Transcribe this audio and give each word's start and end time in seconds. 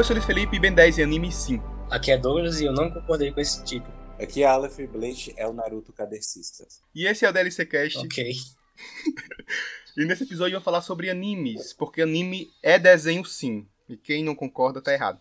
Eu 0.00 0.04
sou 0.04 0.14
o 0.14 0.18
Luiz 0.18 0.24
Felipe, 0.24 0.58
Ben 0.58 0.72
10 0.72 0.96
e 0.96 1.02
anime 1.02 1.30
sim. 1.30 1.60
Aqui 1.90 2.10
é 2.10 2.16
Douglas 2.16 2.58
e 2.58 2.64
eu 2.64 2.72
não 2.72 2.90
concordei 2.90 3.30
com 3.32 3.38
esse 3.38 3.62
título. 3.62 3.92
Aqui 4.18 4.42
é 4.42 4.46
Aleph 4.46 4.78
Bleach, 4.90 5.34
é 5.36 5.46
o 5.46 5.52
Naruto 5.52 5.92
cadecista. 5.92 6.66
E 6.94 7.06
esse 7.06 7.26
é 7.26 7.28
o 7.28 7.32
DLC 7.34 7.66
Cast. 7.66 7.98
Ok. 7.98 8.32
e 9.98 10.04
nesse 10.06 10.22
episódio 10.22 10.54
eu 10.54 10.60
vou 10.60 10.64
falar 10.64 10.80
sobre 10.80 11.10
animes, 11.10 11.74
porque 11.74 12.00
anime 12.00 12.50
é 12.62 12.78
desenho 12.78 13.22
sim. 13.26 13.68
E 13.90 13.94
quem 13.94 14.24
não 14.24 14.34
concorda 14.34 14.80
tá 14.80 14.90
errado. 14.90 15.20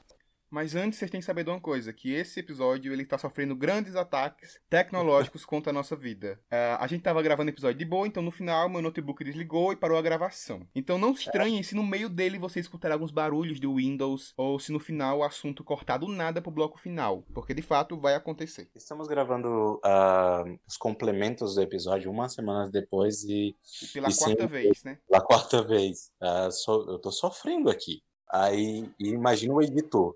Mas 0.50 0.76
antes, 0.76 0.98
vocês 0.98 1.12
têm 1.12 1.20
que 1.20 1.26
saber 1.26 1.44
de 1.44 1.50
uma 1.50 1.60
coisa, 1.60 1.94
que 1.94 2.12
esse 2.12 2.40
episódio 2.40 2.92
ele 2.92 3.06
tá 3.06 3.18
sofrendo 3.18 3.56
grandes 3.56 3.96
ataques 3.96 4.60
tecnológicos 4.70 5.46
contra 5.46 5.72
a 5.72 5.74
nossa 5.74 5.96
vida. 5.96 6.40
Uh, 6.52 6.80
a 6.80 6.88
gente 6.88 7.04
tava 7.04 7.22
gravando 7.22 7.50
o 7.50 7.54
episódio 7.54 7.78
de 7.78 7.86
boa, 7.86 8.08
então 8.08 8.24
no 8.24 8.32
final 8.32 8.68
meu 8.70 8.82
notebook 8.82 9.24
desligou 9.24 9.72
e 9.72 9.76
parou 9.76 9.98
a 9.98 10.02
gravação. 10.02 10.68
Então 10.74 10.98
não 10.98 11.16
se 11.16 11.24
estranhem 11.24 11.62
se 11.62 11.76
no 11.76 11.84
meio 11.84 12.10
dele 12.10 12.40
você 12.40 12.60
escutar 12.60 12.92
alguns 12.92 13.12
barulhos 13.12 13.60
de 13.60 13.68
Windows, 13.68 14.34
ou 14.36 14.60
se 14.60 14.72
no 14.72 14.80
final 14.80 15.20
o 15.20 15.24
assunto 15.24 15.64
cortar 15.64 15.98
do 15.98 16.08
nada 16.08 16.42
pro 16.42 16.52
bloco 16.52 16.80
final, 16.80 17.24
porque 17.34 17.54
de 17.54 17.62
fato 17.62 18.00
vai 18.00 18.16
acontecer. 18.16 18.70
Estamos 18.76 19.08
gravando 19.08 19.80
uh, 19.86 20.60
os 20.68 20.78
complementos 20.78 21.56
do 21.56 21.62
episódio 21.62 22.12
uma 22.12 22.28
semana 22.28 22.70
depois 22.70 23.24
e... 23.24 23.56
E 23.84 23.88
pela 23.94 24.10
e 24.10 24.16
quarta 24.16 24.48
vez, 24.48 24.84
né? 24.84 25.00
Pela 25.08 25.24
quarta 25.24 25.64
vez. 25.64 26.12
Uh, 26.22 26.52
so, 26.52 26.86
eu 26.90 27.00
tô 27.00 27.12
sofrendo 27.12 27.70
aqui. 27.70 28.02
Aí, 28.32 28.90
imagina 29.00 29.54
o 29.54 29.62
editor. 29.62 30.16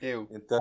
Eu. 0.00 0.26
Então, 0.30 0.60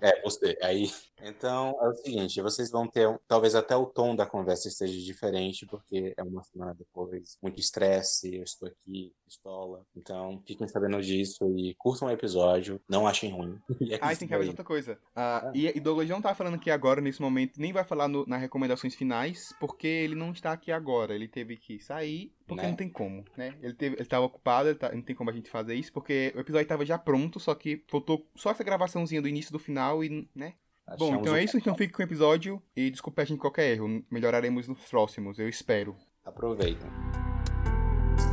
é, 0.00 0.22
você. 0.22 0.56
Aí, 0.62 0.90
então 1.22 1.76
é 1.80 1.88
o 1.88 1.94
seguinte, 1.94 2.40
vocês 2.40 2.70
vão 2.70 2.86
ter, 2.86 3.08
talvez 3.26 3.54
até 3.54 3.76
o 3.76 3.86
tom 3.86 4.14
da 4.14 4.26
conversa 4.26 4.68
esteja 4.68 4.98
diferente, 4.98 5.66
porque 5.66 6.14
é 6.16 6.22
uma 6.22 6.42
semana 6.44 6.74
depois, 6.74 7.38
muito 7.42 7.58
estresse, 7.60 8.36
eu 8.36 8.42
estou 8.42 8.68
aqui, 8.68 9.12
pistola. 9.24 9.84
Então, 9.96 10.42
fiquem 10.46 10.66
sabendo 10.68 11.00
disso 11.00 11.56
e 11.56 11.74
curtam 11.74 12.08
o 12.08 12.10
episódio, 12.10 12.80
não 12.88 13.06
achem 13.06 13.30
ruim. 13.30 13.58
É 13.90 13.98
ah, 14.00 14.14
tem 14.14 14.28
que 14.28 14.34
haver 14.34 14.46
outra 14.46 14.64
coisa. 14.64 14.98
Uh, 15.16 15.50
e, 15.52 15.66
e 15.66 15.80
Douglas 15.80 16.08
não 16.08 16.22
tá 16.22 16.32
falando 16.32 16.54
aqui 16.54 16.70
agora, 16.70 17.00
nesse 17.00 17.20
momento, 17.20 17.60
nem 17.60 17.72
vai 17.72 17.82
falar 17.82 18.06
no, 18.06 18.24
nas 18.24 18.40
recomendações 18.40 18.94
finais, 18.94 19.52
porque 19.58 19.86
ele 19.86 20.14
não 20.14 20.30
está 20.30 20.52
aqui 20.52 20.70
agora. 20.70 21.14
Ele 21.14 21.26
teve 21.26 21.56
que 21.56 21.80
sair, 21.80 22.32
porque 22.46 22.62
né? 22.62 22.68
não 22.68 22.76
tem 22.76 22.88
como, 22.88 23.24
né? 23.36 23.56
Ele, 23.62 23.74
teve, 23.74 23.96
ele 23.96 24.04
tava 24.04 24.26
ocupado, 24.26 24.68
ele 24.68 24.78
tá, 24.78 24.92
não 24.92 25.02
tem 25.02 25.16
como 25.16 25.30
a 25.30 25.32
gente 25.32 25.50
fazer 25.50 25.74
isso, 25.74 25.92
porque 25.92 26.32
o 26.36 26.40
episódio 26.40 26.68
tava 26.68 26.84
já 26.84 26.98
pronto, 26.98 27.40
só 27.40 27.54
que 27.54 27.82
faltou 27.88 28.26
só 28.36 28.50
essa 28.50 28.64
gravaçãozinha 28.64 29.22
do 29.22 29.28
início 29.28 29.52
do 29.52 29.58
final 29.58 30.04
e, 30.04 30.28
né? 30.34 30.54
Bom, 30.98 31.16
então 31.16 31.36
é 31.36 31.44
isso. 31.44 31.56
Então 31.56 31.74
fique 31.74 31.92
com 31.92 32.02
o 32.02 32.04
episódio 32.04 32.62
e 32.74 32.90
desculpe 32.90 33.20
a 33.20 33.24
gente 33.24 33.38
qualquer 33.38 33.72
erro. 33.72 34.04
Melhoraremos 34.10 34.68
nos 34.68 34.80
próximos, 34.88 35.38
eu 35.38 35.48
espero. 35.48 35.96
Aproveita. 36.24 36.86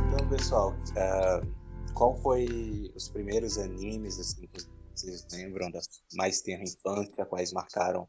Então, 0.06 0.28
pessoal, 0.28 0.72
uh, 0.72 1.92
qual 1.94 2.16
foi 2.16 2.92
os 2.94 3.08
primeiros 3.08 3.58
animes 3.58 4.18
assim 4.18 4.46
que 4.46 4.66
vocês 4.94 5.26
lembram 5.32 5.70
das 5.70 5.86
mais 6.14 6.40
tenra 6.40 6.64
infância, 6.64 7.24
quais 7.26 7.52
marcaram 7.52 8.08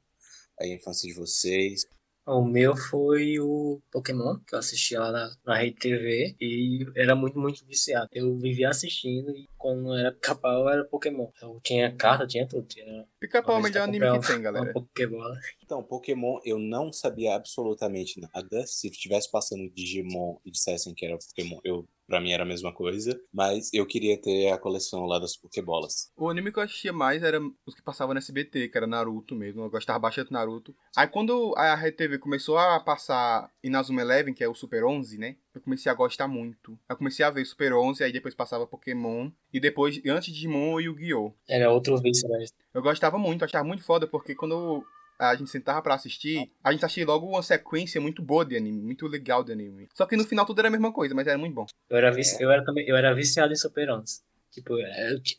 a 0.60 0.68
infância 0.68 1.08
de 1.08 1.20
vocês? 1.20 1.86
O 2.26 2.44
meu 2.44 2.76
foi 2.76 3.40
o 3.40 3.82
Pokémon, 3.92 4.38
que 4.48 4.54
eu 4.54 4.60
assistia 4.60 5.00
lá 5.00 5.12
na, 5.12 5.36
na 5.46 5.56
Rede 5.58 5.78
TV 5.78 6.36
e 6.40 6.86
era 6.96 7.16
muito, 7.16 7.40
muito 7.40 7.66
viciado. 7.66 8.08
Eu 8.14 8.38
vivia 8.38 8.70
assistindo 8.70 9.32
e 9.32 9.50
quando 9.58 9.96
era 9.96 10.12
pica-pau 10.12 10.70
era 10.70 10.86
Pokémon. 10.86 11.28
Eu 11.42 11.60
tinha 11.64 11.96
carta, 11.96 12.28
tinha 12.28 12.48
tudo. 12.48 12.68
Tinha... 12.68 13.06
Pica-pau 13.20 13.56
é 13.56 13.60
o 13.60 13.64
melhor 13.64 13.84
anime 13.84 14.20
que 14.20 14.28
tem, 14.28 14.42
galera. 14.42 14.72
Pokébola. 14.72 15.36
Então, 15.64 15.84
Pokémon 15.84 16.40
eu 16.46 16.60
não 16.60 16.94
sabia 16.94 17.36
absolutamente 17.36 18.20
nada. 18.20 18.66
Se 18.68 18.88
estivesse 18.88 19.32
passando 19.32 19.70
Digimon 19.70 20.38
e 20.46 20.52
dissessem 20.52 20.94
que 20.94 21.06
era 21.06 21.18
Pokémon, 21.18 21.60
eu 21.64 21.88
Pra 22.10 22.20
mim 22.20 22.32
era 22.32 22.42
a 22.42 22.46
mesma 22.46 22.74
coisa, 22.74 23.22
mas 23.32 23.72
eu 23.72 23.86
queria 23.86 24.20
ter 24.20 24.52
a 24.52 24.58
coleção 24.58 25.06
lá 25.06 25.20
das 25.20 25.38
Pokébolas. 25.38 26.12
O 26.18 26.28
anime 26.28 26.52
que 26.52 26.58
eu 26.58 26.64
assistia 26.64 26.92
mais 26.92 27.22
era 27.22 27.40
os 27.68 27.76
que 27.76 27.84
passavam 27.84 28.16
no 28.16 28.18
SBT, 28.18 28.70
que 28.70 28.76
era 28.76 28.88
Naruto 28.88 29.36
mesmo. 29.36 29.62
Eu 29.62 29.70
gostava 29.70 30.00
bastante 30.00 30.30
de 30.30 30.34
Naruto. 30.34 30.76
Aí 30.98 31.08
quando 31.08 31.54
a 31.56 31.76
RTV 31.76 32.18
começou 32.18 32.58
a 32.58 32.80
passar 32.80 33.52
Inazuma 33.64 34.02
Eleven, 34.02 34.34
que 34.34 34.44
é 34.44 34.50
o 34.50 34.56
Super 34.56 34.84
11, 34.84 35.20
né? 35.20 35.36
Eu 35.54 35.62
comecei 35.62 35.92
a 35.92 35.96
gostar 35.96 36.28
muito. 36.28 36.80
Eu 36.90 36.98
comecei 36.98 37.24
a 37.24 37.30
ver 37.30 37.46
Super 37.46 37.74
11, 37.74 38.04
aí 38.04 38.12
depois 38.12 38.34
passava 38.34 38.66
Pokémon. 38.66 39.30
E 39.54 39.60
depois, 39.60 40.02
antes 40.08 40.30
de 40.30 40.34
Digimon 40.34 40.80
e 40.80 40.86
Yu-Gi-Oh! 40.86 41.32
Era 41.48 41.72
outro 41.72 41.96
vício, 42.02 42.28
né? 42.28 42.44
Eu 42.74 42.82
gostava 42.82 43.20
muito, 43.20 43.46
achava 43.46 43.64
muito 43.64 43.84
foda, 43.84 44.08
porque 44.08 44.34
quando 44.34 44.84
a 45.20 45.36
gente 45.36 45.50
sentava 45.50 45.82
para 45.82 45.96
assistir, 45.96 46.50
a 46.64 46.72
gente 46.72 46.86
assistia 46.86 47.06
logo 47.06 47.28
uma 47.28 47.44
sequência 47.44 48.00
muito 48.00 48.22
boa 48.22 48.46
de 48.46 48.56
anime, 48.56 48.82
muito 48.82 49.06
legal 49.06 49.44
de 49.44 49.52
anime. 49.52 49.90
Só 49.94 50.06
que 50.06 50.16
no 50.16 50.24
final 50.24 50.46
tudo 50.46 50.60
era 50.60 50.70
a 50.70 50.72
mesma 50.72 50.94
coisa, 50.94 51.14
mas 51.14 51.28
era 51.28 51.38
muito 51.38 51.54
bom. 51.54 51.66
Eu 51.90 51.98
era, 51.98 52.12
vici... 52.12 52.42
eu 52.42 52.50
era, 52.50 52.64
também, 52.64 52.88
eu 52.88 52.96
era 52.96 53.14
viciado 53.14 53.52
em 53.52 53.58
Super 53.58 53.92
11. 53.92 54.22
Tipo, 54.52 54.76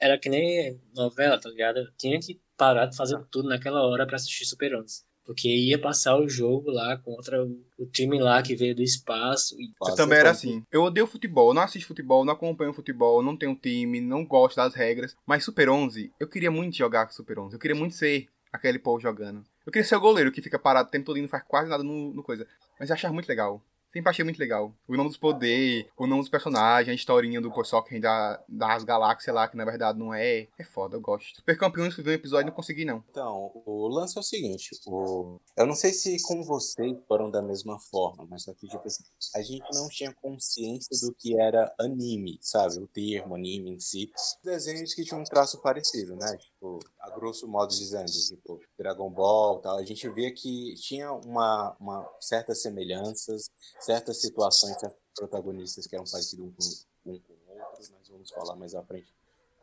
era 0.01 0.19
que 0.19 0.29
nem 0.29 0.79
novela, 0.95 1.41
tá 1.41 1.49
ligado? 1.49 1.79
Eu 1.79 1.87
tinha 1.97 2.21
que 2.21 2.41
parar 2.57 2.87
de 2.87 2.97
fazer 2.97 3.19
tudo 3.31 3.49
naquela 3.49 3.83
hora 3.83 4.07
para 4.07 4.17
assistir 4.17 4.45
Super 4.45 4.77
11. 4.77 5.03
Porque 5.25 5.49
ia 5.49 5.79
passar 5.79 6.17
o 6.17 6.29
jogo 6.29 6.71
lá 6.71 6.97
contra 6.97 7.45
o 7.45 7.87
time 7.87 8.19
lá 8.19 8.43
que 8.43 8.57
veio 8.57 8.75
do 8.75 8.83
espaço. 8.83 9.55
E... 9.61 9.73
Eu 9.89 9.95
também 9.95 10.19
era 10.19 10.31
assim. 10.31 10.63
Eu 10.73 10.83
odeio 10.83 11.07
futebol, 11.07 11.55
não 11.55 11.63
assisto 11.63 11.89
futebol, 11.89 12.25
não 12.25 12.33
acompanho 12.33 12.73
futebol, 12.73 13.23
não 13.23 13.37
tenho 13.37 13.55
time, 13.55 14.01
não 14.01 14.25
gosto 14.25 14.57
das 14.57 14.75
regras. 14.75 15.17
Mas 15.27 15.45
Super 15.45 15.69
11, 15.69 16.13
eu 16.19 16.29
queria 16.29 16.51
muito 16.51 16.77
jogar 16.77 17.07
com 17.07 17.13
Super 17.13 17.39
11. 17.39 17.55
Eu 17.55 17.61
queria 17.61 17.77
muito 17.77 17.95
ser 17.95 18.29
aquele 18.53 18.79
povo 18.79 19.01
jogando. 19.01 19.45
Eu 19.71 19.73
queria 19.73 19.87
ser 19.87 19.95
o 19.95 20.01
goleiro 20.01 20.33
que 20.33 20.43
fica 20.43 20.59
parado 20.59 20.89
o 20.89 20.91
tempo 20.91 21.07
todo 21.07 21.17
e 21.17 21.23
não 21.23 21.29
faz 21.29 21.45
quase 21.47 21.71
nada 21.71 21.85
no, 21.85 22.13
no 22.13 22.25
coisa. 22.25 22.45
Mas 22.77 22.91
eu 22.91 22.95
achava 22.95 23.15
muito 23.15 23.29
legal. 23.29 23.63
Sempre 23.93 24.11
achei 24.11 24.25
muito 24.25 24.39
legal. 24.39 24.73
O 24.87 24.97
nome 24.97 25.09
dos 25.09 25.17
poderes, 25.17 25.87
o 25.97 26.07
nome 26.07 26.23
dos 26.23 26.29
personagens, 26.29 26.89
a 26.89 26.95
historinha 26.95 27.41
do 27.41 27.53
Poisson 27.53 27.85
da, 28.01 28.41
das 28.49 28.85
galáxias 28.85 29.35
lá, 29.35 29.49
que 29.49 29.57
na 29.57 29.65
verdade 29.65 29.99
não 29.99 30.15
é. 30.15 30.47
É 30.59 30.65
foda, 30.65 30.97
eu 30.97 31.01
gosto. 31.01 31.37
Super 31.37 31.59
Campeões, 31.59 31.97
ver 31.97 32.11
um 32.11 32.15
episódio 32.15 32.47
não 32.47 32.55
consegui, 32.55 32.85
não. 32.85 33.03
Então, 33.11 33.51
o 33.67 33.89
lance 33.89 34.17
é 34.17 34.21
o 34.21 34.25
seguinte: 34.25 34.71
o... 34.87 35.41
eu 35.57 35.67
não 35.67 35.75
sei 35.75 35.93
se 35.93 36.17
com 36.23 36.43
vocês 36.45 36.97
foram 37.09 37.31
da 37.31 37.43
mesma 37.43 37.81
forma, 37.81 38.27
mas 38.31 38.45
só 38.45 38.55
que, 38.55 38.69
tipo 38.69 38.87
assim, 38.87 39.03
a 39.35 39.43
gente 39.43 39.67
não 39.73 39.89
tinha 39.89 40.15
consciência 40.15 40.97
do 41.07 41.13
que 41.13 41.41
era 41.41 41.73
anime, 41.81 42.39
sabe? 42.41 42.79
O 42.79 42.87
termo 42.87 43.35
anime 43.35 43.73
em 43.73 43.81
si. 43.81 44.13
Desenhos 44.45 44.95
que 44.95 45.05
tinham 45.05 45.21
um 45.21 45.25
traço 45.25 45.61
parecido, 45.61 46.15
né? 46.15 46.37
Tipo, 46.37 46.79
a 47.01 47.11
grosso 47.11 47.49
modo 47.49 47.71
dizendo, 47.71 48.11
tipo, 48.11 48.61
Dragon 48.79 49.11
Ball 49.11 49.61
tal. 49.61 49.79
A 49.79 49.85
gente 49.85 50.09
via 50.11 50.33
que 50.33 50.75
tinha 50.75 51.13
uma, 51.13 51.77
uma 51.81 52.09
certas 52.21 52.61
semelhanças 52.63 53.51
certas 53.81 54.21
situações, 54.21 54.79
certos 54.79 54.99
protagonistas 55.15 55.87
que 55.87 55.95
eram 55.95 56.05
parecidos 56.05 56.45
um 56.45 56.53
com, 56.53 57.13
um 57.13 57.19
com 57.19 57.61
outros, 57.61 57.91
mas 57.91 58.09
vamos 58.09 58.31
falar 58.31 58.57
mais 58.57 58.75
à 58.75 58.83
frente 58.83 59.13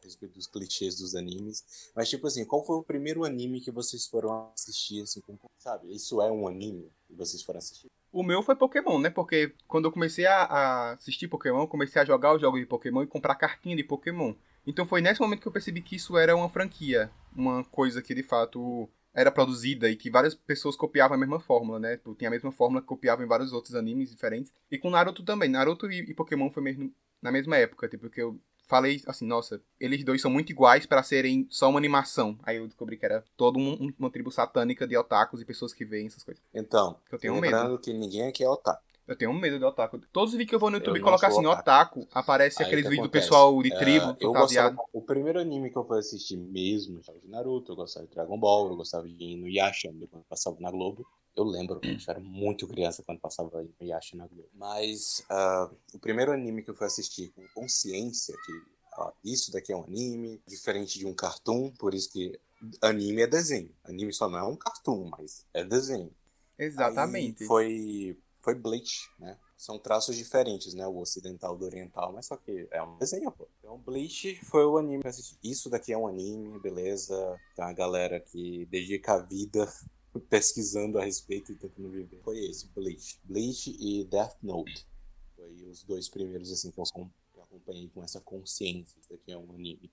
a 0.02 0.06
respeito 0.06 0.34
dos 0.34 0.48
clichês 0.48 0.98
dos 0.98 1.16
animes. 1.16 1.92
Mas, 1.96 2.10
tipo 2.10 2.28
assim, 2.28 2.46
qual 2.46 2.66
foi 2.66 2.78
o 2.78 2.84
primeiro 2.84 3.24
anime 3.24 3.62
que 3.62 3.72
vocês 3.72 4.08
foram 4.08 4.52
assistir, 4.54 5.02
assim, 5.02 5.22
sabe? 5.58 5.94
Isso 5.94 6.22
é 6.22 6.32
um 6.32 6.48
anime 6.48 6.92
que 7.08 7.14
vocês 7.14 7.42
foram 7.44 7.60
assistir? 7.60 7.92
O 8.12 8.24
meu 8.24 8.42
foi 8.42 8.56
Pokémon, 8.56 9.00
né? 9.00 9.10
Porque 9.10 9.54
quando 9.68 9.86
eu 9.86 9.92
comecei 9.92 10.26
a, 10.26 10.44
a 10.44 10.92
assistir 10.94 11.28
Pokémon, 11.28 11.68
comecei 11.68 12.02
a 12.02 12.06
jogar 12.06 12.36
os 12.36 12.42
jogos 12.42 12.60
de 12.60 12.66
Pokémon 12.66 13.04
e 13.04 13.08
comprar 13.08 13.36
cartinha 13.36 13.76
de 13.76 13.84
Pokémon. 13.84 14.34
Então 14.68 14.86
foi 14.86 15.02
nesse 15.02 15.22
momento 15.22 15.42
que 15.42 15.48
eu 15.48 15.52
percebi 15.52 15.82
que 15.82 15.96
isso 15.96 16.18
era 16.18 16.36
uma 16.36 16.50
franquia, 16.50 17.10
uma 17.34 17.64
coisa 17.64 18.02
que 18.02 18.14
de 18.14 18.22
fato 18.22 18.90
era 19.14 19.32
produzida 19.32 19.90
e 19.90 19.96
que 19.96 20.12
várias 20.12 20.36
pessoas 20.36 20.76
copiavam 20.76 21.16
a 21.16 21.20
mesma 21.20 21.40
fórmula, 21.40 21.80
né? 21.80 21.98
Tipo, 21.98 22.14
tinha 22.14 22.30
a 22.30 22.32
mesma 22.32 22.52
fórmula 22.52 22.82
que 22.82 22.88
copiavam 22.88 23.26
em 23.26 23.28
vários 23.28 23.52
outros 23.52 23.74
animes 23.74 24.12
diferentes. 24.12 24.54
E 24.70 24.78
com 24.78 24.92
Naruto 24.92 25.24
também. 25.24 25.50
Naruto 25.50 25.92
e, 25.92 26.14
Pokémon 26.14 26.52
foi 26.52 26.62
mesmo 26.62 26.94
na 27.20 27.32
mesma 27.32 27.58
época, 27.58 27.88
tipo, 27.88 28.12
que 28.12 28.22
eu 28.22 28.40
falei 28.68 29.02
assim, 29.08 29.26
nossa, 29.26 29.60
eles 29.80 30.04
dois 30.04 30.22
são 30.22 30.30
muito 30.30 30.52
iguais 30.52 30.86
para 30.86 31.02
serem 31.02 31.48
só 31.50 31.68
uma 31.70 31.80
animação. 31.80 32.38
Aí 32.44 32.58
eu 32.58 32.68
descobri 32.68 32.96
que 32.98 33.06
era 33.06 33.24
toda 33.36 33.58
um, 33.58 33.92
uma 33.98 34.12
tribo 34.12 34.30
satânica 34.30 34.86
de 34.86 34.96
otakus 34.96 35.42
e 35.42 35.46
pessoas 35.46 35.74
que 35.74 35.86
veem 35.86 36.08
essas 36.08 36.24
coisas. 36.24 36.44
Então, 36.54 37.00
eu 37.12 37.18
tenho 37.18 37.40
lembrando 37.40 37.72
medo. 37.72 37.80
que 37.80 37.94
ninguém 37.94 38.28
aqui 38.28 38.44
é 38.44 38.50
otaku. 38.50 38.84
Eu 39.08 39.16
tenho 39.16 39.34
medo 39.34 39.58
de 39.58 39.64
otaku. 39.64 40.00
Todos 40.12 40.34
os 40.34 40.38
vídeos 40.38 40.50
que 40.50 40.56
eu 40.56 40.60
vou 40.60 40.70
no 40.70 40.78
YouTube 40.78 41.00
e 41.00 41.02
colocar 41.02 41.28
assim, 41.28 41.46
otaku, 41.46 42.06
aparece 42.12 42.62
Aí 42.62 42.68
aqueles 42.68 42.90
vídeos 42.90 43.08
do 43.08 43.12
pessoal 43.12 43.62
de 43.64 43.70
tribo, 43.78 44.12
é, 44.12 44.18
eu 44.20 44.34
gostava, 44.34 44.76
O 44.92 45.02
primeiro 45.02 45.40
anime 45.40 45.70
que 45.70 45.78
eu 45.78 45.86
fui 45.86 45.98
assistir 45.98 46.36
mesmo, 46.36 46.96
eu 46.96 46.98
gostava 46.98 47.20
de 47.20 47.28
Naruto, 47.30 47.72
eu 47.72 47.76
gostava 47.78 48.06
de 48.06 48.14
Dragon 48.14 48.38
Ball, 48.38 48.70
eu 48.70 48.76
gostava 48.76 49.08
de 49.08 49.24
Inuyasha, 49.24 49.90
quando 50.12 50.26
passava 50.26 50.58
na 50.60 50.70
Globo. 50.70 51.08
Eu 51.36 51.46
lembro, 51.46 51.80
eu 51.82 51.98
era 52.08 52.20
muito 52.20 52.68
criança 52.68 53.02
quando 53.02 53.20
passava 53.20 53.66
Inuyasha 53.80 54.18
na 54.18 54.28
Globo. 54.28 54.50
Mas 54.54 55.24
uh, 55.32 55.74
o 55.94 56.00
primeiro 56.00 56.32
anime 56.32 56.62
que 56.62 56.70
eu 56.70 56.76
fui 56.76 56.88
assistir 56.88 57.30
com 57.30 57.48
consciência 57.54 58.36
que 58.46 58.78
isso 59.24 59.52
daqui 59.52 59.72
é 59.72 59.78
um 59.78 59.84
anime, 59.84 60.42
diferente 60.46 60.98
de 60.98 61.06
um 61.06 61.14
cartoon, 61.14 61.72
por 61.78 61.94
isso 61.94 62.12
que 62.12 62.38
anime 62.82 63.22
é 63.22 63.28
desenho. 63.28 63.70
Anime 63.84 64.12
só 64.12 64.28
não 64.28 64.40
é 64.40 64.44
um 64.44 64.56
cartoon, 64.56 65.10
mas 65.18 65.46
é 65.54 65.64
desenho. 65.64 66.12
Exatamente. 66.58 67.44
Aí 67.44 67.48
foi 67.48 68.18
foi 68.48 68.56
Bleach, 68.56 69.12
né? 69.20 69.38
São 69.58 69.78
traços 69.78 70.16
diferentes, 70.16 70.74
né? 70.74 70.88
O 70.88 71.00
ocidental 71.00 71.58
do 71.58 71.66
oriental, 71.66 72.14
mas 72.14 72.28
só 72.28 72.38
que 72.38 72.66
é 72.72 72.82
um 72.82 72.98
desenho, 72.98 73.30
pô. 73.30 73.46
Então, 73.60 73.78
Bleach 73.78 74.40
foi 74.46 74.66
o 74.66 74.78
anime. 74.78 75.04
Isso 75.44 75.70
daqui 75.70 75.92
é 75.92 75.98
um 75.98 76.08
anime, 76.08 76.58
beleza. 76.58 77.38
Tem 77.54 77.66
uma 77.66 77.74
galera 77.74 78.22
que 78.22 78.66
dedica 78.68 79.16
a 79.16 79.18
vida 79.18 79.68
pesquisando 80.30 80.98
a 80.98 81.04
respeito 81.04 81.52
e 81.52 81.56
tentando 81.58 81.90
viver. 81.90 82.22
Foi 82.22 82.40
esse, 82.40 82.70
Bleach. 82.70 83.20
Bleach 83.26 83.76
e 83.78 84.06
Death 84.06 84.38
Note. 84.42 84.88
Foi 85.36 85.52
os 85.70 85.84
dois 85.84 86.08
primeiros, 86.08 86.50
assim, 86.50 86.72
que 86.72 86.80
eu 86.80 87.44
acompanhei 87.44 87.90
com 87.90 88.02
essa 88.02 88.22
consciência. 88.22 88.98
Isso 88.98 89.10
daqui 89.10 89.30
é 89.30 89.38
um 89.38 89.52
anime. 89.52 89.92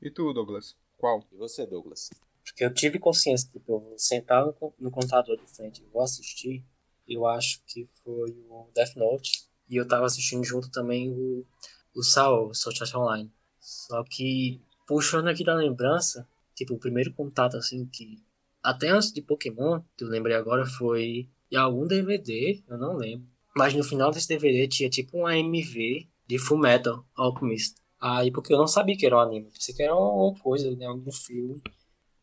E 0.00 0.10
tu, 0.10 0.32
Douglas? 0.32 0.76
Qual? 0.98 1.24
E 1.30 1.36
você, 1.36 1.64
Douglas? 1.64 2.10
Porque 2.42 2.64
eu 2.64 2.74
tive 2.74 2.98
consciência 2.98 3.46
que 3.46 3.60
tipo, 3.60 3.74
eu 3.74 3.78
vou 3.78 3.96
sentar 3.96 4.44
no, 4.44 4.74
no 4.80 4.90
computador 4.90 5.36
de 5.36 5.46
frente 5.46 5.80
e 5.80 5.86
vou 5.86 6.02
assistir. 6.02 6.64
Eu 7.12 7.26
acho 7.26 7.60
que 7.66 7.86
foi 8.02 8.30
o 8.48 8.68
Death 8.74 8.96
Note. 8.96 9.46
E 9.68 9.76
eu 9.76 9.86
tava 9.86 10.06
assistindo 10.06 10.44
junto 10.44 10.70
também 10.70 11.10
o, 11.10 11.46
o 11.94 12.02
Saul, 12.02 12.54
Sword 12.54 12.82
Art 12.82 12.94
Online. 12.94 13.30
Só 13.60 14.02
que, 14.04 14.60
puxando 14.86 15.28
aqui 15.28 15.44
da 15.44 15.54
lembrança, 15.54 16.28
tipo, 16.54 16.74
o 16.74 16.78
primeiro 16.78 17.12
contato, 17.12 17.56
assim, 17.56 17.86
que... 17.86 18.22
Até 18.62 18.88
antes 18.88 19.12
de 19.12 19.20
Pokémon, 19.20 19.80
que 19.96 20.04
eu 20.04 20.08
lembrei 20.08 20.36
agora, 20.36 20.64
foi 20.64 21.28
em 21.50 21.56
algum 21.56 21.86
DVD, 21.86 22.62
eu 22.68 22.78
não 22.78 22.96
lembro. 22.96 23.26
Mas 23.56 23.74
no 23.74 23.84
final 23.84 24.10
desse 24.10 24.28
DVD 24.28 24.68
tinha, 24.68 24.88
tipo, 24.88 25.18
um 25.18 25.26
AMV 25.26 26.08
de 26.26 26.38
Full 26.38 26.58
Metal 26.58 27.04
Alchemist. 27.14 27.76
Aí, 28.00 28.30
porque 28.30 28.52
eu 28.52 28.58
não 28.58 28.66
sabia 28.66 28.96
que 28.96 29.06
era 29.06 29.16
um 29.16 29.20
anime. 29.20 29.50
Pensei 29.50 29.74
que 29.74 29.82
era 29.82 29.94
uma 29.94 30.34
coisa, 30.38 30.74
né, 30.76 30.86
algum 30.86 31.12
filme. 31.12 31.62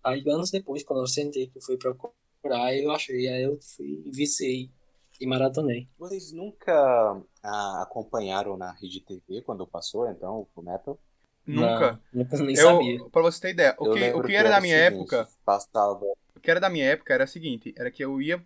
Aí, 0.03 0.23
anos 0.27 0.49
depois, 0.49 0.83
quando 0.83 1.01
eu 1.01 1.07
sentei, 1.07 1.47
que 1.47 1.57
eu 1.57 1.61
fui 1.61 1.77
procurar, 1.77 2.75
eu 2.75 2.91
achei. 2.91 3.27
Aí 3.27 3.43
eu 3.43 3.59
fui, 3.61 4.03
vicei 4.11 4.69
e 5.19 5.27
maratonei. 5.27 5.87
Vocês 5.97 6.31
nunca 6.31 7.21
ah, 7.43 7.81
acompanharam 7.83 8.57
na 8.57 8.71
Rede 8.71 9.01
TV 9.01 9.41
quando 9.41 9.67
passou, 9.67 10.09
então, 10.09 10.47
o 10.55 10.61
Metal? 10.61 10.99
Nunca. 11.45 11.99
Não, 12.13 12.23
nunca 12.23 12.37
nem 12.37 12.55
Eu, 12.55 12.63
sabia. 12.63 13.09
pra 13.09 13.21
você 13.21 13.41
ter 13.41 13.49
ideia, 13.51 13.75
o 13.77 13.93
que, 13.93 14.13
o 14.13 14.21
que 14.21 14.35
era 14.35 14.49
da 14.49 14.61
minha 14.61 14.77
seguinte, 14.77 14.99
época, 14.99 15.27
Passava. 15.43 16.05
o 16.35 16.39
que 16.39 16.51
era 16.51 16.59
da 16.59 16.69
minha 16.69 16.85
época 16.85 17.13
era 17.13 17.23
o 17.23 17.27
seguinte, 17.27 17.73
era 17.77 17.89
que 17.89 18.03
eu 18.03 18.21
ia, 18.21 18.43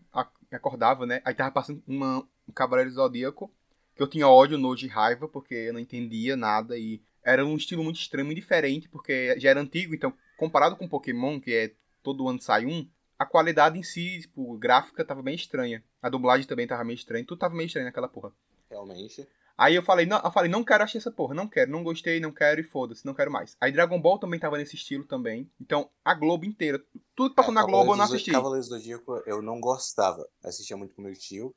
acordava, 0.52 1.06
né? 1.06 1.22
Aí 1.26 1.34
tava 1.34 1.52
passando 1.52 1.84
uma, 1.86 2.20
um 2.48 2.54
Cavaleiro 2.54 2.92
Zodíaco, 2.92 3.52
que 3.96 4.02
eu 4.02 4.08
tinha 4.08 4.28
ódio, 4.28 4.58
nojo 4.58 4.86
e 4.86 4.90
raiva, 4.90 5.28
porque 5.28 5.54
eu 5.54 5.74
não 5.74 5.80
entendia 5.80 6.36
nada 6.36 6.78
e 6.78 7.02
era 7.24 7.46
um 7.46 7.56
estilo 7.56 7.84
muito 7.84 8.00
estranho 8.00 8.32
e 8.32 8.36
diferente, 8.36 8.90
porque 8.90 9.38
já 9.40 9.50
era 9.50 9.62
antigo, 9.62 9.94
então, 9.94 10.14
comparado 10.38 10.76
com 10.76 10.88
Pokémon, 10.88 11.40
que 11.40 11.54
é 11.54 11.74
todo 12.02 12.28
ano 12.28 12.42
sai 12.42 12.66
um, 12.66 12.88
a 13.24 13.26
qualidade 13.26 13.80
em 13.80 13.84
si, 13.84 14.20
tipo, 14.22 14.58
gráfica 14.58 15.04
tava 15.04 15.24
bem 15.24 15.36
estranha. 15.36 15.84
A 16.02 16.10
dublagem 16.10 16.46
também 16.46 16.68
tava 16.68 16.84
meio 16.84 16.96
estranha, 16.96 17.26
tudo 17.26 17.40
tava 17.40 17.56
meio 17.56 17.68
estranho 17.68 17.86
naquela 17.86 18.08
porra. 18.08 18.32
Realmente. 18.70 19.28
Aí 19.58 19.76
eu 19.76 19.84
falei, 19.84 20.06
não, 20.06 20.20
eu 20.20 20.32
falei, 20.32 20.50
não 20.50 20.64
quero 20.64 20.84
assistir 20.84 20.98
essa 20.98 21.12
porra, 21.12 21.34
não 21.36 21.48
quero, 21.48 21.72
não 21.72 21.84
gostei, 21.84 22.20
não 22.20 22.32
quero 22.32 22.60
e 22.60 22.64
foda-se, 22.64 23.06
não 23.06 23.14
quero 23.14 23.32
mais. 23.32 23.56
Aí 23.62 23.72
Dragon 23.72 24.02
Ball 24.02 24.18
também 24.20 24.40
tava 24.40 24.58
nesse 24.58 24.76
estilo 24.76 25.06
também. 25.06 25.50
Então, 25.62 25.90
a 26.04 26.14
Globo 26.14 26.44
inteira, 26.44 26.84
tudo 27.16 27.30
que 27.30 27.36
passou 27.36 27.52
É, 27.52 27.56
na 27.56 27.64
Globo 27.64 27.94
eu 27.94 27.98
não 27.98 28.04
assisti. 28.04 28.32
Cavaleiros 28.32 28.68
do 28.68 28.76
Zodíaco 28.76 29.22
eu 29.26 29.42
não 29.42 29.62
gostava. 29.62 30.28
Assistia 30.44 30.76
muito 30.76 30.96
com 30.96 31.02
meu 31.02 31.16
tio. 31.16 31.56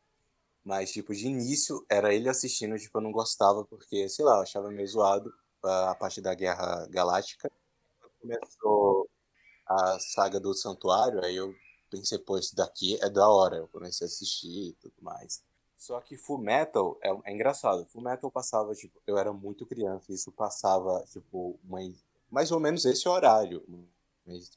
Mas, 0.62 0.92
tipo, 0.92 1.14
de 1.14 1.26
início 1.26 1.86
era 1.88 2.12
ele 2.12 2.28
assistindo, 2.28 2.76
tipo, 2.76 2.98
eu 2.98 3.02
não 3.02 3.12
gostava, 3.12 3.64
porque, 3.64 4.08
sei 4.08 4.24
lá, 4.24 4.36
eu 4.36 4.42
achava 4.42 4.70
meio 4.70 4.88
zoado 4.88 5.32
a 5.62 5.94
parte 5.94 6.20
da 6.20 6.34
Guerra 6.34 6.86
Galáctica. 6.90 7.50
Começou 8.20 9.08
a 9.66 9.98
saga 9.98 10.38
do 10.38 10.54
Santuário, 10.54 11.24
aí 11.24 11.36
eu 11.36 11.54
pensei, 11.90 12.18
pô, 12.18 12.38
isso 12.38 12.54
daqui 12.54 12.98
é 13.02 13.08
da 13.08 13.28
hora. 13.28 13.56
Eu 13.56 13.68
comecei 13.68 14.06
a 14.06 14.08
assistir 14.08 14.70
e 14.70 14.72
tudo 14.74 14.94
mais. 15.00 15.42
Só 15.76 16.00
que 16.00 16.16
Full 16.16 16.38
Metal 16.38 16.98
é, 17.02 17.10
é 17.30 17.32
engraçado. 17.32 17.84
Full 17.86 18.02
Metal 18.02 18.30
passava, 18.30 18.74
tipo, 18.74 19.00
eu 19.06 19.18
era 19.18 19.32
muito 19.32 19.66
criança, 19.66 20.12
isso 20.12 20.32
passava, 20.32 21.04
tipo, 21.10 21.58
mais, 21.64 22.04
mais 22.30 22.50
ou 22.50 22.58
menos 22.58 22.84
esse 22.84 23.08
horário. 23.08 23.64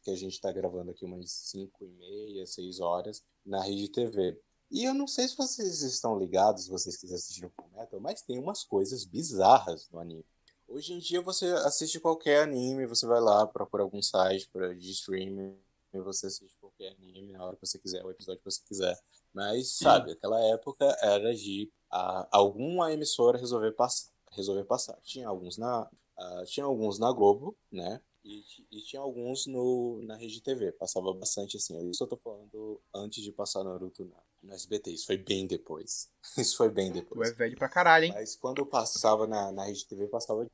Que 0.01 0.09
a 0.09 0.15
gente 0.15 0.41
tá 0.41 0.51
gravando 0.51 0.91
aqui 0.91 1.05
umas 1.05 1.31
5 1.31 1.85
e 1.85 1.87
meia, 1.89 2.47
6 2.47 2.79
horas 2.79 3.23
na 3.45 3.61
Rede 3.61 3.89
TV. 3.89 4.39
E 4.71 4.83
eu 4.83 4.93
não 4.93 5.07
sei 5.07 5.27
se 5.27 5.37
vocês 5.37 5.81
estão 5.81 6.17
ligados, 6.17 6.63
se 6.63 6.71
vocês 6.71 6.95
quiserem 6.95 7.19
assistir 7.19 7.45
o 7.45 7.49
Full 7.49 7.69
Metal, 7.75 7.99
mas 7.99 8.21
tem 8.21 8.39
umas 8.39 8.63
coisas 8.63 9.05
bizarras 9.05 9.89
no 9.91 9.99
anime. 9.99 10.25
Hoje 10.69 10.93
em 10.93 10.99
dia 10.99 11.19
você 11.21 11.47
assiste 11.65 11.99
qualquer 11.99 12.43
anime, 12.43 12.85
você 12.85 13.05
vai 13.07 13.19
lá, 13.19 13.45
procura 13.47 13.81
algum 13.81 14.01
site 14.01 14.47
pra, 14.49 14.71
de 14.73 14.91
streaming, 14.91 15.57
e 15.91 15.99
você 15.99 16.27
assiste 16.27 16.55
qualquer 16.59 16.91
anime 16.93 17.31
na 17.31 17.43
hora 17.43 17.55
que 17.55 17.65
você 17.65 17.79
quiser, 17.79 18.05
o 18.05 18.11
episódio 18.11 18.39
que 18.39 18.51
você 18.51 18.61
quiser. 18.67 18.99
Mas, 19.33 19.73
sabe, 19.73 20.11
aquela 20.11 20.39
época 20.53 20.85
era 21.01 21.33
de 21.35 21.71
a, 21.89 22.27
alguma 22.31 22.93
emissora 22.93 23.37
resolver, 23.39 23.71
pass 23.71 24.11
resolver 24.31 24.63
passar. 24.65 24.99
Tinha 25.01 25.27
alguns 25.27 25.57
na, 25.57 25.89
ah, 26.15 26.43
tinha 26.45 26.65
alguns 26.65 26.99
na 26.99 27.11
Globo, 27.11 27.57
né? 27.71 27.99
E, 28.23 28.43
e 28.69 28.81
tinha 28.81 29.01
alguns 29.01 29.47
no, 29.47 30.01
na 30.03 30.15
Rede 30.15 30.41
TV. 30.41 30.71
Passava 30.73 31.11
bastante 31.13 31.57
assim. 31.57 31.89
Isso 31.89 32.03
eu 32.03 32.07
tô 32.07 32.15
falando 32.15 32.79
antes 32.93 33.23
de 33.23 33.31
passar 33.31 33.63
Naruto 33.63 34.05
na, 34.05 34.17
no 34.43 34.53
SBT. 34.53 34.91
Isso 34.91 35.07
foi 35.07 35.17
bem 35.17 35.47
depois. 35.47 36.09
Isso 36.37 36.57
foi 36.57 36.69
bem 36.69 36.91
Tu 36.91 36.97
é 36.97 37.01
depois. 37.01 37.35
velho 37.35 37.57
pra 37.57 37.69
caralho, 37.69 38.05
hein? 38.05 38.11
Mas 38.13 38.35
quando 38.35 38.59
eu 38.59 38.65
passava 38.65 39.25
na, 39.25 39.51
na 39.51 39.63
Rede 39.63 39.85
TV, 39.85 40.07
passava 40.07 40.45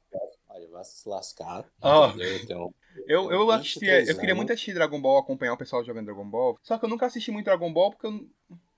vai 0.75 0.83
se 0.83 1.07
lascar. 1.07 1.65
Entendeu? 2.09 2.35
Então, 2.43 2.73
Eu, 3.07 3.31
eu 3.31 3.47
23 3.47 4.09
eu 4.09 4.17
queria 4.17 4.35
muito 4.35 4.51
assistir 4.51 4.73
Dragon 4.73 5.01
Ball, 5.01 5.17
acompanhar 5.17 5.53
o 5.53 5.57
pessoal 5.57 5.83
jogando 5.83 6.05
Dragon 6.05 6.29
Ball. 6.29 6.57
Só 6.61 6.77
que 6.77 6.85
eu 6.85 6.89
nunca 6.89 7.05
assisti 7.05 7.31
muito 7.31 7.45
Dragon 7.45 7.71
Ball 7.71 7.91
porque 7.91 8.07
eu, 8.07 8.27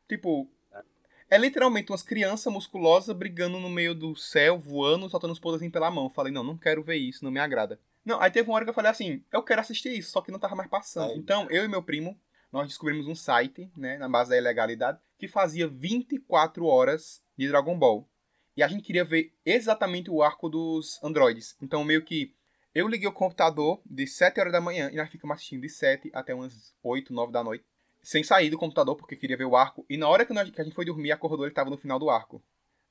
tipo, 0.08 0.50
é 1.30 1.38
literalmente 1.38 1.92
umas 1.92 2.04
crianças 2.04 2.52
musculosas 2.52 3.16
brigando 3.16 3.60
no 3.60 3.70
meio 3.70 3.94
do 3.94 4.16
céu, 4.16 4.58
voando, 4.58 5.10
soltando 5.10 5.34
os 5.34 5.40
poderzinhos 5.40 5.74
pela 5.74 5.92
mão. 5.92 6.10
Falei, 6.10 6.32
não, 6.32 6.44
não 6.44 6.58
quero 6.58 6.84
ver 6.84 6.96
isso, 6.96 7.24
não 7.24 7.32
me 7.32 7.40
agrada. 7.40 7.80
Não, 8.06 8.22
aí 8.22 8.32
teve 8.32 8.50
uma 8.50 8.56
hora 8.56 8.64
que 8.64 8.70
eu 8.70 8.76
falei 8.76 8.90
assim, 8.90 9.22
eu 9.34 9.44
quero 9.44 9.60
assistir 9.60 9.90
isso, 9.90 10.12
só 10.12 10.22
que 10.22 10.32
não 10.32 10.40
tava 10.40 10.56
mais 10.56 10.70
passando. 10.70 11.12
Aí. 11.12 11.18
Então, 11.18 11.46
eu 11.50 11.66
e 11.66 11.68
meu 11.68 11.84
primo, 11.84 12.18
nós 12.52 12.68
descobrimos 12.68 13.08
um 13.08 13.16
site, 13.16 13.70
né, 13.76 13.98
na 13.98 14.08
base 14.08 14.30
da 14.30 14.38
ilegalidade, 14.38 15.00
que 15.18 15.28
fazia 15.28 15.68
24 15.68 16.66
horas 16.66 17.22
de 17.38 17.48
Dragon 17.48 17.78
Ball. 17.78 18.08
E 18.58 18.64
a 18.64 18.68
gente 18.68 18.84
queria 18.84 19.06
ver 19.06 19.32
exatamente 19.46 20.10
o 20.10 20.22
arco 20.24 20.50
dos 20.50 21.00
androides. 21.04 21.56
Então, 21.62 21.84
meio 21.84 22.04
que 22.04 22.34
eu 22.74 22.88
liguei 22.88 23.08
o 23.08 23.12
computador 23.14 23.80
de 23.86 24.06
7 24.08 24.40
horas 24.40 24.52
da 24.52 24.60
manhã 24.60 24.90
e 24.92 24.96
nós 24.98 25.10
ficamos 25.10 25.36
assistindo 25.36 25.62
de 25.62 25.70
7 25.70 26.10
até 26.14 26.34
umas 26.34 26.76
8, 26.84 27.14
9 27.14 27.32
da 27.32 27.44
noite. 27.44 27.64
Sem 28.02 28.24
sair 28.24 28.50
do 28.50 28.58
computador, 28.58 28.96
porque 28.96 29.16
queria 29.16 29.38
ver 29.38 29.46
o 29.46 29.56
arco. 29.56 29.86
E 29.90 29.96
na 29.96 30.08
hora 30.10 30.26
que, 30.26 30.34
nós- 30.34 30.50
que 30.50 30.60
a 30.60 30.64
gente 30.64 30.74
foi 30.74 30.86
dormir, 30.86 31.12
acordou, 31.12 31.46
ele 31.46 31.54
tava 31.54 31.70
no 31.70 31.78
final 31.78 32.00
do 32.00 32.10
arco. 32.10 32.42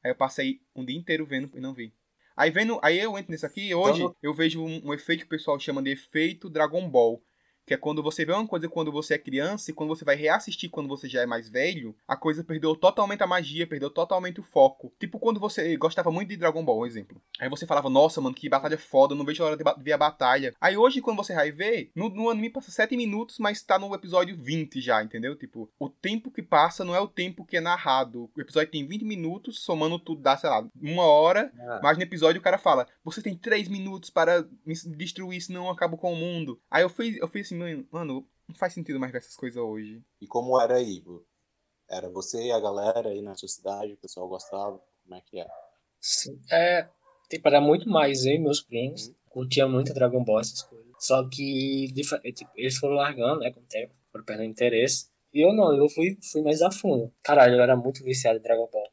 Aí 0.04 0.10
eu 0.10 0.14
passei 0.14 0.60
um 0.74 0.84
dia 0.84 0.96
inteiro 0.96 1.26
vendo 1.26 1.50
e 1.56 1.60
não 1.60 1.74
vi. 1.74 1.92
Aí 2.36 2.50
vendo, 2.50 2.78
aí 2.82 2.98
eu 3.00 3.16
entro 3.18 3.32
nisso 3.32 3.46
aqui, 3.46 3.74
hoje 3.74 4.02
Então- 4.02 4.16
eu 4.22 4.34
vejo 4.34 4.62
um, 4.62 4.88
um 4.88 4.94
efeito 4.94 5.20
que 5.20 5.26
o 5.26 5.30
pessoal 5.30 5.58
chama 5.58 5.82
de 5.82 5.90
efeito 5.90 6.50
Dragon 6.50 6.88
Ball. 6.88 7.20
Que 7.66 7.74
é 7.74 7.76
quando 7.76 8.02
você 8.02 8.24
vê 8.24 8.32
uma 8.32 8.46
coisa 8.46 8.68
quando 8.68 8.92
você 8.92 9.14
é 9.14 9.18
criança 9.18 9.70
e 9.70 9.74
quando 9.74 9.88
você 9.88 10.04
vai 10.04 10.14
reassistir 10.14 10.70
quando 10.70 10.88
você 10.88 11.08
já 11.08 11.22
é 11.22 11.26
mais 11.26 11.48
velho, 11.48 11.94
a 12.06 12.16
coisa 12.16 12.44
perdeu 12.44 12.74
totalmente 12.76 13.22
a 13.22 13.26
magia, 13.26 13.66
perdeu 13.66 13.90
totalmente 13.90 14.40
o 14.40 14.42
foco. 14.42 14.92
Tipo 14.98 15.18
quando 15.18 15.40
você 15.40 15.76
gostava 15.76 16.10
muito 16.10 16.28
de 16.28 16.36
Dragon 16.36 16.64
Ball, 16.64 16.86
exemplo. 16.86 17.20
Aí 17.40 17.48
você 17.48 17.66
falava, 17.66 17.90
nossa, 17.90 18.20
mano, 18.20 18.34
que 18.34 18.48
batalha 18.48 18.78
foda, 18.78 19.14
não 19.14 19.24
vejo 19.24 19.42
a 19.42 19.46
hora 19.46 19.56
de 19.56 19.64
ver 19.82 19.92
a 19.92 19.98
batalha. 19.98 20.54
Aí 20.60 20.76
hoje, 20.76 21.00
quando 21.00 21.16
você 21.16 21.34
vai 21.34 21.50
ver, 21.50 21.90
no, 21.94 22.08
no 22.08 22.30
anime 22.30 22.50
passa 22.50 22.70
7 22.70 22.96
minutos, 22.96 23.38
mas 23.38 23.62
tá 23.62 23.78
no 23.78 23.94
episódio 23.94 24.36
20 24.36 24.80
já, 24.80 25.02
entendeu? 25.02 25.36
Tipo, 25.36 25.68
o 25.78 25.88
tempo 25.88 26.30
que 26.30 26.42
passa 26.42 26.84
não 26.84 26.94
é 26.94 27.00
o 27.00 27.08
tempo 27.08 27.44
que 27.44 27.56
é 27.56 27.60
narrado. 27.60 28.30
O 28.36 28.40
episódio 28.40 28.70
tem 28.70 28.86
20 28.86 29.04
minutos, 29.04 29.60
somando 29.60 29.98
tudo 29.98 30.22
dá, 30.22 30.36
sei 30.36 30.48
lá, 30.48 30.66
uma 30.80 31.04
hora. 31.04 31.52
Ah. 31.58 31.80
Mas 31.82 31.96
no 31.96 32.02
episódio 32.02 32.40
o 32.40 32.44
cara 32.44 32.58
fala, 32.58 32.86
você 33.04 33.20
tem 33.22 33.34
3 33.34 33.68
minutos 33.68 34.10
para 34.10 34.46
me 34.64 34.74
destruir, 34.96 35.40
senão 35.40 35.66
eu 35.66 35.70
acabo 35.70 35.96
com 35.96 36.12
o 36.12 36.16
mundo. 36.16 36.60
Aí 36.70 36.82
eu 36.82 36.88
fui, 36.88 37.18
eu 37.20 37.28
fui 37.28 37.40
assim, 37.40 37.55
mano, 37.56 37.86
mano, 37.90 38.28
não 38.48 38.54
faz 38.54 38.72
sentido 38.72 38.98
mais 39.00 39.12
ver 39.12 39.18
essas 39.18 39.36
coisas 39.36 39.60
hoje. 39.62 40.02
E 40.20 40.26
como 40.26 40.60
era 40.60 40.76
aí? 40.76 41.02
Era 41.88 42.08
você 42.08 42.42
e 42.46 42.52
a 42.52 42.60
galera 42.60 43.08
aí 43.08 43.22
na 43.22 43.34
sua 43.34 43.48
cidade, 43.48 43.92
o 43.92 43.96
pessoal 43.96 44.28
gostava? 44.28 44.80
Como 45.02 45.14
é 45.14 45.20
que 45.20 45.40
é? 45.40 45.46
Sim, 46.00 46.40
É, 46.50 46.88
tipo, 47.28 47.46
era 47.48 47.60
muito 47.60 47.88
mais 47.88 48.24
eu 48.24 48.34
e 48.34 48.38
meus 48.38 48.60
primos. 48.60 49.08
Uhum. 49.08 49.14
Curtia 49.28 49.68
muito 49.68 49.92
Dragon 49.92 50.22
Ball, 50.24 50.40
essas 50.40 50.62
coisas. 50.62 50.86
Só 50.98 51.28
que 51.28 51.88
difer- 51.92 52.20
tipo, 52.32 52.50
eles 52.56 52.76
foram 52.78 52.94
largando, 52.94 53.40
né, 53.40 53.52
com 53.52 53.60
o 53.60 53.64
tempo, 53.64 53.94
foram 54.10 54.24
perdendo 54.24 54.50
interesse. 54.50 55.08
E 55.32 55.40
eu 55.44 55.52
não, 55.52 55.76
eu 55.76 55.88
fui, 55.88 56.18
fui 56.32 56.40
mais 56.42 56.62
a 56.62 56.70
fundo. 56.70 57.12
Caralho, 57.22 57.56
eu 57.56 57.62
era 57.62 57.76
muito 57.76 58.02
viciado 58.02 58.38
em 58.38 58.42
Dragon 58.42 58.68
Ball. 58.72 58.88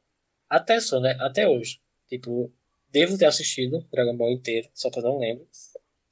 Até 0.49 0.79
só, 0.79 0.99
né? 0.99 1.15
Até 1.19 1.47
hoje. 1.47 1.79
Tipo, 2.07 2.51
devo 2.89 3.17
ter 3.17 3.25
assistido 3.25 3.87
Dragon 3.91 4.15
Ball 4.15 4.31
inteiro, 4.31 4.69
só 4.73 4.89
que 4.91 4.99
eu 4.99 5.03
não 5.03 5.17
lembro. 5.19 5.47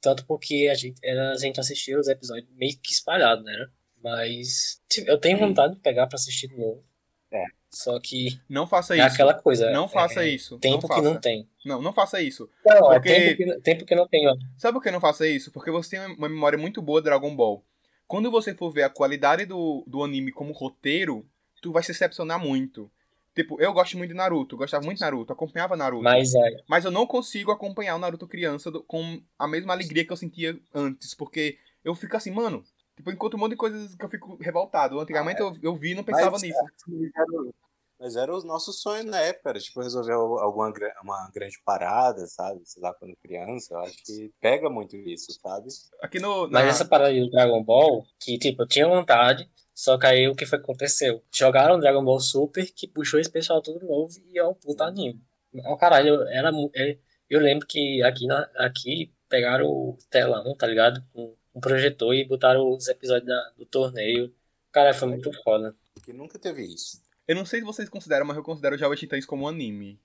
Tanto 0.02 0.26
porque 0.26 0.68
a 0.70 0.74
gente, 0.74 0.98
era, 1.02 1.30
a 1.30 1.36
gente 1.36 1.58
assistia 1.58 1.98
os 1.98 2.08
episódios 2.08 2.48
meio 2.56 2.76
que 2.82 2.92
espalhado, 2.92 3.42
né? 3.42 3.68
Mas 4.02 4.80
eu 5.06 5.16
tenho 5.18 5.38
vontade 5.38 5.74
de 5.74 5.80
pegar 5.80 6.06
pra 6.08 6.16
assistir 6.16 6.48
de 6.48 6.56
novo. 6.56 6.82
É. 7.30 7.44
Só 7.70 7.98
que 8.00 8.38
Não 8.48 8.66
faça 8.66 8.94
é 8.94 8.98
isso. 8.98 9.14
aquela 9.14 9.32
coisa. 9.32 9.70
Não 9.70 9.84
é- 9.84 9.88
faça 9.88 10.24
é 10.24 10.28
isso. 10.28 10.58
Tempo 10.58 10.74
não 10.74 10.80
que 10.82 10.88
faça. 10.88 11.02
não 11.02 11.20
tem. 11.20 11.48
Não, 11.64 11.80
não 11.80 11.92
faça 11.92 12.20
isso. 12.20 12.50
Não, 12.66 12.80
Porque- 12.90 13.08
é 13.08 13.34
tempo 13.34 13.36
que, 13.54 13.60
tempo 13.60 13.84
que 13.86 13.94
não 13.94 14.06
tem, 14.08 14.28
ó. 14.28 14.36
Sabe 14.58 14.74
por 14.74 14.82
que 14.82 14.90
não 14.90 15.00
faça 15.00 15.26
isso? 15.26 15.50
Porque 15.52 15.70
você 15.70 15.96
tem 15.96 16.00
uma 16.16 16.28
memória 16.28 16.58
muito 16.58 16.82
boa 16.82 17.00
de 17.00 17.04
Dragon 17.04 17.34
Ball. 17.34 17.64
Quando 18.06 18.30
você 18.30 18.52
for 18.54 18.70
ver 18.70 18.82
a 18.82 18.90
qualidade 18.90 19.46
do, 19.46 19.84
do 19.86 20.02
anime 20.02 20.32
como 20.32 20.52
roteiro, 20.52 21.24
tu 21.62 21.72
vai 21.72 21.82
se 21.82 21.92
decepcionar 21.92 22.38
muito. 22.38 22.90
Tipo, 23.34 23.60
eu 23.60 23.72
gosto 23.72 23.96
muito 23.96 24.10
de 24.10 24.16
Naruto, 24.16 24.56
gostava 24.56 24.84
muito 24.84 24.98
de 24.98 25.04
Naruto, 25.04 25.32
acompanhava 25.32 25.76
Naruto. 25.76 26.04
Mas 26.04 26.34
é, 26.34 26.62
Mas 26.68 26.84
eu 26.84 26.90
não 26.90 27.06
consigo 27.06 27.50
acompanhar 27.50 27.96
o 27.96 27.98
Naruto 27.98 28.26
criança 28.28 28.70
do- 28.70 28.82
com 28.82 29.22
a 29.38 29.48
mesma 29.48 29.72
alegria 29.72 30.04
que 30.04 30.12
eu 30.12 30.16
sentia 30.16 30.58
antes, 30.74 31.14
porque 31.14 31.58
eu 31.82 31.94
fico 31.94 32.14
assim, 32.16 32.30
mano, 32.30 32.62
tipo, 32.94 33.08
eu 33.08 33.14
encontro 33.14 33.38
um 33.38 33.40
monte 33.40 33.52
de 33.52 33.56
coisas 33.56 33.94
que 33.94 34.04
eu 34.04 34.10
fico 34.10 34.36
revoltado. 34.36 35.00
Antigamente 35.00 35.40
eu, 35.40 35.56
eu 35.62 35.74
vi 35.74 35.92
e 35.92 35.94
não 35.94 36.04
pensava 36.04 36.32
Mas, 36.32 36.42
nisso. 36.42 36.58
Fizeram, 36.84 37.54
Mas 37.98 38.16
era 38.16 38.36
o 38.36 38.44
nosso 38.44 38.70
sonho 38.70 39.04
na 39.04 39.20
época, 39.20 39.48
era 39.50 39.58
tipo 39.58 39.80
resolver 39.80 40.12
alguma 40.12 40.70
uma 41.02 41.30
grande 41.32 41.58
parada, 41.64 42.26
sabe? 42.26 42.60
Sei 42.64 42.82
lá, 42.82 42.92
quando 42.92 43.16
criança, 43.16 43.72
eu 43.72 43.78
acho 43.80 43.96
que 44.04 44.30
pega 44.42 44.68
muito 44.68 44.94
isso, 44.94 45.32
sabe? 45.40 45.68
Aqui 46.02 46.20
no. 46.20 46.46
Na... 46.48 46.60
Mas 46.60 46.68
essa 46.68 46.84
parada 46.84 47.14
do 47.18 47.30
Dragon 47.30 47.64
Ball, 47.64 48.04
que 48.20 48.38
tipo, 48.38 48.62
eu 48.62 48.68
tinha 48.68 48.86
vontade, 48.86 49.48
só 49.82 49.98
que 49.98 50.06
aí 50.06 50.28
o 50.28 50.34
que 50.36 50.46
foi 50.46 50.60
que 50.60 50.64
aconteceu? 50.64 51.24
Jogaram 51.28 51.80
Dragon 51.80 52.04
Ball 52.04 52.20
Super, 52.20 52.64
que 52.70 52.86
puxou 52.86 53.18
esse 53.18 53.28
pessoal 53.28 53.60
tudo 53.60 53.84
novo 53.84 54.16
e 54.30 54.38
é 54.38 54.46
um 54.46 54.54
puta 54.54 54.84
anime. 54.84 55.20
Oh, 55.66 55.76
caralho, 55.76 56.22
era, 56.28 56.52
é, 56.76 56.96
eu 57.28 57.40
lembro 57.40 57.66
que 57.66 58.00
aqui, 58.00 58.28
na, 58.28 58.48
aqui 58.58 59.12
pegaram 59.28 59.66
o 59.66 59.98
telão, 60.08 60.54
tá 60.54 60.68
ligado? 60.68 61.02
Um, 61.12 61.34
um 61.52 61.60
projetor 61.60 62.14
e 62.14 62.24
botaram 62.24 62.70
os 62.70 62.86
episódios 62.86 63.26
da, 63.26 63.50
do 63.58 63.66
torneio. 63.66 64.32
Cara, 64.70 64.94
foi 64.94 65.08
muito 65.08 65.32
foda. 65.42 65.74
Que 66.04 66.12
nunca 66.12 66.38
teve 66.38 66.62
isso. 66.62 67.02
Eu 67.26 67.34
não 67.34 67.44
sei 67.44 67.58
se 67.58 67.66
vocês 67.66 67.88
consideram, 67.88 68.24
mas 68.24 68.36
eu 68.36 68.44
considero 68.44 68.78
Jovens 68.78 69.00
Titãs 69.00 69.26
como 69.26 69.48
anime. 69.48 69.98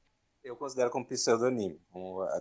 Eu 0.44 0.56
considero 0.56 0.90
como 0.90 1.06
pseudo-anime. 1.06 1.80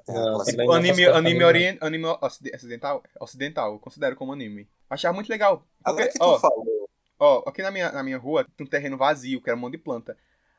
Tipo, 0.07 0.73
anime, 0.73 1.05
anime, 1.05 1.45
orient, 1.45 1.76
anime 1.83 2.07
ocidental, 2.55 3.02
ocidental, 3.21 3.73
eu 3.75 3.78
considero 3.78 4.16
como 4.16 4.33
anime. 4.33 4.66
Achava 4.88 5.12
muito 5.12 5.28
legal. 5.28 5.59
Porque, 5.59 5.90
Agora 5.90 6.09
que 6.09 6.19
tu 6.19 6.25
ó, 6.25 6.38
falou. 6.38 6.75
Ó, 7.19 7.43
aqui 7.49 7.63
na 7.63 7.71
minha, 7.71 7.91
na 7.93 8.03
minha 8.03 8.19
rua 8.19 8.45
tem 8.57 8.67
um 8.67 8.69
terreno 8.71 8.97
vazio, 8.97 9.41
que 9.41 9.49
era 9.49 9.57
um 9.57 9.61
monte 9.61 9.73
de 9.73 9.79
planta. 9.79 10.17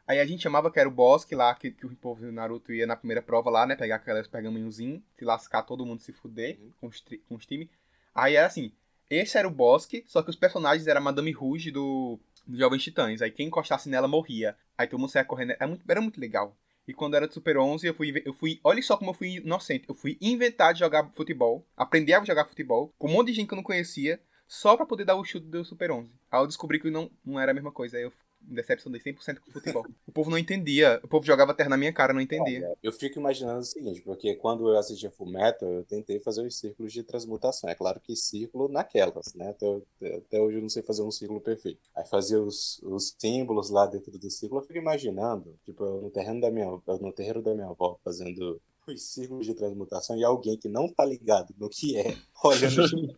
Aí 0.08 0.20
a 0.20 0.26
gente 0.26 0.42
chamava 0.42 0.72
que 0.72 0.80
era 0.80 0.88
o 0.88 0.92
bosque 0.92 1.36
lá, 1.36 1.54
que, 1.54 1.70
que 1.70 1.86
o 1.86 1.96
povo 1.96 2.22
do 2.22 2.32
Naruto 2.32 2.72
ia 2.72 2.88
na 2.88 2.96
primeira 2.96 3.22
prova 3.22 3.50
lá, 3.50 3.66
né? 3.66 3.76
Pegar 3.76 3.98
aquelas 3.98 4.28
pergaminhozinhos, 4.28 5.02
se 5.18 5.26
lascar, 5.26 5.64
todo 5.64 5.86
mundo 5.86 6.02
se 6.02 6.14
fuder 6.14 6.58
uhum. 6.60 6.72
com 6.80 6.88
os, 6.88 7.04
com 7.28 7.36
os 7.36 7.46
times. 7.46 7.68
Aí 8.16 8.36
era 8.36 8.48
assim, 8.48 8.72
esse 9.10 9.38
era 9.38 9.48
o 9.48 9.52
bosque, 9.52 10.04
só 10.08 10.22
que 10.24 10.30
os 10.30 10.36
personagens 10.36 10.88
eram 10.88 11.02
a 11.02 11.04
Madame 11.04 11.32
Rouge 11.32 11.72
do, 11.72 12.18
do 12.46 12.58
Jovens 12.58 12.84
Titãs. 12.84 13.22
Aí 13.22 13.32
quem 13.32 13.48
encostasse 13.48 13.90
nela 13.90 14.08
morria. 14.08 14.56
Aí 14.78 14.88
todo 14.88 15.00
mundo 15.00 15.10
saia 15.10 15.26
correndo. 15.26 15.52
Era 15.52 15.68
muito, 15.68 15.84
era 15.88 16.02
muito 16.02 16.22
legal. 16.22 16.56
E 16.88 16.94
quando 16.94 17.16
era 17.16 17.28
do 17.28 17.34
Super 17.34 17.58
11, 17.58 17.86
eu 17.86 17.94
fui, 17.94 18.22
eu 18.26 18.34
fui. 18.34 18.62
Olha 18.64 18.82
só 18.82 18.96
como 18.96 19.12
eu 19.12 19.14
fui 19.14 19.36
inocente. 19.38 19.86
Eu 19.90 19.96
fui 19.96 20.18
inventar 20.22 20.74
de 20.74 20.80
jogar 20.80 21.10
futebol, 21.14 21.66
aprender 21.76 22.14
a 22.14 22.24
jogar 22.24 22.46
futebol, 22.46 22.94
com 22.98 23.10
um 23.10 23.12
monte 23.12 23.28
de 23.28 23.34
gente 23.34 23.48
que 23.48 23.54
eu 23.54 23.58
não 23.58 23.64
conhecia, 23.64 24.20
só 24.48 24.77
pra 24.77 24.86
poder 24.86 25.06
dar 25.06 25.16
o 25.16 25.25
chute 25.25 25.46
do 25.46 25.63
Super 25.66 25.92
11. 25.92 26.10
Aí 26.32 26.42
eu 26.42 26.48
descobri 26.48 26.80
que 26.80 26.89
não, 26.89 27.10
não 27.25 27.39
era 27.39 27.51
a 27.51 27.54
mesma 27.54 27.72
coisa. 27.72 27.98
Aí 27.98 28.04
eu 28.04 28.13
decepcionei 28.39 29.01
100% 29.01 29.39
com 29.39 29.50
o 29.50 29.54
futebol. 29.54 29.86
o 30.08 30.12
povo 30.12 30.30
não 30.30 30.38
entendia. 30.38 31.00
O 31.04 31.08
povo 31.08 31.25
jogava 31.25 31.54
terra 31.54 31.70
na 31.70 31.77
minha 31.77 31.92
cara, 31.92 32.13
não 32.13 32.22
entendia. 32.22 32.74
eu 32.82 32.92
fico 32.92 33.20
imaginando 33.20 33.60
o 33.60 33.66
seguinte, 33.66 34.01
porque 34.01 34.36
quando 34.36 34.70
eu 34.70 34.77
assistia 34.77 35.12
Full 35.12 35.30
Metal, 35.30 35.70
eu 35.70 35.84
tentei 35.84 36.20
fazer 36.20 36.46
os 36.46 36.58
círculos 36.58 36.94
de 36.94 37.04
transmutação. 37.04 37.70
É 37.70 37.75
claro 37.75 38.00
que 38.00 38.16
círculo 38.16 38.68
naquelas, 38.70 39.34
né? 39.34 39.50
Até, 39.50 40.16
até 40.16 40.39
hoje 40.39 40.58
eu 40.58 40.62
não 40.62 40.70
sei 40.70 40.84
fazer 40.84 41.04
um 41.04 41.12
círculo 41.12 41.42
perfeito. 41.42 41.82
Aí 41.96 42.06
fazia 42.06 42.42
os, 42.42 42.80
os 42.84 43.16
símbolos 43.18 43.70
lá 43.70 43.86
dentro 43.86 44.18
do 44.18 44.30
círculo, 44.30 44.62
eu 44.62 44.66
fico 44.66 44.80
imaginando, 44.80 45.56
tipo, 45.66 45.84
no 45.84 46.10
terreno 46.10 46.42
da 46.42 46.50
minha, 46.50 46.68
no 46.68 47.13
terreiro 47.13 47.42
da 47.42 47.54
minha 47.54 47.68
avó, 47.68 48.00
fazendo 48.04 48.62
os 48.94 49.03
círculos 49.03 49.46
de 49.46 49.53
transmutação 49.53 50.17
e 50.17 50.24
alguém 50.24 50.58
que 50.58 50.70
não 50.70 50.88
tá 50.88 51.06
ligado 51.06 51.53
no 51.58 51.70
que 51.70 51.98
é, 51.98 52.15
olhando 52.44 53.17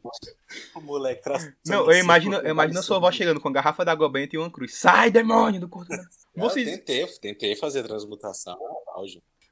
o 0.75 0.81
moleque 0.81 1.21
Não, 1.65 1.91
eu 1.91 1.99
imagino, 1.99 2.35
eu 2.38 2.51
imagino 2.51 2.79
a 2.79 2.83
sua 2.83 2.97
avó 2.97 3.11
chegando 3.11 3.39
com 3.39 3.49
a 3.49 3.51
garrafa 3.51 3.85
d'água 3.85 4.09
benta 4.09 4.35
e 4.35 4.39
uma 4.39 4.51
cruz. 4.51 4.75
Sai, 4.75 5.11
demônio, 5.11 5.61
do 5.61 5.69
corpo. 5.69 5.91
Vocês... 6.35 6.67
Eu 6.67 6.77
tentei, 6.77 7.05
tentei 7.19 7.55
fazer 7.55 7.83
transmutação. 7.83 8.57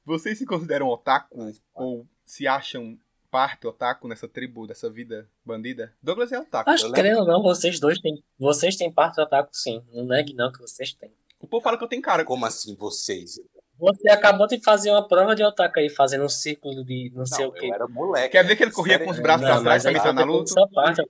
Vocês 0.05 0.37
se 0.37 0.45
consideram 0.45 0.87
otaku 0.87 1.37
Mas, 1.37 1.61
ou 1.73 2.07
se 2.25 2.47
acham 2.47 2.97
parte 3.29 3.67
otaku 3.67 4.07
nessa 4.07 4.27
tribo, 4.27 4.65
dessa 4.65 4.89
vida 4.89 5.29
bandida? 5.45 5.93
Douglas 6.01 6.31
é 6.31 6.39
otaku. 6.39 6.69
Acho 6.69 6.91
que 6.91 7.13
ou 7.13 7.25
não, 7.25 7.43
vocês 7.43 7.79
dois 7.79 7.99
têm. 7.99 8.23
Vocês 8.39 8.75
têm 8.75 8.91
parte 8.91 9.19
otaku 9.19 9.49
sim. 9.53 9.83
Não 9.93 10.05
negue 10.05 10.33
não 10.33 10.51
que 10.51 10.59
vocês 10.59 10.93
têm. 10.93 11.11
O 11.39 11.47
povo 11.47 11.63
fala 11.63 11.77
que 11.77 11.83
eu 11.83 11.87
tenho 11.87 12.01
cara. 12.01 12.23
Como 12.23 12.45
assim 12.45 12.75
vocês? 12.75 13.39
Você 13.79 14.09
acabou 14.09 14.47
de 14.47 14.59
fazer 14.63 14.91
uma 14.91 15.07
prova 15.07 15.35
de 15.35 15.43
otaku 15.43 15.79
aí, 15.79 15.89
fazendo 15.89 16.25
um 16.25 16.29
círculo 16.29 16.83
de 16.83 17.09
não, 17.11 17.19
não 17.19 17.25
sei 17.25 17.45
o 17.45 17.51
quê. 17.51 17.67
Eu 17.67 17.73
era 17.73 17.87
moleque. 17.87 18.29
Quer 18.29 18.43
ver 18.43 18.55
que 18.55 18.63
ele 18.63 18.71
corria 18.71 18.99
com 18.99 19.11
os 19.11 19.19
braços 19.19 19.47
não, 19.47 19.53
pra 19.53 19.61
trás 19.61 19.83
pra 19.83 19.91
imitar 19.91 20.13
Naruto? 20.13 20.53
Parte, 20.73 21.03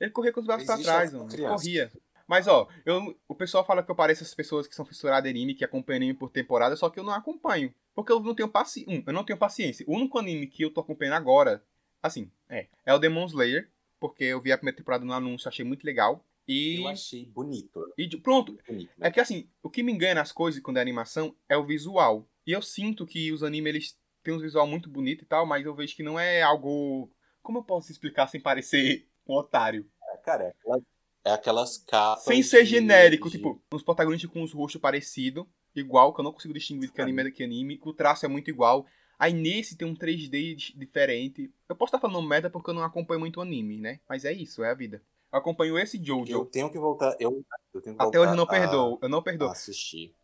ele 0.00 0.10
corria 0.10 0.32
com 0.32 0.40
os 0.40 0.46
braços 0.46 0.66
pra 0.66 0.78
trás, 0.78 1.12
mano. 1.12 1.28
Ele 1.32 1.42
corria. 1.42 1.90
Mas, 2.26 2.46
ó, 2.46 2.68
eu, 2.84 3.18
o 3.26 3.34
pessoal 3.34 3.64
fala 3.64 3.82
que 3.82 3.90
eu 3.90 3.94
pareço 3.94 4.22
as 4.22 4.34
pessoas 4.34 4.66
que 4.66 4.74
são 4.74 4.84
fissuradas 4.84 5.26
em 5.26 5.30
anime, 5.30 5.54
que 5.54 5.64
acompanham 5.64 5.96
anime 5.96 6.14
por 6.14 6.30
temporada, 6.30 6.76
só 6.76 6.90
que 6.90 7.00
eu 7.00 7.04
não 7.04 7.12
acompanho. 7.12 7.72
Porque 7.94 8.12
eu 8.12 8.20
não 8.20 8.34
tenho 8.34 8.48
paciência. 8.48 8.92
Um, 8.92 9.02
eu 9.06 9.12
não 9.14 9.24
tenho 9.24 9.38
paciência. 9.38 9.84
O 9.88 9.94
único 9.94 10.18
anime 10.18 10.46
que 10.46 10.62
eu 10.62 10.70
tô 10.70 10.80
acompanhando 10.80 11.14
agora, 11.14 11.62
assim, 12.02 12.30
é, 12.48 12.66
é 12.84 12.94
o 12.94 12.98
Demon 12.98 13.24
Slayer, 13.24 13.70
porque 13.98 14.24
eu 14.24 14.40
vi 14.42 14.52
a 14.52 14.58
primeira 14.58 14.76
temporada 14.76 15.04
no 15.04 15.12
anúncio, 15.12 15.48
achei 15.48 15.64
muito 15.64 15.84
legal. 15.84 16.22
E... 16.48 16.80
Eu 16.80 16.88
achei 16.88 17.26
bonito. 17.26 17.92
E 17.98 18.08
pronto. 18.16 18.58
Bonito, 18.66 18.90
né? 18.96 19.08
É 19.08 19.10
que 19.10 19.20
assim, 19.20 19.50
o 19.62 19.68
que 19.68 19.82
me 19.82 19.92
engana 19.92 20.14
nas 20.14 20.32
coisas 20.32 20.62
quando 20.62 20.78
é 20.78 20.80
animação 20.80 21.36
é 21.46 21.56
o 21.58 21.66
visual. 21.66 22.26
E 22.46 22.52
eu 22.52 22.62
sinto 22.62 23.06
que 23.06 23.30
os 23.30 23.42
animes 23.42 23.68
eles 23.68 23.98
têm 24.22 24.32
um 24.32 24.38
visual 24.38 24.66
muito 24.66 24.88
bonito 24.88 25.24
e 25.24 25.26
tal, 25.26 25.44
mas 25.44 25.66
eu 25.66 25.74
vejo 25.74 25.94
que 25.94 26.02
não 26.02 26.18
é 26.18 26.40
algo. 26.40 27.12
Como 27.42 27.58
eu 27.58 27.62
posso 27.62 27.92
explicar 27.92 28.26
sem 28.28 28.40
parecer 28.40 29.06
um 29.26 29.34
otário? 29.34 29.86
É, 30.10 30.16
cara, 30.16 30.44
é 30.44 30.48
aquelas, 30.48 30.82
é 31.26 31.30
aquelas 31.32 31.78
capas. 31.78 32.24
Sem 32.24 32.42
ser 32.42 32.64
de... 32.64 32.70
genérico, 32.70 33.28
tipo, 33.28 33.62
uns 33.70 33.82
protagonistas 33.82 34.30
com 34.30 34.42
os 34.42 34.54
rostos 34.54 34.80
parecidos, 34.80 35.44
igual, 35.74 36.14
que 36.14 36.20
eu 36.20 36.24
não 36.24 36.32
consigo 36.32 36.54
distinguir 36.54 36.90
que 36.90 37.00
anime 37.02 37.28
é 37.28 37.30
que 37.30 37.44
anime, 37.44 37.76
que 37.76 37.88
o 37.88 37.92
traço 37.92 38.24
é 38.24 38.28
muito 38.28 38.48
igual. 38.48 38.86
Aí 39.18 39.34
nesse 39.34 39.76
tem 39.76 39.86
um 39.86 39.94
3D 39.94 40.74
diferente. 40.74 41.52
Eu 41.68 41.76
posso 41.76 41.90
estar 41.90 42.00
falando 42.00 42.26
merda 42.26 42.48
porque 42.48 42.70
eu 42.70 42.74
não 42.74 42.84
acompanho 42.84 43.20
muito 43.20 43.40
anime, 43.40 43.76
né? 43.76 44.00
Mas 44.08 44.24
é 44.24 44.32
isso, 44.32 44.64
é 44.64 44.70
a 44.70 44.74
vida 44.74 45.02
acompanho 45.32 45.78
esse 45.78 46.02
Jojo. 46.02 46.32
Eu 46.32 46.44
tenho 46.46 46.70
que 46.70 46.78
voltar. 46.78 47.16
Eu, 47.18 47.44
eu 47.74 47.80
tenho 47.80 47.96
que 47.96 48.02
Até 48.02 48.18
hoje 48.18 48.32
eu 48.32 48.36
não 48.36 48.46
perdoo. 48.46 48.98
Eu 49.02 49.08
não 49.08 49.22
perdoo. 49.22 49.48
Assistir. 49.48 50.14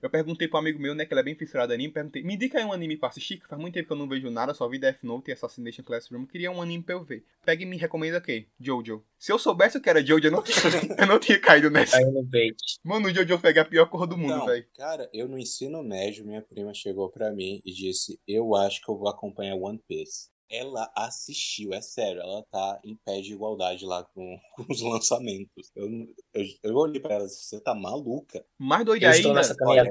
Eu 0.00 0.08
perguntei 0.08 0.46
pro 0.46 0.58
amigo 0.58 0.78
meu, 0.78 0.94
né, 0.94 1.04
que 1.04 1.12
ele 1.12 1.20
é 1.20 1.24
bem 1.24 1.34
fissurado 1.34 1.72
em 1.72 1.74
anime, 1.74 1.92
perguntei, 1.92 2.22
me 2.22 2.34
indica 2.34 2.58
aí 2.58 2.64
um 2.64 2.72
anime 2.72 2.96
pra 2.96 3.08
assistir, 3.08 3.38
que 3.38 3.48
faz 3.48 3.60
muito 3.60 3.74
tempo 3.74 3.88
que 3.88 3.92
eu 3.92 3.96
não 3.96 4.08
vejo 4.08 4.30
nada, 4.30 4.54
só 4.54 4.68
vi 4.68 4.78
Death 4.78 5.02
Note 5.02 5.30
e 5.30 5.32
Assassination 5.32 5.82
Classroom, 5.82 6.26
queria 6.26 6.50
um 6.50 6.62
anime 6.62 6.82
pra 6.82 6.94
eu 6.94 7.02
ver. 7.02 7.24
Pega 7.44 7.62
e 7.62 7.66
me 7.66 7.76
recomenda 7.76 8.18
o 8.18 8.22
quê? 8.22 8.46
Jojo. 8.58 9.04
Se 9.18 9.32
eu 9.32 9.38
soubesse 9.38 9.78
o 9.78 9.80
que 9.80 9.90
era 9.90 10.04
Jojo, 10.04 10.28
eu 10.28 10.30
não, 10.30 10.44
eu 10.96 11.06
não 11.06 11.18
tinha 11.18 11.40
caído 11.40 11.70
nessa. 11.70 11.96
Caiu 11.96 12.12
no 12.12 12.22
bait. 12.22 12.56
Mano, 12.84 13.08
o 13.08 13.14
Jojo 13.14 13.38
pega 13.40 13.62
a 13.62 13.64
pior 13.64 13.86
cor 13.86 14.06
do 14.06 14.16
mundo, 14.16 14.46
velho. 14.46 14.64
Cara, 14.76 15.10
eu 15.12 15.26
no 15.26 15.38
ensino 15.38 15.82
médio, 15.82 16.24
minha 16.24 16.42
prima 16.42 16.72
chegou 16.72 17.10
pra 17.10 17.32
mim 17.32 17.60
e 17.64 17.72
disse, 17.72 18.20
eu 18.26 18.54
acho 18.54 18.80
que 18.80 18.90
eu 18.90 18.96
vou 18.96 19.08
acompanhar 19.08 19.56
One 19.56 19.82
Piece 19.88 20.30
ela 20.50 20.90
assistiu, 20.96 21.72
é 21.72 21.80
sério, 21.80 22.20
ela 22.20 22.44
tá 22.50 22.80
em 22.84 22.96
pé 22.96 23.20
de 23.20 23.32
igualdade 23.32 23.86
lá 23.86 24.02
com, 24.02 24.38
com 24.56 24.66
os 24.68 24.82
lançamentos. 24.82 25.70
Eu, 25.76 25.88
eu, 26.34 26.44
eu 26.64 26.74
olhei 26.74 27.00
pra 27.00 27.14
ela 27.14 27.24
e 27.24 27.26
disse, 27.28 27.44
você 27.44 27.60
tá 27.60 27.74
maluca? 27.74 28.44
Mais 28.58 28.84
doido 28.84 29.04
ainda. 29.06 29.40
Olha, 29.62 29.84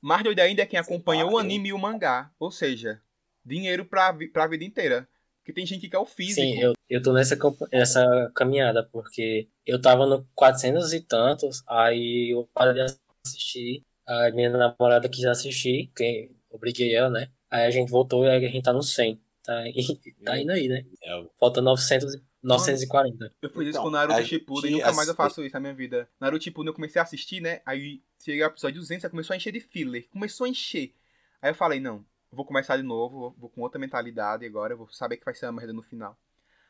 mais 0.00 0.22
doido 0.22 0.38
ainda 0.38 0.62
é 0.62 0.66
quem 0.66 0.78
acompanha 0.78 1.26
o 1.26 1.36
anime 1.36 1.70
e 1.70 1.72
o 1.72 1.78
mangá. 1.78 2.30
Ou 2.38 2.50
seja, 2.50 3.02
dinheiro 3.44 3.84
pra, 3.84 4.16
pra 4.32 4.46
vida 4.46 4.64
inteira. 4.64 5.08
Porque 5.40 5.52
tem 5.52 5.66
gente 5.66 5.80
que 5.80 5.88
quer 5.88 5.98
o 5.98 6.06
físico. 6.06 6.40
Sim, 6.40 6.60
eu, 6.60 6.72
eu 6.88 7.02
tô 7.02 7.12
nessa, 7.12 7.38
nessa 7.72 8.32
caminhada, 8.34 8.82
porque 8.90 9.48
eu 9.64 9.80
tava 9.80 10.04
no 10.04 10.26
400 10.34 10.92
e 10.92 11.00
tantos, 11.00 11.62
aí 11.68 12.32
eu 12.32 12.48
parei 12.52 12.74
de 12.74 12.96
assistir. 13.24 13.84
A 14.04 14.30
minha 14.32 14.50
namorada 14.50 15.08
quis 15.08 15.24
assistir, 15.24 15.90
que 15.96 16.30
obriguei 16.50 16.94
ela, 16.94 17.10
né? 17.10 17.28
Aí 17.48 17.64
a 17.64 17.70
gente 17.70 17.90
voltou 17.90 18.24
e 18.24 18.30
a 18.30 18.40
gente 18.40 18.62
tá 18.62 18.72
no 18.72 18.82
100. 18.82 19.20
Tá, 19.46 19.62
tá 20.24 20.38
indo 20.40 20.50
aí, 20.50 20.66
né? 20.66 20.84
É. 21.00 21.24
Falta 21.38 21.62
900, 21.62 22.20
940. 22.42 23.32
Eu 23.40 23.48
fiz 23.48 23.60
isso 23.60 23.68
então, 23.70 23.84
com 23.84 23.90
Naruto 23.90 24.24
Shippuden 24.24 24.70
e 24.72 24.74
nunca 24.74 24.92
mais 24.92 25.08
eu 25.08 25.14
faço 25.14 25.44
isso 25.44 25.54
na 25.54 25.60
minha 25.60 25.74
vida. 25.74 26.08
Naruto 26.20 26.42
Shippuden 26.42 26.70
eu 26.70 26.74
comecei 26.74 26.98
a 26.98 27.04
assistir, 27.04 27.40
né? 27.40 27.60
Aí 27.64 28.02
cheguei 28.18 28.42
ao 28.42 28.50
episódio 28.50 28.80
200 28.80 29.08
começou 29.08 29.34
a 29.34 29.36
encher 29.36 29.52
de 29.52 29.60
filler. 29.60 30.08
Começou 30.10 30.46
a 30.46 30.48
encher. 30.48 30.92
Aí 31.40 31.50
eu 31.50 31.54
falei, 31.54 31.78
não, 31.78 32.04
vou 32.32 32.44
começar 32.44 32.76
de 32.76 32.82
novo, 32.82 33.36
vou 33.38 33.48
com 33.48 33.60
outra 33.60 33.78
mentalidade 33.78 34.44
agora, 34.44 34.74
vou 34.74 34.88
saber 34.90 35.16
que 35.16 35.24
vai 35.24 35.34
ser 35.34 35.46
uma 35.46 35.52
merda 35.52 35.72
no 35.72 35.82
final. 35.82 36.18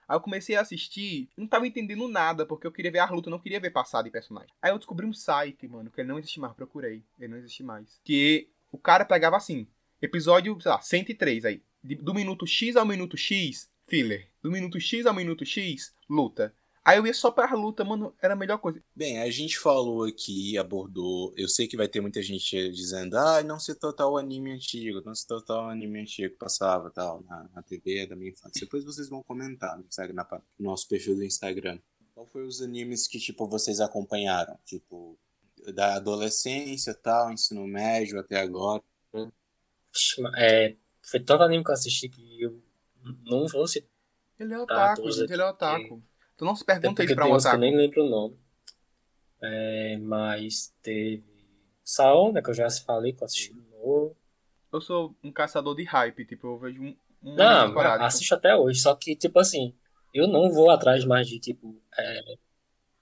Aí 0.06 0.14
eu 0.14 0.20
comecei 0.20 0.54
a 0.54 0.60
assistir, 0.60 1.30
não 1.36 1.48
tava 1.48 1.66
entendendo 1.66 2.06
nada, 2.06 2.44
porque 2.44 2.66
eu 2.66 2.72
queria 2.72 2.92
ver 2.92 2.98
a 2.98 3.10
luta, 3.10 3.30
não 3.30 3.40
queria 3.40 3.58
ver 3.58 3.70
passado 3.70 4.04
de 4.04 4.10
personagem. 4.10 4.52
Aí 4.60 4.70
eu 4.70 4.78
descobri 4.78 5.06
um 5.06 5.14
site, 5.14 5.66
mano, 5.66 5.90
que 5.90 6.00
ele 6.00 6.08
não 6.08 6.18
existe 6.18 6.38
mais, 6.38 6.52
procurei, 6.52 7.02
ele 7.18 7.28
não 7.28 7.38
existe 7.38 7.62
mais. 7.62 7.98
Que 8.04 8.48
o 8.70 8.78
cara 8.78 9.04
pegava 9.04 9.36
assim, 9.36 9.66
episódio, 10.00 10.60
sei 10.60 10.70
lá, 10.70 10.80
103 10.80 11.44
aí 11.46 11.62
do 11.94 12.14
minuto 12.14 12.46
X 12.46 12.76
ao 12.76 12.84
minuto 12.84 13.16
X, 13.16 13.68
filler. 13.86 14.28
Do 14.42 14.50
minuto 14.50 14.80
X 14.80 15.06
ao 15.06 15.14
minuto 15.14 15.44
X, 15.44 15.94
luta. 16.08 16.54
Aí 16.86 16.98
eu 16.98 17.06
ia 17.06 17.12
só 17.12 17.32
pra 17.32 17.52
luta, 17.52 17.84
mano, 17.84 18.14
era 18.22 18.34
a 18.34 18.36
melhor 18.36 18.58
coisa. 18.58 18.80
Bem, 18.94 19.18
a 19.18 19.28
gente 19.28 19.58
falou 19.58 20.04
aqui, 20.04 20.56
abordou. 20.56 21.34
Eu 21.36 21.48
sei 21.48 21.66
que 21.66 21.76
vai 21.76 21.88
ter 21.88 22.00
muita 22.00 22.22
gente 22.22 22.70
dizendo, 22.70 23.16
ah, 23.18 23.42
não 23.42 23.58
se 23.58 23.74
total 23.74 24.12
o 24.12 24.16
anime 24.16 24.52
antigo, 24.52 25.02
não 25.04 25.12
se 25.12 25.26
total 25.26 25.66
o 25.66 25.68
anime 25.68 26.02
antigo 26.02 26.32
que 26.32 26.38
passava 26.38 26.88
tal, 26.90 27.24
na, 27.28 27.50
na 27.52 27.62
TV 27.62 28.06
da 28.06 28.14
minha 28.14 28.30
infância. 28.30 28.60
Depois 28.60 28.84
vocês 28.84 29.08
vão 29.08 29.20
comentar 29.20 29.76
no, 29.76 29.84
Instagram, 29.84 30.24
no 30.56 30.70
nosso 30.70 30.86
perfil 30.86 31.16
do 31.16 31.24
Instagram. 31.24 31.80
Qual 32.14 32.24
foi 32.24 32.46
os 32.46 32.62
animes 32.62 33.08
que, 33.08 33.18
tipo, 33.18 33.48
vocês 33.48 33.80
acompanharam? 33.80 34.56
Tipo, 34.64 35.18
da 35.74 35.96
adolescência 35.96 36.94
tal, 36.94 37.32
ensino 37.32 37.66
médio 37.66 38.20
até 38.20 38.38
agora? 38.38 38.80
É, 40.36 40.76
foi 41.06 41.20
tanto 41.20 41.44
anime 41.44 41.62
que 41.62 41.70
eu 41.70 41.74
assisti 41.74 42.08
que 42.08 42.42
eu 42.42 42.60
não 43.24 43.46
vou 43.46 43.66
se. 43.66 43.86
Ele 44.38 44.52
é 44.52 44.58
otaku, 44.58 45.10
gente, 45.10 45.32
ele 45.32 45.42
é 45.42 45.46
otaku. 45.46 46.02
Tu 46.36 46.44
não 46.44 46.54
se 46.54 46.64
pergunta 46.64 47.04
isso 47.04 47.14
pra 47.14 47.26
um 47.26 47.32
otaku. 47.32 47.56
Eu 47.56 47.60
nem 47.60 47.76
lembro 47.76 48.04
o 48.04 48.08
nome. 48.10 48.38
É, 49.40 49.96
mas 49.98 50.74
teve. 50.82 51.24
Saul, 51.84 52.32
né, 52.32 52.42
que 52.42 52.50
eu 52.50 52.54
já 52.54 52.68
falei, 52.84 53.12
que 53.12 53.22
eu 53.22 53.24
assisti 53.24 53.54
de 53.54 53.60
novo. 53.70 54.16
Eu 54.72 54.80
sou 54.80 55.14
um 55.22 55.30
caçador 55.30 55.76
de 55.76 55.84
hype, 55.84 56.26
tipo, 56.26 56.48
eu 56.48 56.58
vejo 56.58 56.82
um. 56.82 56.96
um 57.22 57.34
Não, 57.36 57.78
assisto 57.78 58.34
até 58.34 58.56
hoje, 58.56 58.80
só 58.80 58.94
que, 58.96 59.14
tipo 59.14 59.38
assim, 59.38 59.72
eu 60.12 60.26
não 60.26 60.50
vou 60.50 60.70
atrás 60.70 61.04
mais 61.04 61.28
de, 61.28 61.38
tipo, 61.38 61.80
é, 61.96 62.36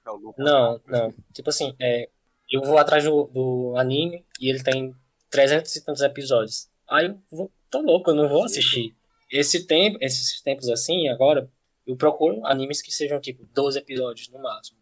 É 0.04 0.10
o 0.10 0.16
Lucas. 0.16 0.44
Não, 0.44 0.80
não. 0.86 1.14
Tipo 1.32 1.48
assim, 1.48 1.74
é, 1.80 2.10
eu 2.50 2.60
vou 2.60 2.76
atrás 2.76 3.04
do, 3.04 3.24
do 3.32 3.74
anime 3.78 4.24
e 4.38 4.50
ele 4.50 4.62
tem 4.62 4.94
300 5.30 5.74
e 5.74 5.84
tantos 5.84 6.02
episódios. 6.02 6.68
Aí 6.86 7.06
eu 7.06 7.18
vou, 7.30 7.50
tô 7.80 7.80
louco, 7.86 8.10
eu 8.10 8.14
não 8.14 8.28
vou 8.28 8.44
assistir. 8.44 8.94
Esse 9.30 9.66
tempo, 9.66 9.98
esses 10.00 10.40
tempos 10.40 10.68
assim, 10.68 11.08
agora, 11.08 11.48
eu 11.86 11.96
procuro 11.96 12.44
animes 12.46 12.80
que 12.80 12.92
sejam 12.92 13.20
tipo 13.20 13.46
12 13.54 13.78
episódios 13.78 14.28
no 14.28 14.40
máximo. 14.42 14.78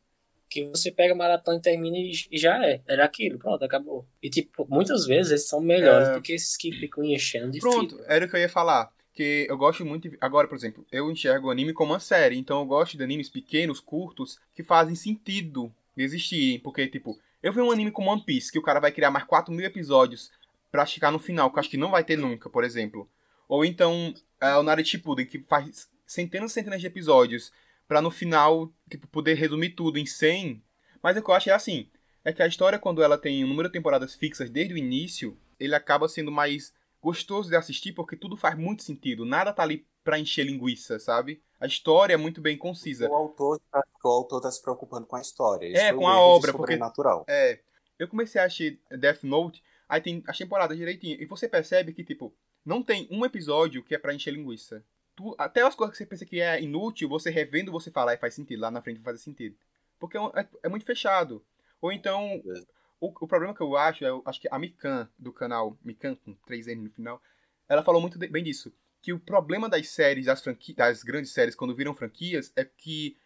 Que 0.49 0.65
você 0.65 0.91
pega 0.91 1.15
maratona 1.15 1.57
e 1.57 1.63
termina 1.63 1.97
e, 1.97 2.13
já 2.39 2.63
é. 2.65 2.83
Era 2.87 3.05
aquilo, 3.07 3.39
pronto, 3.39 3.65
acabou. 3.65 4.05
E 4.23 4.29
tipo, 4.29 4.67
muitas 4.69 5.07
vezes 5.07 5.33
eles 5.33 5.49
são 5.49 5.61
melhores 5.61 6.09
É. 6.09 6.15
do 6.15 6.21
que 6.21 6.33
esses 6.35 6.57
que 6.57 6.71
ficam 6.73 7.03
enchendo 7.03 7.51
de 7.51 7.59
Pronto, 7.61 7.99
era 8.07 8.27
o 8.27 8.29
que 8.29 8.37
eu 8.37 8.41
ia 8.41 8.49
falar. 8.49 8.93
Que 9.15 9.47
eu 9.49 9.57
gosto 9.57 9.85
muito. 9.85 10.09
de- 10.11 10.19
Agora, 10.21 10.47
por 10.49 10.55
exemplo, 10.57 10.85
eu 10.93 11.11
enxergo 11.11 11.51
anime 11.51 11.73
como 11.73 11.93
uma 11.93 12.01
série. 12.01 12.37
Então 12.37 12.61
eu 12.61 12.67
gosto 12.67 12.97
de 12.99 13.03
animes 13.03 13.31
pequenos, 13.31 13.81
curtos, 13.81 14.39
que 14.55 14.63
fazem 14.63 14.95
sentido 14.95 15.73
de 15.97 16.03
existirem. 16.05 16.59
Porque, 16.61 16.87
tipo, 16.87 17.19
eu 17.43 17.53
vi 17.53 17.61
um 17.63 17.71
anime 17.71 17.91
como 17.91 18.11
One 18.11 18.23
Piece, 18.25 18.53
que 18.53 18.59
o 18.59 18.63
cara 18.63 18.81
vai 18.81 18.93
criar 18.93 19.11
mais 19.11 19.25
4 19.27 19.53
mil 19.55 19.65
episódios 19.65 20.31
pra 20.73 20.87
chegar 20.87 21.13
no 21.13 21.19
final, 21.19 21.51
que 21.51 21.59
eu 21.59 21.61
acho 21.61 21.71
que 21.71 21.77
não 21.77 21.91
vai 21.91 22.03
ter 22.03 22.17
nunca, 22.17 22.49
por 22.49 22.65
exemplo. 22.65 23.09
Ou 23.47 23.65
então 23.65 24.15
é, 24.41 24.57
o 24.57 24.63
Naruto 24.63 24.89
que 25.29 25.39
faz 25.41 25.89
centenas 26.07 26.51
e 26.51 26.55
centenas 26.55 26.81
de 26.81 26.87
episódios 26.87 27.53
pra 27.87 28.01
no 28.01 28.11
final, 28.11 28.73
tipo, 28.91 29.07
poder 29.07 29.35
resumir 29.35 29.71
tudo 29.71 29.99
em 29.99 30.07
100. 30.07 30.63
Mas 31.03 31.17
o 31.17 31.23
que 31.23 31.31
eu 31.31 31.35
acho 31.35 31.51
é 31.51 31.53
assim, 31.53 31.91
é 32.25 32.33
que 32.33 32.43
a 32.43 32.47
história, 32.47 32.79
quando 32.79 33.03
ela 33.03 33.19
tem 33.19 33.45
um 33.45 33.49
número 33.49 33.69
de 33.69 33.75
temporadas 33.75 34.15
fixas 34.15 34.49
desde 34.49 34.73
o 34.73 34.79
início, 34.79 35.37
ele 35.61 35.75
acaba 35.75 36.09
sendo 36.09 36.33
mais 36.33 36.73
gostoso 37.03 37.51
de 37.51 37.57
assistir 37.57 37.93
porque 37.93 38.17
tudo 38.17 38.37
faz 38.37 38.57
muito 38.57 38.83
sentido. 38.83 39.27
Nada 39.27 39.53
tá 39.53 39.63
ali 39.63 39.87
pra 40.03 40.19
encher 40.19 40.47
linguiça, 40.47 40.99
sabe? 40.99 41.43
A 41.61 41.67
história 41.67 42.15
é 42.15 42.17
muito 42.17 42.41
bem 42.41 42.57
concisa. 42.57 43.09
O 43.09 43.15
autor, 43.15 43.61
tá, 43.71 43.85
o 44.03 44.09
autor 44.09 44.41
tá 44.41 44.51
se 44.51 44.63
preocupando 44.63 45.07
com 45.07 45.17
a 45.17 45.21
história. 45.21 45.67
Esse 45.67 45.77
É, 45.77 45.93
com 45.93 46.09
a 46.09 46.19
obra, 46.19 46.53
porque-. 46.53 46.79
É, 47.29 47.61
eu 47.99 48.09
comecei 48.09 48.41
a 48.41 48.45
assistir 48.45 48.81
Death 48.91 49.23
Note, 49.23 49.63
aí 49.93 50.01
tem 50.01 50.23
as 50.27 50.39
temporadas 50.39 50.77
direitinho, 50.77 51.21
e 51.21 51.27
você 51.27 51.47
percebe 51.49 51.93
que, 51.93 52.03
tipo, 52.03 52.35
não 52.65 52.83
tem 52.83 53.07
um 53.11 53.25
episódio 53.25 53.83
que 53.83 53.95
é 53.95 53.99
pra 53.99 54.15
encher 54.15 54.33
linguiça. 54.33 54.83
Tu, 55.15 55.35
até 55.39 55.61
as 55.63 55.75
coisas 55.75 55.93
que 55.93 55.99
você 55.99 56.07
pensa 56.07 56.25
que 56.25 56.41
é 56.41 56.61
inútil, 56.63 57.09
você 57.09 57.31
revendo, 57.31 57.71
você 57.71 57.91
fala, 57.91 58.15
"Ah, 58.15 58.17
faz 58.19 58.35
sentido, 58.35 58.61
lá 58.61 58.71
na 58.71 58.81
frente 58.81 59.01
fazer 59.01 59.19
sentido. 59.19 59.55
Porque 59.99 60.17
é, 60.17 60.21
é- 60.37 60.49
é 60.63 60.69
muito 60.71 60.87
fechado. 60.87 61.45
Ou 61.81 61.93
então, 61.93 62.43
o, 63.01 63.09
o 63.09 63.29
problema 63.29 63.55
que 63.55 63.61
eu 63.61 63.77
acho, 63.77 64.05
é, 64.05 64.09
eu 64.09 64.23
acho 64.25 64.41
que 64.41 64.49
a 64.51 64.59
Mikan, 64.59 65.09
do 65.19 65.33
canal 65.33 65.77
Mikan, 65.85 66.15
com 66.15 66.35
3N 66.47 66.77
no 66.83 66.91
final, 66.91 67.21
ela 67.69 67.83
falou 67.83 68.01
muito 68.01 68.19
de- 68.19 68.29
bem 68.29 68.43
disso. 68.43 68.73
Que 69.03 69.13
o 69.13 69.19
problema 69.21 69.69
das 69.69 69.89
séries, 69.91 70.27
das, 70.27 70.43
franqui 70.43 70.73
das 70.73 71.03
grandes 71.03 71.33
séries, 71.33 71.55
quando 71.55 71.75
viram 71.75 71.95
franquias, 71.95 72.51
é 72.57 72.65
que 72.65 73.17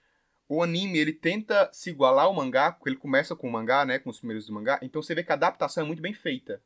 o 0.48 0.62
anime, 0.62 0.98
ele 0.98 1.12
tenta 1.12 1.68
se 1.72 1.90
igualar 1.90 2.26
ao 2.26 2.34
mangá, 2.34 2.72
porque 2.72 2.88
ele 2.88 2.96
começa 2.96 3.34
com 3.34 3.48
o 3.48 3.52
mangá, 3.52 3.84
né, 3.84 3.98
com 3.98 4.10
os 4.10 4.18
primeiros 4.18 4.46
do 4.46 4.52
mangá, 4.52 4.78
então 4.82 5.02
você 5.02 5.14
vê 5.14 5.24
que 5.24 5.32
a 5.32 5.34
adaptação 5.34 5.84
é 5.84 5.86
muito 5.86 6.02
bem 6.02 6.14
feita. 6.14 6.62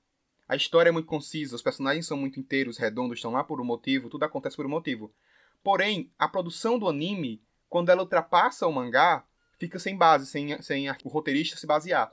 A 0.47 0.57
história 0.57 0.91
é 0.91 0.93
muito 0.93 1.07
concisa, 1.07 1.55
os 1.55 1.63
personagens 1.63 2.07
são 2.07 2.17
muito 2.17 2.39
inteiros, 2.39 2.77
redondos, 2.77 3.19
estão 3.19 3.31
lá 3.31 3.45
por 3.45 3.61
um 3.61 3.65
motivo, 3.65 4.11
tudo 4.11 4.25
acontece 4.25 4.57
por 4.57 4.67
um 4.67 4.71
motivo. 4.71 5.13
Porém, 5.63 6.11
a 6.19 6.29
produção 6.29 6.79
do 6.79 6.89
anime, 6.89 7.43
quando 7.69 7.91
ela 7.91 8.03
ultrapassa 8.03 8.67
o 8.67 8.73
mangá, 8.73 9.25
fica 9.59 9.79
sem 9.79 9.97
base, 9.97 10.27
sem, 10.27 10.61
sem 10.61 10.91
o 11.05 11.09
roteirista 11.09 11.57
se 11.57 11.67
basear. 11.67 12.11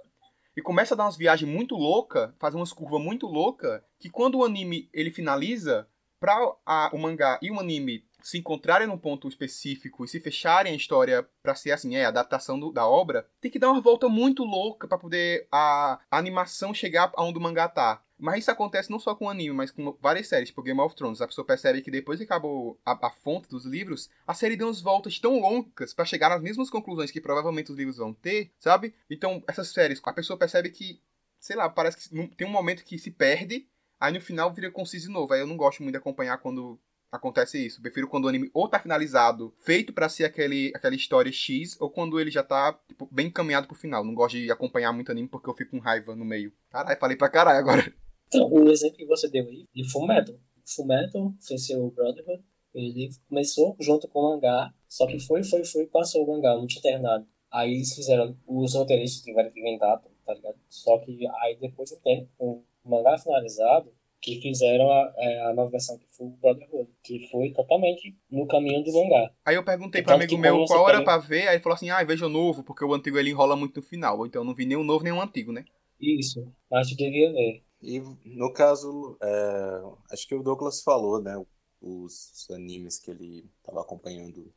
E 0.56 0.62
começa 0.62 0.94
a 0.94 0.98
dar 0.98 1.06
umas 1.06 1.18
viagens 1.18 1.52
muito 1.52 1.76
loucas, 1.76 2.32
fazer 2.40 2.58
umas 2.58 2.74
curvas 2.74 3.02
muito 3.02 3.26
loucas, 3.26 3.82
que 4.00 4.10
quando 4.10 4.36
o 4.36 4.46
anime 4.46 4.90
ele 4.94 5.12
finaliza, 5.12 5.88
para 6.20 6.90
o 6.94 6.98
mangá 6.98 7.40
e 7.42 7.52
o 7.52 7.60
anime 7.60 8.04
se 8.22 8.38
encontrarem 8.38 8.88
num 8.88 8.98
ponto 8.98 9.28
específico 9.28 10.04
e 10.04 10.08
se 10.08 10.20
fecharem 10.20 10.74
a 10.74 10.76
história 10.76 11.28
pra 11.42 11.56
ser 11.56 11.72
assim, 11.72 11.96
é, 11.96 12.06
a 12.06 12.10
adaptação 12.10 12.60
do- 12.60 12.72
da 12.72 12.86
obra, 12.88 13.28
tem 13.40 13.50
que 13.52 13.60
dar 13.60 13.72
uma 13.72 13.82
volta 13.82 14.10
muito 14.10 14.44
louca 14.44 14.88
pra 14.88 14.98
poder 14.98 15.48
a, 15.52 16.00
a 16.12 16.18
animação 16.18 16.74
chegar 16.74 17.12
aonde 17.16 17.38
o 17.38 17.42
mangá 17.42 17.68
tá. 17.68 18.02
Mas 18.20 18.40
isso 18.40 18.52
acontece 18.52 18.90
não 18.90 19.00
só 19.00 19.14
com 19.14 19.30
anime, 19.30 19.54
mas 19.54 19.70
com 19.70 19.96
várias 20.02 20.28
séries, 20.28 20.50
tipo 20.50 20.64
Game 20.64 20.80
of 20.82 20.96
Thrones. 20.96 21.22
A 21.22 21.28
pessoa 21.28 21.46
percebe 21.46 21.84
que 21.84 21.92
depois 21.92 22.18
que 22.18 22.26
acabou 22.26 22.80
a, 22.84 23.08
a 23.08 23.12
fonte 23.12 23.48
dos 23.48 23.64
livros, 23.64 24.10
a 24.26 24.34
série 24.34 24.58
deu 24.58 24.66
umas 24.68 24.82
voltas 24.82 25.20
tão 25.20 25.40
longas 25.40 25.94
pra 25.94 26.04
chegar 26.04 26.30
nas 26.30 26.42
mesmas 26.42 26.70
conclusões 26.72 27.12
que 27.12 27.22
provavelmente 27.22 27.72
os 27.72 27.78
livros 27.78 27.98
vão 27.98 28.12
ter, 28.14 28.52
sabe? 28.60 28.96
Então, 29.08 29.44
essas 29.48 29.68
séries, 29.70 30.02
a 30.04 30.12
pessoa 30.12 30.38
percebe 30.40 30.72
que, 30.72 31.00
sei 31.40 31.56
lá, 31.56 31.70
parece 31.70 32.10
que 32.10 32.28
tem 32.36 32.48
um 32.48 32.52
momento 32.52 32.84
que 32.84 32.98
se 32.98 33.12
perde, 33.12 33.68
aí 34.00 34.12
no 34.12 34.20
final 34.20 34.52
vira 34.52 34.72
conciso 34.72 35.06
de 35.08 35.14
novo. 35.14 35.32
Aí 35.34 35.40
eu 35.40 35.48
não 35.48 35.56
gosto 35.56 35.84
muito 35.84 35.94
de 35.94 36.00
acompanhar 36.00 36.40
quando 36.40 36.80
acontece 37.12 37.66
isso. 37.66 37.82
Prefiro 37.82 38.08
quando 38.08 38.26
o 38.26 38.28
anime 38.28 38.50
ou 38.54 38.68
tá 38.68 38.80
finalizado, 38.80 39.54
feito 39.60 39.94
pra 39.94 40.10
ser 40.10 40.26
aquele, 40.26 40.72
aquela 40.76 40.96
história 40.96 41.32
X, 41.32 41.80
ou 41.80 41.90
quando 41.90 42.20
ele 42.20 42.32
já 42.32 42.44
tá 42.44 42.74
tipo, 42.88 43.08
bem 43.12 43.28
encaminhado 43.28 43.68
pro 43.68 43.76
final. 43.76 44.04
Não 44.04 44.14
gosto 44.14 44.38
de 44.38 44.52
acompanhar 44.52 44.92
muito 44.94 45.12
anime 45.12 45.28
porque 45.28 45.50
eu 45.50 45.56
fico 45.56 45.72
com 45.72 45.80
raiva 45.80 46.16
no 46.16 46.26
meio. 46.26 46.54
Caralho, 46.70 47.00
falei 47.00 47.18
pra 47.18 47.30
caralho 47.30 47.60
agora. 47.60 47.94
Então, 48.28 48.52
o 48.52 48.70
exemplo 48.70 48.98
que 48.98 49.06
você 49.06 49.30
deu 49.30 49.48
aí 49.48 49.66
de 49.74 49.90
Fullmetal. 49.90 50.36
Fullmetal 50.66 51.34
sem 51.40 51.58
ser 51.58 51.78
o 51.78 51.90
Brotherhood, 51.90 52.44
ele 52.74 53.10
começou 53.30 53.76
junto 53.80 54.08
com 54.08 54.20
o 54.20 54.30
mangá, 54.36 54.74
só 54.88 55.08
que 55.08 55.20
foi, 55.20 55.44
foi, 55.44 55.64
foi, 55.64 55.88
passou 55.88 56.26
o 56.26 56.28
mangá, 56.28 56.54
não 56.56 56.68
tinha 56.68 56.82
terminado. 56.82 57.26
Aí 57.50 57.74
eles 57.74 57.96
fizeram, 57.96 58.38
os 58.46 58.76
roteiristas 58.76 59.24
tiveram 59.24 59.50
que 59.50 59.60
inventar, 59.60 60.02
tá 60.26 60.34
ligado? 60.34 60.58
Só 60.70 60.98
que 61.00 61.26
aí 61.42 61.58
depois 61.60 61.90
de 61.90 61.96
um 61.96 62.00
tempo, 62.00 62.30
com 62.38 62.64
o 62.84 62.90
mangá 62.90 63.18
finalizado, 63.18 63.94
que 64.22 64.42
fizeram 64.42 64.92
a, 64.92 65.14
é, 65.18 65.42
a 65.50 65.54
nova 65.54 65.70
versão 65.72 65.98
que 65.98 66.06
foi 66.16 66.28
o 66.28 66.30
Brotherhood, 66.32 66.90
que 67.04 67.28
foi 67.30 67.52
totalmente 67.54 68.16
no 68.30 68.48
caminho 68.48 68.84
do 68.84 68.92
mangá. 68.94 69.32
Aí 69.46 69.56
eu 69.56 69.64
perguntei 69.64 70.02
E 70.02 70.04
pro 70.04 70.12
tanto 70.12 70.24
amigo 70.24 70.38
meu 70.38 70.66
qual 70.66 70.90
era 70.90 70.98
tem- 70.98 71.06
pra 71.06 71.18
ver, 71.18 71.48
aí 71.48 71.56
ele 71.56 71.64
falou 71.64 71.76
assim, 71.76 71.90
ah, 71.90 72.04
veja 72.04 72.26
o 72.26 72.30
novo, 72.30 72.64
porque 72.64 72.84
o 72.84 72.94
antigo 72.94 73.18
ele 73.18 73.30
enrola 73.30 73.56
muito 73.56 73.80
no 73.80 73.86
final. 73.86 74.18
Ou 74.20 74.26
então 74.26 74.42
eu 74.42 74.46
não 74.46 74.56
vi 74.56 74.66
nem 74.66 74.78
o 74.78 74.84
novo 74.84 75.04
nem 75.04 75.14
o 75.14 75.22
antigo, 75.22 75.52
né? 75.52 75.64
Isso, 76.00 76.52
mas 76.70 76.90
tu 76.90 76.96
devia 76.96 77.32
ver. 77.32 77.64
E 77.82 78.00
no 78.26 78.52
caso, 78.54 79.18
é, 79.22 79.82
acho 80.12 80.28
que 80.28 80.36
o 80.36 80.44
Douglas 80.44 80.82
falou, 80.82 81.22
né? 81.22 81.34
Os 81.80 82.48
animes 82.50 82.98
que 83.00 83.12
ele 83.12 83.46
estava 83.60 83.82
acompanhando 83.82 84.52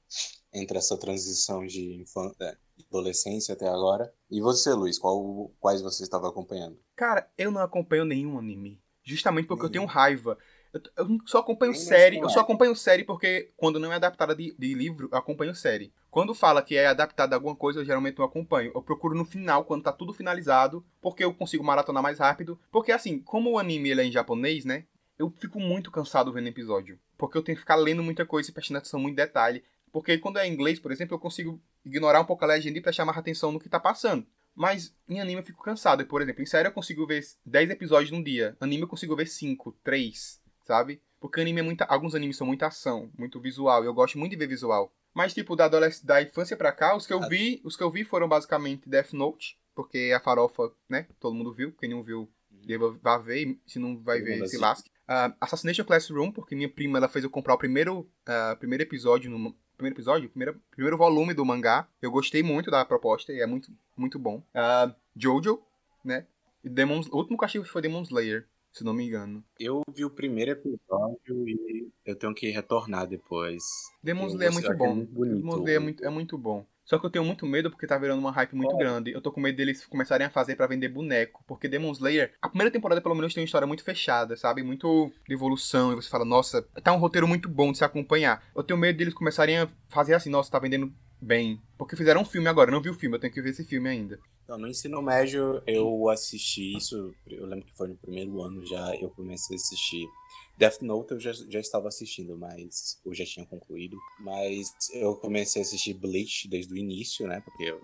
entre 0.52 0.78
essa 0.78 0.96
transição 0.98 1.66
de 1.66 1.94
infan- 2.00 2.34
é, 2.40 2.56
adolescência 2.88 3.52
até 3.54 3.68
agora. 3.68 4.12
E 4.30 4.40
você, 4.40 4.72
Luiz, 4.72 4.98
qual, 4.98 5.50
quais 5.60 5.82
você 5.82 6.02
estava 6.02 6.28
acompanhando? 6.28 6.78
Cara, 6.96 7.30
eu 7.36 7.50
não 7.50 7.60
acompanho 7.60 8.04
nenhum 8.04 8.38
anime. 8.38 8.79
Justamente 9.04 9.46
porque 9.46 9.64
eu 9.64 9.70
tenho 9.70 9.84
raiva. 9.84 10.36
Eu, 10.72 10.80
eu 10.96 11.18
só 11.26 11.38
acompanho 11.38 11.72
Nem 11.72 11.80
série. 11.80 12.18
Eu 12.18 12.28
só 12.28 12.40
acompanho 12.40 12.74
série 12.76 13.04
porque 13.04 13.50
quando 13.56 13.78
não 13.78 13.92
é 13.92 13.96
adaptada 13.96 14.34
de, 14.34 14.54
de 14.56 14.74
livro, 14.74 15.08
eu 15.10 15.18
acompanho 15.18 15.54
série. 15.54 15.92
Quando 16.10 16.34
fala 16.34 16.62
que 16.62 16.76
é 16.76 16.86
adaptada 16.86 17.34
a 17.34 17.36
alguma 17.36 17.56
coisa, 17.56 17.80
eu 17.80 17.84
geralmente 17.84 18.18
não 18.18 18.24
acompanho. 18.24 18.72
Eu 18.74 18.82
procuro 18.82 19.14
no 19.14 19.24
final, 19.24 19.64
quando 19.64 19.82
tá 19.82 19.92
tudo 19.92 20.12
finalizado, 20.12 20.84
porque 21.00 21.24
eu 21.24 21.34
consigo 21.34 21.64
maratonar 21.64 22.02
mais 22.02 22.18
rápido. 22.18 22.58
Porque 22.70 22.92
assim, 22.92 23.18
como 23.20 23.52
o 23.52 23.58
anime 23.58 23.90
ele 23.90 24.02
é 24.02 24.04
em 24.04 24.12
japonês, 24.12 24.64
né? 24.64 24.84
Eu 25.18 25.30
fico 25.38 25.60
muito 25.60 25.90
cansado 25.90 26.32
vendo 26.32 26.48
episódio. 26.48 26.98
Porque 27.18 27.36
eu 27.36 27.42
tenho 27.42 27.56
que 27.56 27.62
ficar 27.62 27.76
lendo 27.76 28.02
muita 28.02 28.24
coisa 28.24 28.50
e 28.50 28.52
prestando 28.52 28.78
atenção 28.78 29.00
muito 29.00 29.12
em 29.12 29.16
detalhe. 29.16 29.62
Porque 29.92 30.18
quando 30.18 30.38
é 30.38 30.46
em 30.46 30.52
inglês, 30.52 30.78
por 30.78 30.92
exemplo, 30.92 31.14
eu 31.14 31.18
consigo 31.18 31.60
ignorar 31.84 32.20
um 32.20 32.24
pouco 32.24 32.44
a 32.44 32.48
legenda 32.48 32.78
e 32.78 32.80
prestar 32.80 33.04
mais 33.04 33.18
atenção 33.18 33.52
no 33.52 33.60
que 33.60 33.68
tá 33.68 33.80
passando. 33.80 34.26
Mas 34.54 34.94
em 35.08 35.20
anime 35.20 35.40
eu 35.40 35.44
fico 35.44 35.62
cansado. 35.62 36.04
Por 36.06 36.20
exemplo, 36.22 36.42
em 36.42 36.46
série 36.46 36.68
eu 36.68 36.72
consigo 36.72 37.06
ver 37.06 37.22
10 37.44 37.70
episódios 37.70 38.10
num 38.10 38.22
dia. 38.22 38.56
Anime 38.60 38.82
eu 38.82 38.88
consigo 38.88 39.16
ver 39.16 39.26
5, 39.26 39.72
3, 39.82 40.40
sabe? 40.64 41.00
Porque 41.18 41.40
anime 41.40 41.60
é 41.60 41.62
muita. 41.62 41.84
Alguns 41.84 42.14
animes 42.14 42.36
são 42.36 42.46
muita 42.46 42.66
ação, 42.66 43.10
muito 43.18 43.40
visual. 43.40 43.82
E 43.82 43.86
eu 43.86 43.94
gosto 43.94 44.18
muito 44.18 44.32
de 44.32 44.38
ver 44.38 44.46
visual. 44.46 44.92
Mas, 45.12 45.34
tipo, 45.34 45.56
da, 45.56 45.64
adolesc- 45.64 46.04
da 46.04 46.22
infância 46.22 46.56
pra 46.56 46.72
cá, 46.72 46.96
os 46.96 47.06
que 47.06 47.12
eu 47.12 47.20
vi, 47.28 47.60
os 47.64 47.76
que 47.76 47.82
eu 47.82 47.90
vi 47.90 48.04
foram 48.04 48.28
basicamente 48.28 48.88
Death 48.88 49.12
Note, 49.12 49.58
porque 49.74 49.98
é 49.98 50.14
a 50.14 50.20
farofa, 50.20 50.70
né? 50.88 51.06
Todo 51.18 51.34
mundo 51.34 51.52
viu. 51.52 51.72
Quem 51.72 51.90
não 51.90 52.02
viu, 52.02 52.30
deva 52.50 52.90
vá 53.02 53.18
ver. 53.18 53.58
Se 53.66 53.78
não 53.78 53.98
vai 53.98 54.18
Todo 54.18 54.26
ver, 54.26 54.46
se 54.48 54.56
lasque. 54.58 54.90
Ah, 55.08 55.34
Assassination 55.40 55.84
Classroom, 55.84 56.30
porque 56.30 56.54
minha 56.54 56.68
prima 56.68 56.96
ela 56.98 57.08
fez 57.08 57.24
eu 57.24 57.30
comprar 57.30 57.54
o 57.54 57.58
primeiro, 57.58 58.08
ah, 58.24 58.54
primeiro 58.58 58.84
episódio 58.84 59.28
no 59.30 59.56
primeiro 59.80 59.96
episódio, 59.96 60.28
primeiro, 60.28 60.60
primeiro 60.70 60.98
volume 60.98 61.32
do 61.32 61.44
mangá. 61.44 61.88
Eu 62.02 62.10
gostei 62.10 62.42
muito 62.42 62.70
da 62.70 62.84
proposta 62.84 63.32
e 63.32 63.40
é 63.40 63.46
muito, 63.46 63.72
muito 63.96 64.18
bom. 64.18 64.42
Ah, 64.54 64.94
Jojo, 65.16 65.60
né? 66.04 66.26
Demon, 66.62 67.00
o 67.10 67.16
último 67.16 67.38
que 67.38 67.44
eu 67.44 67.46
achei 67.46 67.64
foi 67.64 67.80
Demon 67.80 68.02
Slayer, 68.02 68.46
se 68.70 68.84
não 68.84 68.92
me 68.92 69.06
engano. 69.06 69.42
Eu 69.58 69.82
vi 69.94 70.04
o 70.04 70.10
primeiro 70.10 70.50
episódio 70.50 71.48
e 71.48 71.88
eu 72.04 72.14
tenho 72.14 72.34
que 72.34 72.50
retornar 72.50 73.06
depois. 73.06 73.62
Demon 74.02 74.26
Slayer 74.26 74.50
é 74.50 74.52
muito 74.52 74.66
achei 74.66 74.78
bom. 74.78 74.94
muito 74.94 75.12
bonito. 75.12 75.36
Demon 75.36 75.56
Slayer 75.56 75.76
é 75.76 75.82
muito, 75.82 76.04
é 76.04 76.10
muito 76.10 76.38
bom. 76.38 76.66
Só 76.90 76.98
que 76.98 77.06
eu 77.06 77.10
tenho 77.10 77.24
muito 77.24 77.46
medo 77.46 77.70
porque 77.70 77.86
tá 77.86 77.96
virando 77.96 78.18
uma 78.18 78.32
hype 78.32 78.56
muito 78.56 78.76
grande. 78.76 79.12
Eu 79.12 79.20
tô 79.20 79.30
com 79.30 79.40
medo 79.40 79.56
deles 79.56 79.86
começarem 79.86 80.26
a 80.26 80.30
fazer 80.30 80.56
pra 80.56 80.66
vender 80.66 80.88
boneco. 80.88 81.40
Porque 81.46 81.68
Demon 81.68 81.92
Slayer, 81.92 82.32
a 82.42 82.48
primeira 82.48 82.68
temporada 82.68 83.00
pelo 83.00 83.14
menos 83.14 83.32
tem 83.32 83.40
uma 83.40 83.44
história 83.44 83.64
muito 83.64 83.84
fechada, 83.84 84.36
sabe? 84.36 84.60
Muito 84.64 85.12
de 85.24 85.32
evolução. 85.32 85.92
E 85.92 85.94
você 85.94 86.10
fala, 86.10 86.24
nossa, 86.24 86.62
tá 86.82 86.92
um 86.92 86.98
roteiro 86.98 87.28
muito 87.28 87.48
bom 87.48 87.70
de 87.70 87.78
se 87.78 87.84
acompanhar. 87.84 88.42
Eu 88.56 88.64
tenho 88.64 88.76
medo 88.76 88.98
deles 88.98 89.14
começarem 89.14 89.58
a 89.58 89.68
fazer 89.88 90.14
assim, 90.14 90.30
nossa, 90.30 90.50
tá 90.50 90.58
vendendo 90.58 90.92
bem. 91.20 91.60
Porque 91.78 91.94
fizeram 91.94 92.22
um 92.22 92.24
filme 92.24 92.48
agora, 92.48 92.70
eu 92.70 92.74
não 92.74 92.82
vi 92.82 92.90
o 92.90 92.94
filme, 92.94 93.14
eu 93.14 93.20
tenho 93.20 93.32
que 93.32 93.40
ver 93.40 93.50
esse 93.50 93.62
filme 93.64 93.88
ainda. 93.88 94.18
Então, 94.42 94.58
no 94.58 94.66
ensino 94.66 95.00
médio, 95.00 95.62
eu 95.68 96.08
assisti 96.08 96.76
isso, 96.76 97.14
eu 97.24 97.46
lembro 97.46 97.66
que 97.66 97.76
foi 97.76 97.86
no 97.86 97.94
primeiro 97.94 98.42
ano 98.42 98.66
já, 98.66 98.96
eu 98.96 99.10
comecei 99.10 99.54
a 99.54 99.60
assistir. 99.60 100.08
Death 100.60 100.82
Note 100.82 101.12
eu 101.12 101.18
já, 101.18 101.32
já 101.32 101.58
estava 101.58 101.88
assistindo, 101.88 102.36
mas 102.36 103.00
eu 103.02 103.14
já 103.14 103.24
tinha 103.24 103.46
concluído. 103.46 103.96
Mas 104.20 104.68
eu 104.92 105.16
comecei 105.16 105.62
a 105.62 105.64
assistir 105.64 105.94
Bleach 105.94 106.46
desde 106.46 106.74
o 106.74 106.76
início, 106.76 107.26
né? 107.26 107.40
Porque 107.40 107.64
eu, 107.64 107.80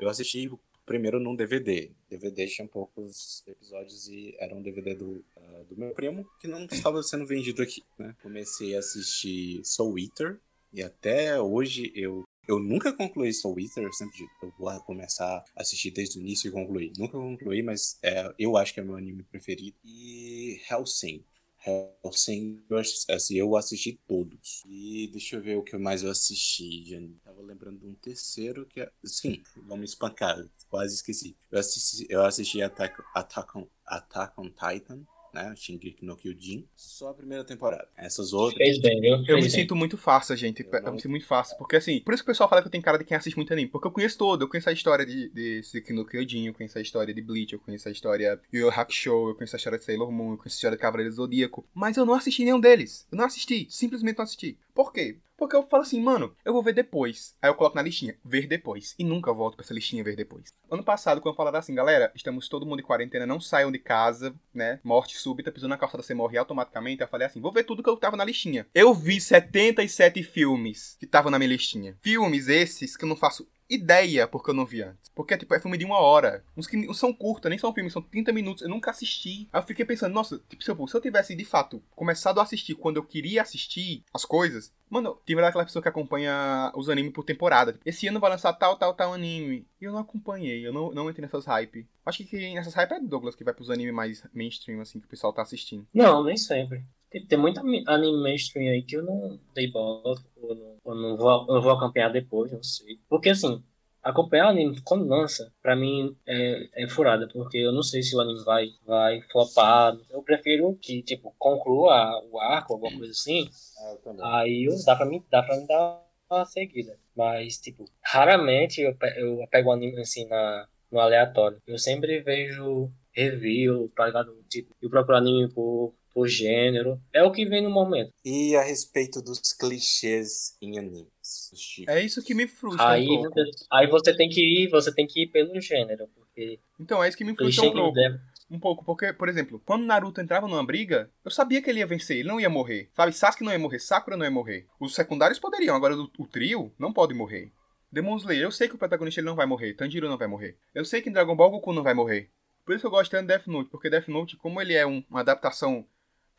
eu 0.00 0.08
assisti 0.08 0.48
primeiro 0.86 1.18
num 1.18 1.34
DVD. 1.34 1.90
DVD 2.08 2.46
tinha 2.46 2.68
poucos 2.68 3.42
episódios 3.48 4.08
e 4.08 4.36
era 4.38 4.54
um 4.54 4.62
DVD 4.62 4.94
do, 4.94 5.24
uh, 5.36 5.64
do 5.68 5.76
meu 5.76 5.90
primo 5.92 6.24
que 6.40 6.46
não 6.46 6.66
estava 6.70 7.02
sendo 7.02 7.26
vendido 7.26 7.62
aqui, 7.62 7.82
né? 7.98 8.14
Comecei 8.22 8.76
a 8.76 8.78
assistir 8.78 9.60
Soul 9.64 9.98
Eater 9.98 10.38
e 10.72 10.84
até 10.84 11.40
hoje 11.40 11.92
eu 11.96 12.22
eu 12.46 12.58
nunca 12.58 12.92
concluí 12.92 13.32
Soul 13.32 13.60
Eater, 13.60 13.84
eu 13.84 13.92
sempre 13.92 14.18
digo, 14.18 14.30
eu 14.42 14.52
vou 14.58 14.80
começar 14.80 15.44
a 15.54 15.62
assistir 15.62 15.92
desde 15.92 16.18
o 16.18 16.20
início 16.20 16.48
e 16.48 16.50
concluir. 16.50 16.92
Nunca 16.98 17.12
concluí, 17.12 17.62
mas 17.62 17.96
é, 18.02 18.32
eu 18.36 18.56
acho 18.56 18.74
que 18.74 18.80
é 18.80 18.82
meu 18.82 18.96
anime 18.96 19.22
preferido. 19.22 19.76
E 19.84 20.60
Hellsing. 20.68 21.24
Hellsing, 21.64 22.64
eu, 22.70 22.78
assim, 22.78 23.34
eu 23.36 23.56
assisti 23.56 24.00
todos. 24.08 24.62
E 24.66 25.08
deixa 25.12 25.36
eu 25.36 25.42
ver 25.42 25.56
o 25.56 25.62
que 25.62 25.76
mais 25.76 26.02
eu 26.02 26.10
assisti, 26.10 26.84
Jane. 26.86 27.20
Tava 27.22 27.42
lembrando 27.42 27.78
de 27.78 27.86
um 27.86 27.94
terceiro 27.94 28.66
que 28.66 28.80
é. 28.80 28.90
Sim, 29.04 29.42
vamos 29.66 29.90
espancar, 29.90 30.38
quase 30.68 30.94
esqueci. 30.94 31.36
Eu 31.50 31.58
assisti, 31.58 32.06
eu 32.08 32.24
assisti 32.24 32.62
Attack, 32.62 33.02
Attack, 33.14 33.58
on, 33.58 33.66
Attack 33.86 34.32
on 34.38 34.50
Titan 34.50 35.04
né? 35.34 35.54
Shingeki 35.56 36.04
no 36.04 36.16
Kyojin, 36.16 36.66
só 36.74 37.10
a 37.10 37.14
primeira 37.14 37.44
temporada. 37.44 37.86
Essas 37.96 38.32
outras. 38.32 38.56
Fez 38.58 38.80
bem, 38.80 39.00
viu? 39.00 39.12
Eu 39.12 39.24
Fez 39.24 39.36
me 39.36 39.42
bem. 39.42 39.50
sinto 39.50 39.76
muito 39.76 39.96
fácil, 39.96 40.36
gente. 40.36 40.66
Eu, 40.70 40.82
não- 40.82 40.92
me 40.92 40.98
sinto 41.00 41.10
muito 41.10 41.26
fácil. 41.26 41.56
Porque 41.58 41.76
assim, 41.76 42.00
por 42.00 42.14
isso 42.14 42.22
que 42.24 42.30
o 42.30 42.32
pessoal 42.32 42.48
fala 42.48 42.62
que 42.62 42.68
eu 42.68 42.72
tenho 42.72 42.82
cara 42.84 42.98
de 42.98 43.04
quem 43.04 43.16
assiste 43.16 43.36
muito 43.36 43.52
anime. 43.52 43.68
Porque 43.68 43.86
eu 43.86 43.92
conheço 43.92 44.18
todo. 44.18 44.42
Eu 44.42 44.48
conheço 44.48 44.68
a 44.68 44.72
história 44.72 45.04
de, 45.06 45.28
de 45.30 45.62
Shingeki 45.62 45.92
no 45.92 46.04
Kyojin, 46.06 46.46
eu 46.46 46.54
conheço 46.54 46.78
a 46.78 46.82
história 46.82 47.12
de 47.14 47.22
Bleach, 47.22 47.52
eu 47.52 47.58
conheço 47.60 47.88
a 47.88 47.92
história 47.92 48.36
de 48.52 48.58
Yu 48.58 48.66
Yu 48.66 48.70
Hakusho, 48.70 49.10
eu 49.30 49.34
conheço 49.34 49.56
a 49.56 49.58
história 49.58 49.78
de 49.78 49.84
Sailor 49.84 50.10
Moon, 50.10 50.32
eu 50.32 50.36
conheço 50.38 50.54
a 50.54 50.58
história 50.58 50.76
de 50.76 50.80
Cavaleiro 50.82 51.10
do 51.12 51.16
Zodíaco. 51.16 51.66
Mas 51.74 51.96
eu 51.96 52.04
não 52.06 52.14
assisti 52.14 52.44
nenhum 52.44 52.60
deles. 52.60 53.06
Eu 53.10 53.18
não 53.18 53.24
assisti. 53.24 53.66
Simplesmente 53.70 54.16
não 54.18 54.24
assisti. 54.24 54.58
Por 54.80 54.94
quê? 54.94 55.18
Porque 55.36 55.54
eu 55.54 55.62
falo 55.62 55.82
assim, 55.82 56.00
mano, 56.00 56.34
eu 56.42 56.54
vou 56.54 56.62
ver 56.62 56.72
depois. 56.72 57.36
Aí 57.42 57.50
eu 57.50 57.54
coloco 57.54 57.76
na 57.76 57.82
listinha, 57.82 58.16
ver 58.24 58.46
depois. 58.46 58.94
E 58.98 59.04
nunca 59.04 59.30
volto 59.30 59.54
pra 59.54 59.62
essa 59.62 59.74
listinha 59.74 60.02
ver 60.02 60.16
depois. 60.16 60.54
Ano 60.70 60.82
passado, 60.82 61.20
quando 61.20 61.34
eu 61.34 61.36
falava 61.36 61.58
assim, 61.58 61.74
galera, 61.74 62.10
estamos 62.14 62.48
todo 62.48 62.64
mundo 62.64 62.80
em 62.80 62.82
quarentena, 62.82 63.26
não 63.26 63.38
saiam 63.38 63.70
de 63.70 63.78
casa, 63.78 64.34
né? 64.54 64.80
Morte 64.82 65.18
súbita, 65.18 65.52
pisou 65.52 65.68
na 65.68 65.76
calçada, 65.76 66.02
você 66.02 66.14
morre 66.14 66.38
automaticamente. 66.38 67.02
Aí 67.02 67.06
eu 67.06 67.10
falei 67.10 67.26
assim, 67.26 67.42
vou 67.42 67.52
ver 67.52 67.64
tudo 67.64 67.82
que 67.82 67.90
eu 67.90 67.96
tava 67.98 68.16
na 68.16 68.24
listinha. 68.24 68.66
Eu 68.74 68.94
vi 68.94 69.20
77 69.20 70.22
filmes 70.22 70.96
que 70.98 71.04
estavam 71.04 71.30
na 71.30 71.38
minha 71.38 71.50
listinha. 71.50 71.94
Filmes 72.00 72.48
esses 72.48 72.96
que 72.96 73.04
eu 73.04 73.08
não 73.10 73.16
faço 73.16 73.46
ideia 73.70 74.26
porque 74.26 74.50
eu 74.50 74.54
não 74.54 74.66
vi 74.66 74.82
antes. 74.82 75.10
Porque, 75.14 75.36
tipo, 75.36 75.54
é 75.54 75.60
filme 75.60 75.78
de 75.78 75.84
uma 75.84 75.98
hora. 75.98 76.44
Uns 76.56 76.66
que 76.66 76.92
são 76.94 77.12
curtos, 77.12 77.48
nem 77.48 77.58
são 77.58 77.72
filmes, 77.72 77.92
são 77.92 78.02
30 78.02 78.32
minutos. 78.32 78.62
Eu 78.62 78.68
nunca 78.68 78.90
assisti. 78.90 79.48
Aí 79.52 79.60
eu 79.60 79.66
fiquei 79.66 79.84
pensando, 79.84 80.12
nossa, 80.12 80.40
tipo, 80.48 80.62
se 80.62 80.70
eu, 80.70 80.88
se 80.88 80.96
eu 80.96 81.00
tivesse, 81.00 81.34
de 81.34 81.44
fato, 81.44 81.82
começado 81.94 82.40
a 82.40 82.42
assistir 82.42 82.74
quando 82.74 82.96
eu 82.96 83.04
queria 83.04 83.42
assistir 83.42 84.02
as 84.12 84.24
coisas... 84.24 84.72
Mano, 84.90 85.16
tive 85.24 85.40
aquela 85.40 85.64
pessoa 85.64 85.80
que 85.80 85.88
acompanha 85.88 86.72
os 86.74 86.88
animes 86.88 87.12
por 87.12 87.22
temporada. 87.22 87.78
Esse 87.86 88.08
ano 88.08 88.18
vai 88.18 88.28
lançar 88.28 88.52
tal, 88.54 88.76
tal, 88.76 88.92
tal 88.92 89.14
anime. 89.14 89.64
E 89.80 89.84
eu 89.84 89.92
não 89.92 90.00
acompanhei, 90.00 90.66
eu 90.66 90.72
não, 90.72 90.90
não 90.90 91.08
entrei 91.08 91.22
nessas 91.22 91.46
hype. 91.46 91.86
Acho 92.04 92.24
que 92.24 92.54
nessas 92.54 92.74
hype 92.74 92.92
é 92.92 93.00
Douglas, 93.00 93.36
que 93.36 93.44
vai 93.44 93.54
pros 93.54 93.70
animes 93.70 93.94
mais 93.94 94.26
mainstream, 94.34 94.80
assim, 94.80 94.98
que 94.98 95.06
o 95.06 95.08
pessoal 95.08 95.32
tá 95.32 95.42
assistindo. 95.42 95.86
Não, 95.94 96.24
nem 96.24 96.36
sempre. 96.36 96.84
Tem, 97.10 97.26
tem 97.26 97.38
muito 97.38 97.60
anime 97.60 98.22
mainstream 98.22 98.72
aí 98.72 98.82
que 98.82 98.96
eu 98.96 99.02
não 99.02 99.38
dei 99.54 99.70
bola, 99.70 100.14
ou 100.36 100.54
não, 100.54 100.76
ou 100.84 100.94
não 100.94 101.16
vou, 101.16 101.46
eu 101.48 101.60
vou 101.60 101.72
acompanhar 101.72 102.10
depois, 102.10 102.52
não 102.52 102.62
sei. 102.62 102.98
Porque 103.08 103.30
assim, 103.30 103.62
acompanhar 104.02 104.46
o 104.46 104.50
anime 104.50 104.80
quando 104.82 105.06
lança, 105.06 105.52
pra 105.62 105.76
mim 105.76 106.16
é, 106.26 106.84
é 106.84 106.88
furada, 106.88 107.28
porque 107.28 107.58
eu 107.58 107.72
não 107.72 107.82
sei 107.82 108.02
se 108.02 108.16
o 108.16 108.20
anime 108.20 108.42
vai, 108.44 108.68
vai 108.86 109.20
flopar. 109.30 109.96
Eu 110.08 110.22
prefiro 110.22 110.76
que, 110.80 111.02
tipo, 111.02 111.34
conclua 111.38 112.22
o 112.30 112.38
arco, 112.38 112.74
alguma 112.74 112.96
coisa 112.96 113.12
assim. 113.12 113.48
Ah, 113.78 113.96
eu. 114.04 114.24
Aí 114.24 114.64
eu, 114.64 114.84
dá, 114.84 114.96
pra 114.96 115.06
mim, 115.06 115.22
dá 115.30 115.42
pra 115.42 115.56
mim 115.56 115.66
dar 115.66 116.02
uma 116.30 116.44
seguida. 116.44 116.98
Mas, 117.16 117.58
tipo, 117.58 117.84
raramente 118.02 118.80
eu, 118.80 118.96
eu 119.16 119.46
pego 119.50 119.70
o 119.70 119.72
anime 119.72 120.00
assim 120.00 120.26
na, 120.26 120.66
no 120.90 121.00
aleatório. 121.00 121.60
Eu 121.66 121.78
sempre 121.78 122.20
vejo 122.20 122.90
review, 123.12 123.90
tá 123.94 124.06
ligado? 124.06 124.42
Tipo, 124.48 124.74
eu 124.80 124.88
procuro 124.88 125.16
anime 125.16 125.48
por, 125.52 125.94
por 126.20 126.28
gênero. 126.28 127.00
É 127.14 127.22
o 127.22 127.32
que 127.32 127.46
vem 127.46 127.62
no 127.62 127.70
momento. 127.70 128.12
E 128.22 128.54
a 128.54 128.62
respeito 128.62 129.22
dos 129.22 129.54
clichês 129.54 130.54
em 130.60 130.72
tipos. 130.72 131.86
É 131.88 132.02
isso 132.02 132.22
que 132.22 132.34
me 132.34 132.46
frustra 132.46 132.90
Aí, 132.90 133.04
um 133.08 133.22
pouco. 133.22 133.30
você- 133.34 133.50
aí 133.72 133.86
você 133.86 134.14
tem 134.14 134.28
que 134.28 134.40
ir, 134.42 134.68
você 134.68 134.94
tem 134.94 135.06
que 135.06 135.22
ir 135.22 135.26
pelo 135.28 135.58
gênero. 135.60 136.06
Porque 136.14 136.58
Então, 136.78 137.02
é 137.02 137.08
isso 137.08 137.16
que 137.16 137.24
me 137.24 137.34
frustra 137.34 137.64
um 137.66 137.72
pouco. 137.72 137.94
deve. 137.94 138.18
Um 138.50 138.58
pouco, 138.58 138.84
porque, 138.84 139.12
por 139.14 139.28
exemplo, 139.28 139.62
quando 139.64 139.86
Naruto 139.86 140.20
entrava 140.20 140.46
numa 140.48 140.64
briga, 140.66 141.08
eu 141.24 141.30
sabia 141.30 141.62
que 141.62 141.70
ele 141.70 141.78
ia 141.78 141.86
vencer, 141.86 142.18
ele 142.18 142.28
não 142.28 142.40
ia 142.40 142.50
morrer. 142.50 142.90
Sabe, 142.92 143.12
Sasuke 143.12 143.44
não 143.44 143.52
ia 143.52 143.58
morrer, 143.58 143.78
Sakura 143.78 144.16
não 144.16 144.24
ia 144.24 144.30
morrer. 144.30 144.66
Os 144.80 144.94
secundários 144.94 145.38
poderiam, 145.38 145.74
agora 145.76 145.96
o, 145.96 146.10
o 146.18 146.26
trio 146.26 146.70
não 146.78 146.92
pode 146.92 147.14
morrer. 147.14 147.52
Demon 147.92 148.16
Slayer, 148.16 148.42
eu 148.42 148.50
sei 148.50 148.68
que 148.68 148.74
o 148.74 148.78
protagonista 148.78 149.20
ele 149.20 149.26
não 149.28 149.36
vai 149.36 149.46
morrer, 149.46 149.72
Tanjiro 149.74 150.08
não 150.08 150.18
vai 150.18 150.26
morrer. 150.28 150.56
Eu 150.74 150.84
sei 150.84 151.00
que 151.00 151.08
em 151.08 151.12
Dragon 151.12 151.34
Ball 151.36 151.50
Goku 151.50 151.72
não 151.72 151.82
vai 151.84 151.94
morrer. 151.94 152.28
Por 152.66 152.74
isso 152.74 152.82
que 152.82 152.86
eu 152.86 152.90
gosto 152.90 153.10
tanto 153.12 153.22
de 153.22 153.28
Death 153.28 153.46
Note, 153.46 153.70
porque 153.70 153.88
Death 153.90 154.08
Note, 154.08 154.36
como 154.36 154.60
ele 154.60 154.74
é 154.74 154.84
um- 154.86 155.02
uma 155.08 155.20
adaptação 155.20 155.86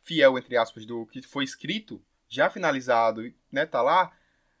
fiel, 0.02 0.38
entre 0.38 0.56
aspas, 0.56 0.84
do 0.84 1.06
que 1.06 1.22
foi 1.22 1.44
escrito, 1.44 2.02
já 2.28 2.48
finalizado, 2.50 3.22
né, 3.50 3.66
tá 3.66 3.82
lá, 3.82 4.12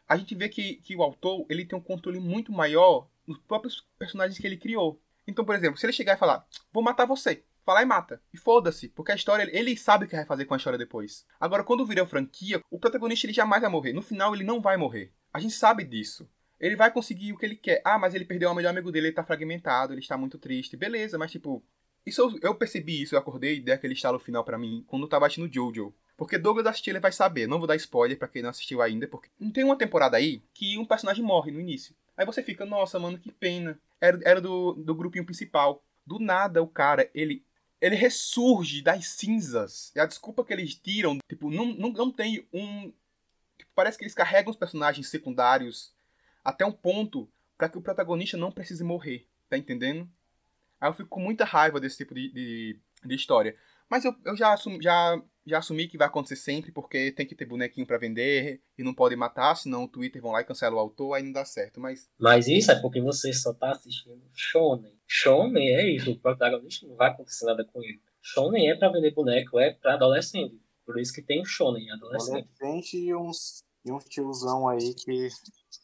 a 0.08 0.16
gente 0.16 0.34
vê 0.34 0.48
que, 0.48 0.74
que 0.76 0.94
o 0.94 1.02
autor, 1.02 1.46
ele 1.48 1.64
tem 1.64 1.78
um 1.78 1.82
controle 1.82 2.20
muito 2.20 2.52
maior 2.52 3.08
nos 3.26 3.38
próprios 3.38 3.86
personagens 3.98 4.38
que 4.38 4.46
ele 4.46 4.56
criou. 4.56 5.00
Então, 5.26 5.44
por 5.44 5.54
exemplo, 5.54 5.78
se 5.78 5.86
ele 5.86 5.92
chegar 5.92 6.14
e 6.14 6.18
falar, 6.18 6.46
vou 6.72 6.82
matar 6.82 7.06
você. 7.06 7.44
Lá 7.66 7.80
e 7.80 7.84
mata. 7.84 8.20
E 8.34 8.36
foda-se, 8.36 8.88
porque 8.88 9.12
a 9.12 9.14
história, 9.14 9.48
ele 9.56 9.76
sabe 9.76 10.04
o 10.04 10.08
que 10.08 10.16
vai 10.16 10.24
fazer 10.24 10.44
com 10.44 10.54
a 10.54 10.56
história 10.56 10.78
depois. 10.78 11.24
Agora, 11.40 11.62
quando 11.62 11.86
vira 11.86 12.04
franquia, 12.04 12.60
o 12.70 12.78
protagonista 12.78 13.26
ele 13.26 13.32
jamais 13.32 13.62
vai 13.62 13.70
morrer. 13.70 13.92
No 13.92 14.02
final, 14.02 14.34
ele 14.34 14.44
não 14.44 14.60
vai 14.60 14.76
morrer. 14.76 15.12
A 15.32 15.38
gente 15.38 15.54
sabe 15.54 15.84
disso. 15.84 16.28
Ele 16.58 16.76
vai 16.76 16.92
conseguir 16.92 17.32
o 17.32 17.38
que 17.38 17.46
ele 17.46 17.56
quer. 17.56 17.80
Ah, 17.84 17.98
mas 17.98 18.14
ele 18.14 18.24
perdeu 18.24 18.50
o 18.50 18.54
melhor 18.54 18.70
amigo 18.70 18.90
dele, 18.90 19.08
ele 19.08 19.14
tá 19.14 19.24
fragmentado, 19.24 19.92
ele 19.92 20.00
está 20.00 20.16
muito 20.16 20.38
triste. 20.38 20.76
Beleza, 20.76 21.16
mas 21.16 21.30
tipo. 21.30 21.64
Isso 22.04 22.20
eu, 22.20 22.38
eu 22.42 22.54
percebi 22.54 23.02
isso, 23.02 23.14
eu 23.14 23.18
acordei 23.18 23.56
e 23.56 23.60
dei 23.60 23.74
aquele 23.74 23.94
estalo 23.94 24.18
final 24.18 24.44
pra 24.44 24.58
mim 24.58 24.84
quando 24.86 25.02
eu 25.02 25.08
tava 25.08 25.26
assistindo 25.26 25.52
Jojo. 25.52 25.94
Porque 26.16 26.38
Douglas 26.38 26.66
assistir, 26.66 26.90
ele 26.90 27.00
vai 27.00 27.12
saber. 27.12 27.46
Não 27.46 27.58
vou 27.58 27.66
dar 27.66 27.76
spoiler 27.76 28.18
pra 28.18 28.28
quem 28.28 28.42
não 28.42 28.50
assistiu 28.50 28.82
ainda, 28.82 29.08
porque 29.08 29.28
não 29.40 29.50
tem 29.50 29.64
uma 29.64 29.76
temporada 29.76 30.16
aí 30.16 30.42
que 30.54 30.78
um 30.78 30.84
personagem 30.84 31.24
morre 31.24 31.50
no 31.50 31.60
início. 31.60 31.94
Aí 32.16 32.26
você 32.26 32.42
fica, 32.42 32.64
nossa, 32.64 32.98
mano, 32.98 33.18
que 33.18 33.32
pena. 33.32 33.78
Era, 34.00 34.20
era 34.24 34.40
do, 34.40 34.74
do 34.74 34.94
grupinho 34.94 35.24
principal. 35.24 35.82
Do 36.06 36.18
nada, 36.18 36.62
o 36.62 36.68
cara, 36.68 37.10
ele 37.14 37.44
ele 37.82 37.96
ressurge 37.96 38.80
das 38.80 39.08
cinzas. 39.08 39.90
E 39.96 39.98
a 39.98 40.06
desculpa 40.06 40.44
que 40.44 40.52
eles 40.52 40.72
tiram, 40.76 41.18
tipo, 41.28 41.50
não, 41.50 41.66
não, 41.66 41.90
não 41.90 42.12
tem 42.12 42.46
um. 42.52 42.92
tipo, 43.58 43.72
parece 43.74 43.98
que 43.98 44.04
eles 44.04 44.14
carregam 44.14 44.52
os 44.52 44.56
personagens 44.56 45.08
secundários 45.08 45.92
até 46.44 46.64
um 46.64 46.70
ponto 46.70 47.28
para 47.58 47.68
que 47.68 47.76
o 47.76 47.82
protagonista 47.82 48.36
não 48.36 48.52
precise 48.52 48.84
morrer. 48.84 49.26
Tá 49.50 49.58
entendendo? 49.58 50.08
Aí 50.82 50.88
eu 50.88 50.92
fico 50.92 51.08
com 51.08 51.20
muita 51.20 51.44
raiva 51.44 51.78
desse 51.78 51.98
tipo 51.98 52.12
de, 52.12 52.28
de, 52.32 52.80
de 53.04 53.14
história. 53.14 53.54
Mas 53.88 54.04
eu, 54.04 54.12
eu 54.24 54.36
já, 54.36 54.52
assumi, 54.52 54.82
já, 54.82 55.22
já 55.46 55.58
assumi 55.58 55.86
que 55.86 55.96
vai 55.96 56.08
acontecer 56.08 56.34
sempre, 56.34 56.72
porque 56.72 57.12
tem 57.12 57.24
que 57.24 57.36
ter 57.36 57.44
bonequinho 57.44 57.86
para 57.86 57.98
vender 57.98 58.60
e 58.76 58.82
não 58.82 58.92
pode 58.92 59.14
matar, 59.14 59.54
senão 59.54 59.84
o 59.84 59.88
Twitter 59.88 60.20
vão 60.20 60.32
lá 60.32 60.40
e 60.40 60.44
cancela 60.44 60.74
o 60.74 60.80
autor, 60.80 61.14
aí 61.14 61.22
não 61.22 61.30
dá 61.30 61.44
certo. 61.44 61.78
Mas 61.78 62.10
Mas 62.18 62.48
isso 62.48 62.72
é 62.72 62.80
porque 62.80 63.00
você 63.00 63.32
só 63.32 63.54
tá 63.54 63.70
assistindo 63.70 64.20
Shonen. 64.34 64.98
Shonen 65.06 65.68
é 65.68 65.88
isso, 65.88 66.10
o 66.10 66.18
protagonista 66.18 66.84
não 66.84 66.96
vai 66.96 67.10
acontecer 67.10 67.44
nada 67.44 67.64
com 67.64 67.80
ele. 67.80 68.00
Shonen 68.20 68.68
é 68.68 68.74
pra 68.74 68.90
vender 68.90 69.14
boneco, 69.14 69.60
é 69.60 69.70
pra 69.74 69.94
adolescente. 69.94 70.60
Por 70.84 70.98
isso 70.98 71.12
que 71.12 71.22
tem 71.22 71.42
o 71.42 71.44
Shonen, 71.44 71.92
adolescente. 71.92 72.48
Adolescente 72.60 72.98
e 72.98 73.14
uns, 73.14 73.62
e 73.84 73.90
uns 73.90 74.04
tiozão 74.04 74.68
aí 74.68 74.94
que, 74.94 75.28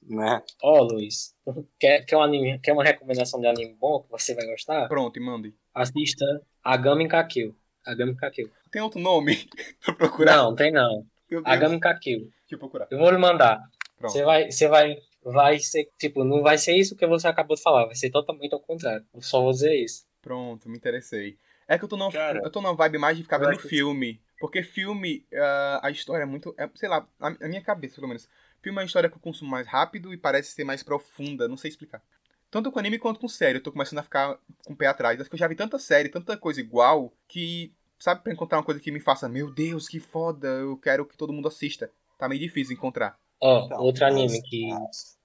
né? 0.03 0.43
Ó, 0.63 0.83
Luiz, 0.83 1.35
quer, 1.79 2.05
quer, 2.05 2.17
um 2.17 2.23
anime, 2.23 2.59
quer 2.61 2.73
uma 2.73 2.85
recomendação 2.85 3.41
de 3.41 3.47
anime 3.47 3.75
bom 3.75 4.03
que 4.03 4.11
você 4.11 4.35
vai 4.35 4.47
gostar? 4.47 4.89
pronto, 4.89 5.17
e 5.19 5.21
mande. 5.21 5.55
Assista 5.75 6.25
Agami 6.63 7.09
Kakeu. 7.09 7.55
Agami 7.87 8.15
Kakeu. 8.17 8.51
Tem 8.71 8.83
outro 8.83 9.01
nome 9.01 9.49
pra 9.85 9.95
procurar? 9.95 10.37
Não, 10.37 10.55
tem 10.55 10.73
não. 10.73 11.07
Agami 11.45 11.81
Kakeu. 11.81 12.21
Deixa 12.21 12.55
eu 12.55 12.59
procurar. 12.59 12.89
Eu 12.91 12.99
vou 12.99 13.11
lhe 13.11 13.19
mandar. 13.19 13.63
Pronto. 13.97 14.13
Você 14.13 14.25
vai, 14.25 14.51
você 14.51 14.69
vai, 14.69 14.97
vai 15.23 15.59
ser, 15.59 15.91
tipo, 15.99 16.25
não 16.25 16.43
vai 16.43 16.57
ser 16.57 16.77
isso 16.77 16.97
que 16.97 17.07
você 17.07 17.27
acabou 17.27 17.57
de 17.57 17.63
falar, 17.63 17.87
vai 17.87 17.95
ser 17.95 18.11
totalmente 18.11 18.53
ao 18.53 18.61
contrário. 18.61 19.05
Eu 19.13 19.21
só 19.21 19.41
vou 19.43 19.53
dizer 19.53 19.75
isso. 19.75 20.07
Pronto, 20.23 20.69
me 20.69 20.77
interessei. 20.77 21.37
É 21.67 21.77
que 21.79 21.85
eu 21.85 21.89
tô 21.89 21.97
numa, 21.97 22.11
Cara, 22.11 22.41
eu 22.43 22.51
tô 22.51 22.61
numa 22.63 22.75
vibe 22.75 22.99
mais 22.99 23.17
de 23.17 23.23
ficar 23.23 23.39
vendo 23.39 23.59
filme. 23.59 24.21
Porque 24.39 24.63
filme, 24.63 25.27
ah, 25.35 25.81
a 25.83 25.91
história 25.91 26.23
é 26.23 26.27
muito. 26.27 26.55
É, 26.57 26.69
sei 26.75 26.89
lá, 26.89 27.07
na 27.19 27.31
na 27.31 27.49
minha 27.49 27.63
cabeça, 27.63 27.97
pelo 27.97 28.09
menos. 28.09 28.29
Filme 28.63 28.79
é 28.79 28.81
uma 28.83 28.87
história 28.87 29.09
que 29.09 29.17
eu 29.17 29.21
consumo 29.21 29.51
mais 29.51 29.67
rápido 29.67 30.13
e 30.13 30.17
parece 30.17 30.53
ser 30.53 30.65
mais 30.65 30.83
profunda, 30.83 31.47
não 31.49 31.57
sei 31.57 31.69
explicar. 31.71 32.03
Tanto 32.51 32.73
com 32.73 32.79
anime 32.79 32.99
quanto 32.99 33.21
com 33.21 33.29
série. 33.29 33.59
Eu 33.59 33.63
tô 33.63 33.71
começando 33.71 33.99
a 33.99 34.03
ficar 34.03 34.39
com 34.65 34.73
o 34.73 34.77
pé 34.77 34.87
atrás. 34.87 35.21
Acho 35.21 35.29
que 35.29 35.35
eu 35.35 35.39
já 35.39 35.47
vi 35.47 35.55
tanta 35.55 35.79
série, 35.79 36.09
tanta 36.09 36.37
coisa 36.37 36.61
igual, 36.61 37.13
que, 37.29 37.73
sabe, 37.99 38.23
pra 38.23 38.33
encontrar 38.33 38.59
uma 38.59 38.65
coisa 38.65 38.81
que 38.81 38.91
me 38.91 39.01
faça, 39.01 39.29
meu 39.29 39.53
Deus, 39.53 39.87
que 39.87 40.01
foda, 40.01 40.49
eu 40.49 40.77
quero 40.79 41.07
que 41.07 41.17
todo 41.17 41.33
mundo 41.33 41.49
assista. 41.49 41.91
Tá 42.19 42.29
meio 42.29 42.41
difícil 42.41 42.75
encontrar. 42.75 43.19
Ó, 43.41 43.67
Então, 43.67 43.81
outro 43.81 44.05
anime 44.07 44.43
que, 44.43 44.69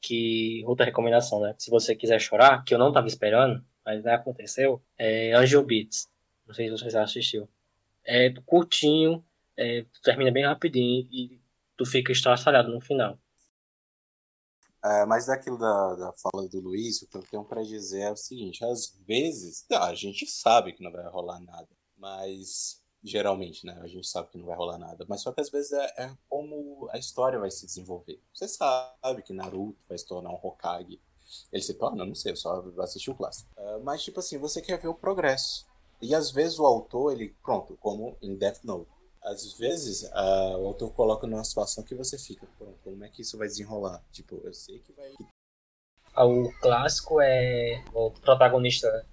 que. 0.02 0.64
Outra 0.66 0.86
recomendação, 0.86 1.40
né? 1.40 1.56
Se 1.58 1.72
você 1.72 1.96
quiser 1.96 2.20
chorar, 2.20 2.64
que 2.64 2.74
eu 2.74 2.78
não 2.78 2.92
tava 2.92 3.08
esperando, 3.08 3.64
mas 3.86 4.04
né, 4.04 4.14
aconteceu, 4.14 4.82
é 4.98 5.34
Angel 5.34 5.64
Beats. 5.64 6.08
Não 6.46 6.54
sei 6.54 6.66
se 6.66 6.72
você 6.72 6.90
já 6.90 7.04
assistiu. 7.04 7.50
É 8.06 8.34
curtinho, 8.46 9.24
é, 9.58 9.86
termina 10.04 10.32
bem 10.32 10.46
rapidinho 10.46 11.08
e 11.12 11.42
tu 11.78 11.86
fica 11.86 12.12
estraçalhado 12.12 12.72
no 12.72 12.82
final. 12.82 13.18
É, 14.84 15.06
mas 15.06 15.28
daquilo 15.28 15.58
da, 15.58 15.96
da 15.96 16.14
fala 16.14 16.48
do 16.50 16.60
Luiz, 16.60 17.02
o 17.02 17.08
que 17.08 17.18
eu 17.18 17.24
tenho 17.24 17.46
pra 17.46 17.64
dizer 17.64 18.02
é 18.02 18.12
o 18.12 18.18
seguinte: 18.18 18.66
às 18.66 18.94
vezes, 19.08 19.62
tá, 19.62 19.86
a 19.86 19.96
gente 19.96 20.28
sabe 20.28 20.74
que 20.74 20.84
não 20.84 20.92
vai 20.92 21.08
rolar 21.08 21.40
nada, 21.40 21.70
mas 21.96 22.84
geralmente, 23.02 23.66
né? 23.66 23.78
A 23.82 23.88
gente 23.88 24.08
sabe 24.08 24.30
que 24.30 24.38
não 24.38 24.46
vai 24.46 24.56
rolar 24.56 24.78
nada, 24.78 25.06
mas 25.08 25.22
só 25.22 25.32
que 25.32 25.42
às 25.42 25.50
vezes 25.50 25.72
é, 25.72 25.86
é 25.98 26.18
como 26.30 26.90
a 26.92 26.98
história 26.98 27.40
vai 27.40 27.52
se 27.52 27.66
desenvolver. 27.66 28.22
Você 28.34 28.48
sabe 28.48 29.22
que 29.24 29.34
Naruto 29.34 29.84
vai 29.88 29.98
se 29.98 30.06
tornar 30.06 30.32
um 30.32 30.40
Hokage. 30.42 31.02
Ele 31.52 31.64
se 31.64 31.74
torna? 31.74 32.06
Não 32.06 32.16
sei, 32.16 32.34
eu 32.34 32.36
só 32.36 32.64
assisti 32.80 33.10
o 33.10 33.16
clássico. 33.16 33.50
É, 33.58 33.80
mas, 33.80 34.04
tipo 34.04 34.20
assim, 34.20 34.38
você 34.38 34.62
quer 34.62 34.80
ver 34.80 34.88
o 34.88 34.94
progresso. 34.94 35.66
E 36.04 36.14
às 36.14 36.32
vezes 36.32 36.60
o 36.60 36.66
autor, 36.66 37.14
ele, 37.14 37.34
pronto, 37.42 37.78
como 37.80 38.18
em 38.22 38.36
Death 38.36 38.64
Note. 38.66 38.92
Às 39.24 39.54
vezes 39.54 40.04
ah, 40.12 40.58
o 40.60 40.68
autor 40.68 40.92
coloca 40.92 41.26
numa 41.26 41.44
situação 41.46 41.82
que 41.82 41.96
você 41.96 42.18
fica, 42.18 42.46
pronto, 42.58 42.78
como 42.84 43.06
é 43.06 43.08
que 43.08 43.22
isso 43.22 43.38
vai 43.38 43.48
desenrolar? 43.48 44.04
Tipo, 44.12 44.42
eu 44.44 44.54
sei 44.54 44.80
que 44.80 44.92
vai. 44.92 45.14
Ah, 46.14 46.26
O 46.26 46.52
clássico 46.60 47.22
é 47.22 47.82
o 47.94 48.12
protagonista 48.12 49.06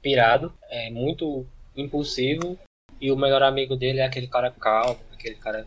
pirado, 0.00 0.54
é 0.68 0.88
muito 0.88 1.44
impulsivo, 1.76 2.56
e 3.00 3.10
o 3.10 3.16
melhor 3.16 3.42
amigo 3.42 3.74
dele 3.74 3.98
é 3.98 4.06
aquele 4.06 4.28
cara 4.28 4.52
calmo, 4.52 5.00
aquele 5.12 5.34
cara, 5.34 5.66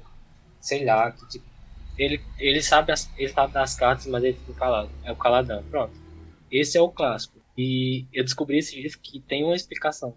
sei 0.61 0.85
lá, 0.85 1.11
que 1.11 1.27
tipo, 1.27 1.45
ele, 1.97 2.21
ele, 2.39 2.61
sabe 2.61 2.93
as, 2.93 3.09
ele 3.17 3.33
sabe 3.33 3.53
das 3.53 3.75
cartas, 3.75 4.07
mas 4.07 4.23
ele 4.23 4.37
fica 4.37 4.53
calado. 4.53 4.89
É 5.03 5.11
o 5.11 5.15
caladão, 5.17 5.61
pronto. 5.69 5.93
Esse 6.49 6.77
é 6.77 6.81
o 6.81 6.89
clássico. 6.89 7.37
E 7.57 8.07
eu 8.13 8.23
descobri 8.23 8.59
esse 8.59 8.81
livro 8.81 8.97
que 8.99 9.19
tem 9.19 9.43
uma 9.43 9.55
explicação. 9.55 10.15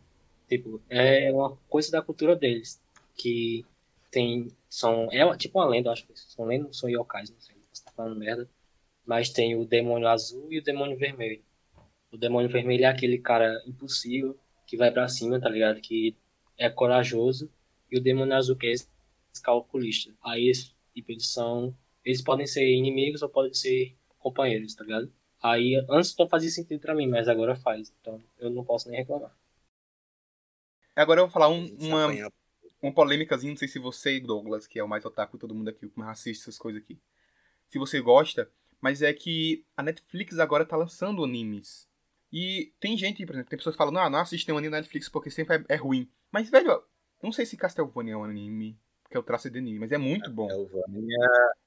Tipo, 0.53 0.83
é 0.91 1.33
uma 1.33 1.57
coisa 1.67 1.91
da 1.91 2.03
cultura 2.03 2.37
deles. 2.37 2.79
Que 3.17 3.65
tem. 4.11 4.49
São. 4.69 5.09
É 5.11 5.35
tipo 5.38 5.59
uma 5.59 5.67
lenda, 5.67 5.91
acho 5.91 6.07
que 6.07 6.12
são 6.15 6.45
lendas, 6.45 6.77
são 6.77 6.91
yokais, 6.91 7.31
não 7.31 7.41
sei, 7.41 7.57
tá 7.83 7.91
falando 7.93 8.19
merda. 8.19 8.47
Mas 9.07 9.31
tem 9.31 9.57
o 9.57 9.65
demônio 9.65 10.07
azul 10.09 10.53
e 10.53 10.59
o 10.59 10.62
demônio 10.62 10.99
vermelho. 10.99 11.43
O 12.12 12.19
demônio 12.19 12.51
vermelho 12.51 12.85
é 12.85 12.88
aquele 12.88 13.17
cara 13.17 13.62
impulsivo 13.67 14.37
que 14.67 14.77
vai 14.77 14.91
pra 14.91 15.09
cima, 15.09 15.41
tá 15.41 15.49
ligado? 15.49 15.81
Que 15.81 16.15
é 16.59 16.69
corajoso. 16.69 17.51
E 17.91 17.97
o 17.97 18.03
demônio 18.03 18.37
azul 18.37 18.55
que 18.55 18.67
é 18.67 18.73
esse 18.73 18.87
calculista. 19.43 20.12
Aí 20.23 20.45
eles, 20.45 20.77
tipo, 20.95 21.12
eles 21.12 21.29
são. 21.29 21.75
Eles 22.05 22.21
podem 22.21 22.47
ser 22.47 22.71
inimigos 22.71 23.23
ou 23.23 23.29
podem 23.31 23.55
ser 23.55 23.97
companheiros, 24.19 24.75
tá 24.75 24.85
ligado? 24.85 25.11
Aí 25.43 25.83
antes 25.88 26.15
não 26.19 26.29
fazia 26.29 26.51
sentido 26.51 26.79
pra 26.79 26.95
mim, 26.95 27.07
mas 27.07 27.27
agora 27.27 27.57
faz. 27.57 27.91
Então 28.03 28.21
eu 28.38 28.51
não 28.51 28.62
posso 28.62 28.91
nem 28.91 28.99
reclamar. 28.99 29.35
Agora 30.95 31.21
eu 31.21 31.27
vou 31.27 31.33
falar 31.33 31.47
a 31.47 31.49
um- 31.51 31.77
uma, 31.81 32.07
uma 32.83 32.93
polêmicazinha, 32.93 33.53
não 33.53 33.57
sei 33.57 33.69
se 33.69 33.79
você, 33.79 34.21
Douglas, 34.21 34.67
que 34.67 34.79
é 34.79 34.85
o 34.85 34.89
mais 34.89 35.05
otaku 35.05 35.37
de 35.37 35.41
todo 35.41 35.55
mundo 35.55 35.69
aqui, 35.69 35.87
o 35.87 35.91
que 35.91 35.99
mais 35.99 36.11
assiste 36.19 36.43
essas 36.43 36.59
coisas 36.59 36.83
aqui, 36.83 36.99
se 37.69 37.79
você 37.79 38.01
gosta, 38.01 38.51
mas 38.81 39.01
é 39.03 39.13
que 39.13 39.65
a 39.77 39.83
Netflix 39.83 40.39
agora 40.39 40.65
tá 40.65 40.77
lançando 40.77 41.25
animes. 41.25 41.89
E 42.33 42.73
tem 42.81 42.97
gente, 42.97 43.25
por 43.27 43.35
exemplo, 43.35 43.51
tem 43.51 43.59
pessoas 43.59 43.75
que 43.75 43.79
falam, 43.79 43.93
não, 43.93 44.09
não 44.11 44.19
assiste 44.19 44.47
nenhum 44.49 44.59
anime 44.59 44.73
na 44.73 44.79
Netflix 44.79 45.09
porque 45.09 45.31
sempre 45.31 45.57
é, 45.57 45.75
é 45.75 45.77
ruim. 45.77 46.11
Mas, 46.31 46.51
velho, 46.51 46.71
eu 46.71 46.85
não 47.23 47.33
sei 47.33 47.47
se 47.47 47.57
Castlevania 47.57 48.15
é 48.15 48.17
um 48.17 48.25
anime, 48.25 48.79
porque 49.03 49.17
eu 49.17 49.23
traço 49.23 49.51
de 49.51 49.59
anime, 49.59 49.79
mas 49.79 49.93
é 49.93 49.99
muito 49.99 50.31
bom. 50.31 50.49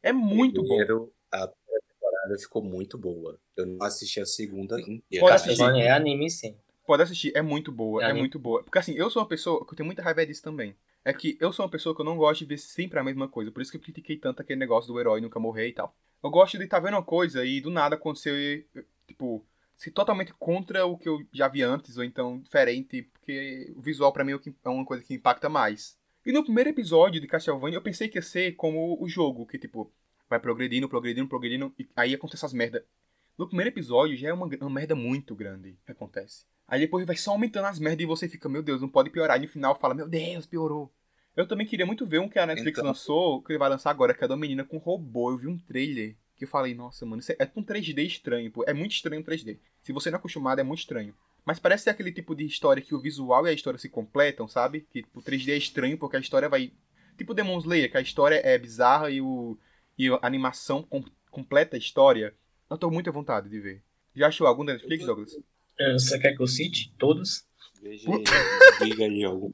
É 0.01 0.11
muito 0.11 0.61
bom. 0.61 0.67
primeiro, 0.67 1.13
a 1.31 1.47
primeira 1.47 1.81
temporada 1.87 2.39
ficou 2.39 2.63
muito 2.63 2.97
boa. 2.97 3.39
Eu 3.55 3.65
não 3.67 3.83
assisti 3.83 4.19
a 4.19 4.25
segunda 4.25 4.79
inteira. 4.79 5.25
Castlevania 5.27 5.83
é 5.83 5.91
anime 5.91 6.29
sim. 6.29 6.57
Pode 6.85 7.03
assistir, 7.03 7.31
é 7.35 7.41
muito 7.41 7.71
boa, 7.71 8.03
É 8.03 8.09
é 8.09 8.13
muito 8.13 8.37
boa. 8.37 8.63
Porque 8.63 8.77
assim, 8.77 8.93
eu 8.93 9.09
sou 9.09 9.21
uma 9.21 9.27
pessoa 9.27 9.65
que 9.65 9.73
eu 9.73 9.77
tenho 9.77 9.87
muita 9.87 10.03
raiva 10.03 10.25
disso 10.25 10.43
também. 10.43 10.75
É 11.03 11.13
que 11.13 11.37
eu 11.39 11.51
sou 11.51 11.65
uma 11.65 11.71
pessoa 11.71 11.95
que 11.95 12.01
eu 12.01 12.05
não 12.05 12.17
gosto 12.17 12.39
de 12.39 12.45
ver 12.45 12.57
sempre 12.57 12.99
a 12.99 13.03
mesma 13.03 13.27
coisa. 13.27 13.51
Por 13.51 13.61
isso 13.61 13.71
que 13.71 13.77
eu 13.77 13.81
critiquei 13.81 14.17
tanto 14.17 14.41
aquele 14.41 14.59
negócio 14.59 14.91
do 14.91 14.99
herói 14.99 15.21
nunca 15.21 15.39
morrer 15.39 15.67
e 15.67 15.73
tal. 15.73 15.95
Eu 16.23 16.29
gosto 16.29 16.57
de 16.57 16.63
estar 16.63 16.79
vendo 16.79 16.95
uma 16.95 17.03
coisa 17.03 17.45
e 17.45 17.61
do 17.61 17.69
nada 17.69 17.95
acontecer, 17.95 18.67
tipo, 19.07 19.45
ser 19.75 19.91
totalmente 19.91 20.33
contra 20.33 20.85
o 20.85 20.97
que 20.97 21.07
eu 21.07 21.23
já 21.31 21.47
vi 21.47 21.61
antes, 21.61 21.97
ou 21.97 22.03
então 22.03 22.39
diferente, 22.39 23.03
porque 23.13 23.71
o 23.75 23.81
visual 23.81 24.11
pra 24.11 24.23
mim 24.23 24.33
é 24.33 24.39
é 24.63 24.69
uma 24.69 24.85
coisa 24.85 25.03
que 25.03 25.13
impacta 25.13 25.49
mais. 25.49 25.97
E 26.25 26.31
no 26.31 26.43
primeiro 26.43 26.69
episódio 26.71 27.21
de 27.21 27.27
Castlevania 27.27 27.77
eu 27.77 27.81
pensei 27.81 28.07
que 28.07 28.17
ia 28.17 28.21
ser 28.21 28.53
como 28.55 28.97
o 28.99 29.07
jogo, 29.07 29.45
que 29.45 29.59
tipo, 29.59 29.91
vai 30.27 30.39
progredindo, 30.39 30.89
progredindo, 30.89 31.27
progredindo, 31.27 31.73
e 31.77 31.87
aí 31.95 32.15
acontece 32.15 32.39
essas 32.39 32.53
merda. 32.53 32.83
No 33.37 33.47
primeiro 33.47 33.69
episódio 33.69 34.15
já 34.15 34.29
é 34.29 34.33
uma, 34.33 34.45
uma 34.45 34.69
merda 34.69 34.95
muito 34.95 35.35
grande 35.35 35.77
que 35.85 35.91
acontece. 35.91 36.45
Aí 36.67 36.79
depois 36.79 37.05
vai 37.05 37.15
só 37.17 37.31
aumentando 37.31 37.65
as 37.67 37.79
merdas 37.79 38.03
e 38.03 38.07
você 38.07 38.27
fica, 38.27 38.49
meu 38.49 38.63
Deus, 38.63 38.81
não 38.81 38.89
pode 38.89 39.09
piorar. 39.09 39.37
E 39.37 39.41
no 39.41 39.47
final 39.47 39.77
fala, 39.79 39.93
meu 39.93 40.07
Deus, 40.07 40.45
piorou. 40.45 40.91
Eu 41.35 41.47
também 41.47 41.67
queria 41.67 41.85
muito 41.85 42.05
ver 42.07 42.19
um 42.19 42.29
que 42.29 42.39
a 42.39 42.45
Netflix 42.45 42.77
Então- 42.79 42.87
lançou, 42.89 43.41
que 43.43 43.51
ele 43.51 43.59
vai 43.59 43.69
lançar 43.69 43.89
agora, 43.91 44.13
que 44.13 44.23
é 44.23 44.27
da 44.27 44.37
menina 44.37 44.63
com 44.63 44.77
robô. 44.77 45.31
Eu 45.31 45.37
vi 45.37 45.47
um 45.47 45.57
trailer 45.59 46.15
que 46.37 46.45
eu 46.45 46.47
falei, 46.47 46.73
nossa, 46.73 47.05
mano, 47.05 47.19
isso 47.21 47.31
é, 47.33 47.35
é 47.39 47.51
um 47.55 47.63
3D 47.63 48.03
estranho, 48.05 48.49
pô. 48.51 48.63
É 48.67 48.73
muito 48.73 48.93
estranho 48.93 49.21
o 49.21 49.25
3D. 49.25 49.59
Se 49.81 49.91
você 49.93 50.09
não 50.09 50.15
é 50.17 50.19
acostumado, 50.19 50.59
é 50.59 50.63
muito 50.63 50.79
estranho. 50.79 51.13
Mas 51.45 51.59
parece 51.59 51.83
ser 51.83 51.89
aquele 51.91 52.11
tipo 52.11 52.33
de 52.35 52.45
história 52.45 52.81
que 52.81 52.95
o 52.95 52.99
visual 52.99 53.45
e 53.45 53.49
a 53.49 53.53
história 53.53 53.77
se 53.77 53.89
completam, 53.89 54.47
sabe? 54.47 54.81
Que 54.89 55.03
tipo, 55.03 55.19
o 55.19 55.21
3D 55.21 55.49
é 55.51 55.57
estranho 55.57 55.97
porque 55.97 56.15
a 56.17 56.19
história 56.19 56.49
vai. 56.49 56.71
Tipo 57.17 57.33
Demon 57.33 57.59
Slayer, 57.59 57.91
que 57.91 57.97
a 57.97 58.01
história 58.01 58.41
é 58.43 58.57
bizarra 58.57 59.09
e, 59.11 59.21
o, 59.21 59.57
e 59.97 60.09
a 60.09 60.19
animação 60.23 60.81
com- 60.83 61.03
completa 61.29 61.75
a 61.75 61.79
história. 61.79 62.33
Eu 62.69 62.77
tô 62.77 62.89
muito 62.89 63.09
à 63.09 63.13
vontade 63.13 63.49
de 63.49 63.59
ver. 63.59 63.83
Já 64.15 64.27
achou 64.27 64.47
algum 64.47 64.65
da 64.65 64.73
Netflix, 64.73 65.05
Douglas? 65.05 65.37
Eh, 65.79 65.93
Você 65.93 66.19
quer 66.19 66.35
que 66.35 66.41
eu 66.41 66.47
cite 66.47 66.93
todos? 66.97 67.45
Veja 67.81 68.09
aí, 68.09 68.23
diga 68.89 69.03
aí 69.05 69.23
algum. 69.23 69.51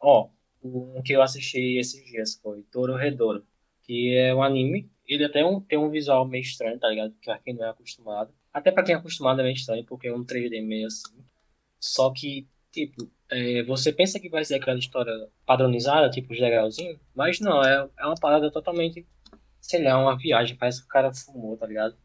Ó, 0.00 0.28
um 0.62 1.02
que 1.02 1.12
eu 1.14 1.22
assisti 1.22 1.78
esses 1.78 2.04
dias 2.04 2.38
foi 2.42 2.64
Dororedoro, 2.72 3.44
que 3.82 4.14
é 4.14 4.34
um 4.34 4.42
anime. 4.42 4.88
Ele 5.06 5.24
até 5.24 5.44
um- 5.44 5.60
tem 5.60 5.78
um 5.78 5.90
visual 5.90 6.26
meio 6.26 6.42
estranho, 6.42 6.78
tá 6.78 6.88
ligado? 6.88 7.14
Pra 7.24 7.38
quem 7.38 7.54
não 7.54 7.64
é 7.64 7.70
acostumado. 7.70 8.32
Até 8.52 8.70
pra 8.70 8.82
quem 8.82 8.94
é 8.94 8.98
acostumado 8.98 9.40
é 9.40 9.44
meio 9.44 9.54
estranho, 9.54 9.84
porque 9.84 10.08
é 10.08 10.14
um 10.14 10.24
3D 10.24 10.60
meio 10.60 10.86
assim. 10.86 11.14
Só 11.80 12.10
que, 12.12 12.46
tipo, 12.72 13.10
é, 13.30 13.62
você 13.64 13.92
pensa 13.92 14.18
que 14.20 14.28
vai 14.28 14.44
ser 14.44 14.56
aquela 14.56 14.78
história 14.78 15.12
padronizada, 15.44 16.10
tipo, 16.10 16.32
legalzinho, 16.32 16.98
mas 17.14 17.40
não, 17.40 17.62
é, 17.62 17.88
é 17.98 18.06
uma 18.06 18.14
parada 18.16 18.50
totalmente, 18.50 19.06
sei 19.60 19.82
lá, 19.82 19.98
uma 20.00 20.16
viagem. 20.16 20.56
Parece 20.56 20.80
que 20.80 20.86
o 20.86 20.88
cara 20.88 21.12
fumou, 21.12 21.56
tá 21.56 21.66
ligado? 21.66 21.96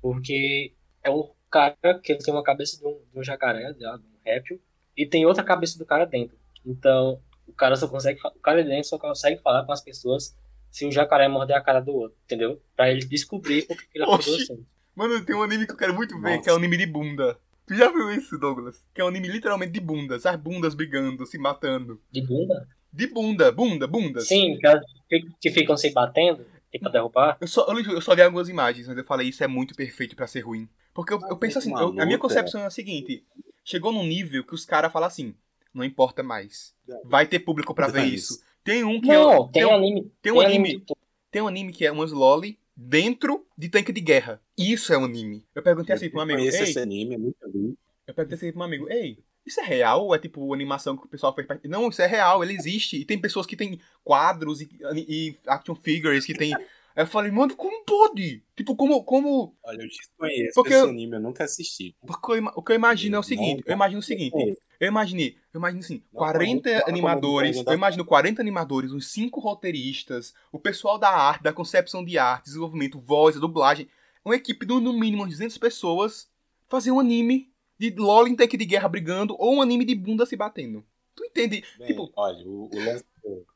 Porque 0.00 0.72
é 1.02 1.10
um 1.10 1.28
cara 1.50 1.76
que 2.02 2.12
ele 2.12 2.22
tem 2.22 2.32
uma 2.32 2.42
cabeça 2.42 2.78
de 2.78 2.86
um, 2.86 2.98
de 3.12 3.18
um 3.18 3.22
jacaré, 3.24 3.72
de 3.72 3.86
um 3.86 3.98
réptil, 4.24 4.60
e 4.96 5.06
tem 5.06 5.24
outra 5.26 5.42
cabeça 5.44 5.78
do 5.78 5.86
cara 5.86 6.04
dentro. 6.04 6.36
Então, 6.64 7.20
o 7.46 7.52
cara 7.52 7.76
só 7.76 7.88
consegue, 7.88 8.20
o 8.24 8.40
cara 8.40 8.62
de 8.62 8.68
dentro 8.68 8.88
só 8.88 8.98
consegue 8.98 9.40
falar 9.40 9.64
com 9.64 9.72
as 9.72 9.80
pessoas 9.80 10.36
se 10.70 10.84
o 10.86 10.92
jacaré 10.92 11.28
morder 11.28 11.56
a 11.56 11.60
cara 11.62 11.80
do 11.80 11.92
outro, 11.94 12.16
entendeu? 12.24 12.60
Pra 12.76 12.90
ele 12.90 13.00
descobrir 13.06 13.66
por 13.66 13.76
que 13.76 13.86
ele 13.94 14.04
acordou 14.04 14.34
assim. 14.34 14.64
Mano, 14.94 15.24
tem 15.24 15.34
um 15.34 15.42
anime 15.42 15.64
que 15.66 15.72
eu 15.72 15.76
quero 15.76 15.94
muito 15.94 16.14
ver, 16.20 16.30
Nossa. 16.32 16.42
que 16.42 16.50
é 16.50 16.52
um 16.52 16.56
anime 16.56 16.76
de 16.76 16.86
bunda. 16.86 17.38
Tu 17.66 17.74
já 17.74 17.90
viu 17.90 18.10
isso, 18.12 18.36
Douglas? 18.38 18.84
Que 18.94 19.00
é 19.00 19.04
um 19.04 19.08
anime 19.08 19.28
literalmente 19.28 19.72
de 19.72 19.80
bundas. 19.80 20.26
As 20.26 20.36
bundas 20.36 20.74
brigando, 20.74 21.24
se 21.26 21.38
matando. 21.38 22.00
De 22.10 22.20
bunda? 22.20 22.68
De 22.92 23.06
bunda, 23.06 23.52
bunda, 23.52 23.86
bundas. 23.86 24.26
Sim, 24.26 24.58
que 24.58 24.68
fi- 25.08 25.28
que 25.40 25.50
ficam 25.50 25.76
se 25.76 25.90
batendo, 25.92 26.44
pra 26.80 26.90
derrubar. 26.90 27.38
Eu 27.40 27.46
só, 27.48 27.66
eu, 27.72 27.78
eu 27.94 28.00
só 28.00 28.14
vi 28.14 28.22
algumas 28.22 28.48
imagens, 28.48 28.86
mas 28.88 28.98
eu 28.98 29.04
falei, 29.04 29.28
isso 29.28 29.42
é 29.42 29.46
muito 29.46 29.74
perfeito 29.74 30.14
pra 30.16 30.26
ser 30.26 30.40
ruim. 30.40 30.68
Porque 30.92 31.12
eu, 31.12 31.20
eu 31.28 31.36
penso 31.36 31.58
assim, 31.58 31.70
Uma 31.70 31.80
eu- 31.82 31.88
a 31.88 31.92
minha 31.92 32.04
luta. 32.06 32.18
concepção 32.18 32.60
é 32.62 32.66
a 32.66 32.70
seguinte: 32.70 33.24
chegou 33.64 33.92
num 33.92 34.06
nível 34.06 34.44
que 34.44 34.54
os 34.54 34.64
caras 34.64 34.92
falam 34.92 35.06
assim, 35.06 35.34
não 35.72 35.84
importa 35.84 36.22
mais. 36.22 36.74
Vai 37.04 37.26
ter 37.26 37.38
público 37.38 37.74
pra 37.74 37.86
ver 37.88 38.04
isso. 38.04 38.42
Tem 38.64 38.82
um 38.84 39.00
que 39.00 39.10
é. 39.10 39.14
Não, 39.14 39.48
tem, 39.48 39.62
tem 39.62 39.64
um, 39.66 39.74
anime. 39.74 40.12
tem 40.20 40.32
um 40.32 40.40
anime. 40.40 40.84
Tem 41.30 41.42
um 41.42 41.48
anime 41.48 41.72
que 41.72 41.86
é 41.86 41.92
umas 41.92 42.10
loli 42.12 42.58
dentro 42.76 43.46
de 43.56 43.68
tanque 43.68 43.92
de 43.92 44.00
guerra. 44.00 44.40
Isso 44.56 44.92
é 44.92 44.98
um 44.98 45.04
anime. 45.04 45.44
Eu 45.54 45.62
perguntei 45.62 45.94
assim 45.94 46.10
pra 46.10 46.20
um 46.20 46.22
amigo, 46.22 46.40
esse 46.40 46.78
anime, 46.78 47.16
nunca 47.16 47.48
vi. 47.48 47.74
eu 48.06 48.14
perguntei 48.14 48.36
assim 48.36 48.52
pra 48.52 48.60
um 48.60 48.64
amigo, 48.64 48.90
ei, 48.90 49.18
isso 49.48 49.60
é 49.60 49.64
real 49.64 50.06
ou 50.06 50.14
é 50.14 50.18
tipo 50.18 50.52
animação 50.54 50.96
que 50.96 51.04
o 51.04 51.08
pessoal 51.08 51.34
fez 51.34 51.46
pra... 51.46 51.58
Não, 51.64 51.88
isso 51.88 52.02
é 52.02 52.06
real, 52.06 52.42
ele 52.42 52.54
existe. 52.54 52.96
E 52.96 53.04
tem 53.04 53.18
pessoas 53.18 53.46
que 53.46 53.56
tem 53.56 53.80
quadros 54.04 54.60
e, 54.60 54.68
e 54.94 55.36
action 55.46 55.74
figures 55.74 56.24
que 56.24 56.34
tem. 56.34 56.54
Aí 56.54 57.04
eu 57.04 57.06
falei, 57.06 57.30
mano, 57.30 57.54
como 57.54 57.84
pode? 57.84 58.42
Tipo, 58.56 58.74
como. 58.74 59.04
como... 59.04 59.54
Olha, 59.62 59.82
eu 59.82 59.88
desconheço 59.88 60.54
Porque 60.54 60.74
esse 60.74 60.88
anime, 60.88 61.14
eu 61.14 61.20
nunca 61.20 61.44
assisti. 61.44 61.94
Porque 62.04 62.32
eu 62.32 62.44
o 62.56 62.62
que 62.62 62.72
eu 62.72 62.76
imagino 62.76 63.14
é 63.14 63.18
o 63.20 63.22
seguinte, 63.22 63.62
eu 63.64 63.72
imagino 63.72 64.00
o 64.00 64.02
seguinte, 64.02 64.58
eu 64.80 64.88
imaginei, 64.88 65.36
eu 65.52 65.58
imagino 65.58 65.80
assim, 65.80 66.02
Não, 66.12 66.18
40 66.18 66.68
não, 66.70 66.78
não, 66.78 66.88
animadores, 66.88 67.64
eu 67.64 67.72
imagino 67.72 68.04
40 68.04 68.42
animadores, 68.42 68.92
uns 68.92 69.12
5 69.12 69.38
roteiristas, 69.40 70.34
o 70.50 70.58
pessoal 70.58 70.98
da 70.98 71.08
arte, 71.08 71.42
da 71.42 71.52
concepção 71.52 72.04
de 72.04 72.18
arte, 72.18 72.46
desenvolvimento, 72.46 72.98
voz, 72.98 73.36
dublagem, 73.36 73.88
uma 74.24 74.34
equipe 74.34 74.66
de 74.66 74.74
no 74.74 74.92
mínimo 74.92 75.22
umas 75.22 75.30
200 75.30 75.56
pessoas 75.56 76.28
fazer 76.68 76.90
um 76.90 77.00
anime 77.00 77.47
de 77.78 77.90
LOL 77.96 78.26
em 78.28 78.34
tanque 78.36 78.56
de 78.56 78.64
guerra 78.66 78.88
brigando 78.88 79.36
ou 79.38 79.54
um 79.54 79.62
anime 79.62 79.84
de 79.84 79.94
bunda 79.94 80.26
se 80.26 80.36
batendo. 80.36 80.84
Tu 81.14 81.24
entende? 81.24 81.64
Bem, 81.78 81.88
Tipo- 81.88 82.10
olha, 82.16 82.46
o, 82.46 82.68
o 82.72 82.84
lance- 82.84 83.04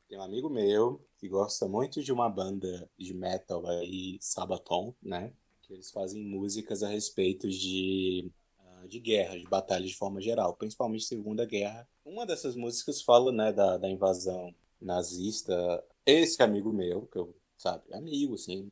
tem 0.09 0.17
um 0.17 0.21
amigo 0.21 0.49
meu 0.49 1.01
que 1.17 1.27
gosta 1.27 1.67
muito 1.67 2.03
de 2.03 2.11
uma 2.11 2.29
banda 2.29 2.89
de 2.97 3.13
metal 3.13 3.65
aí, 3.67 4.17
Sabaton, 4.19 4.93
né? 5.01 5.31
Que 5.63 5.73
eles 5.73 5.89
fazem 5.91 6.21
músicas 6.23 6.83
a 6.83 6.89
respeito 6.89 7.49
de, 7.49 8.29
uh, 8.59 8.87
de 8.87 8.99
guerra, 8.99 9.37
de 9.39 9.45
batalha 9.47 9.85
de 9.85 9.95
forma 9.95 10.19
geral, 10.21 10.53
principalmente 10.55 11.05
Segunda 11.05 11.45
Guerra. 11.45 11.87
Uma 12.05 12.25
dessas 12.25 12.55
músicas 12.55 13.01
fala, 13.01 13.31
né, 13.31 13.53
da, 13.53 13.77
da 13.77 13.89
invasão 13.89 14.53
nazista. 14.81 15.83
Esse 16.05 16.43
amigo 16.43 16.71
meu, 16.73 17.03
que 17.07 17.17
eu, 17.17 17.33
sabe, 17.57 17.83
amigo, 17.93 18.35
assim, 18.35 18.69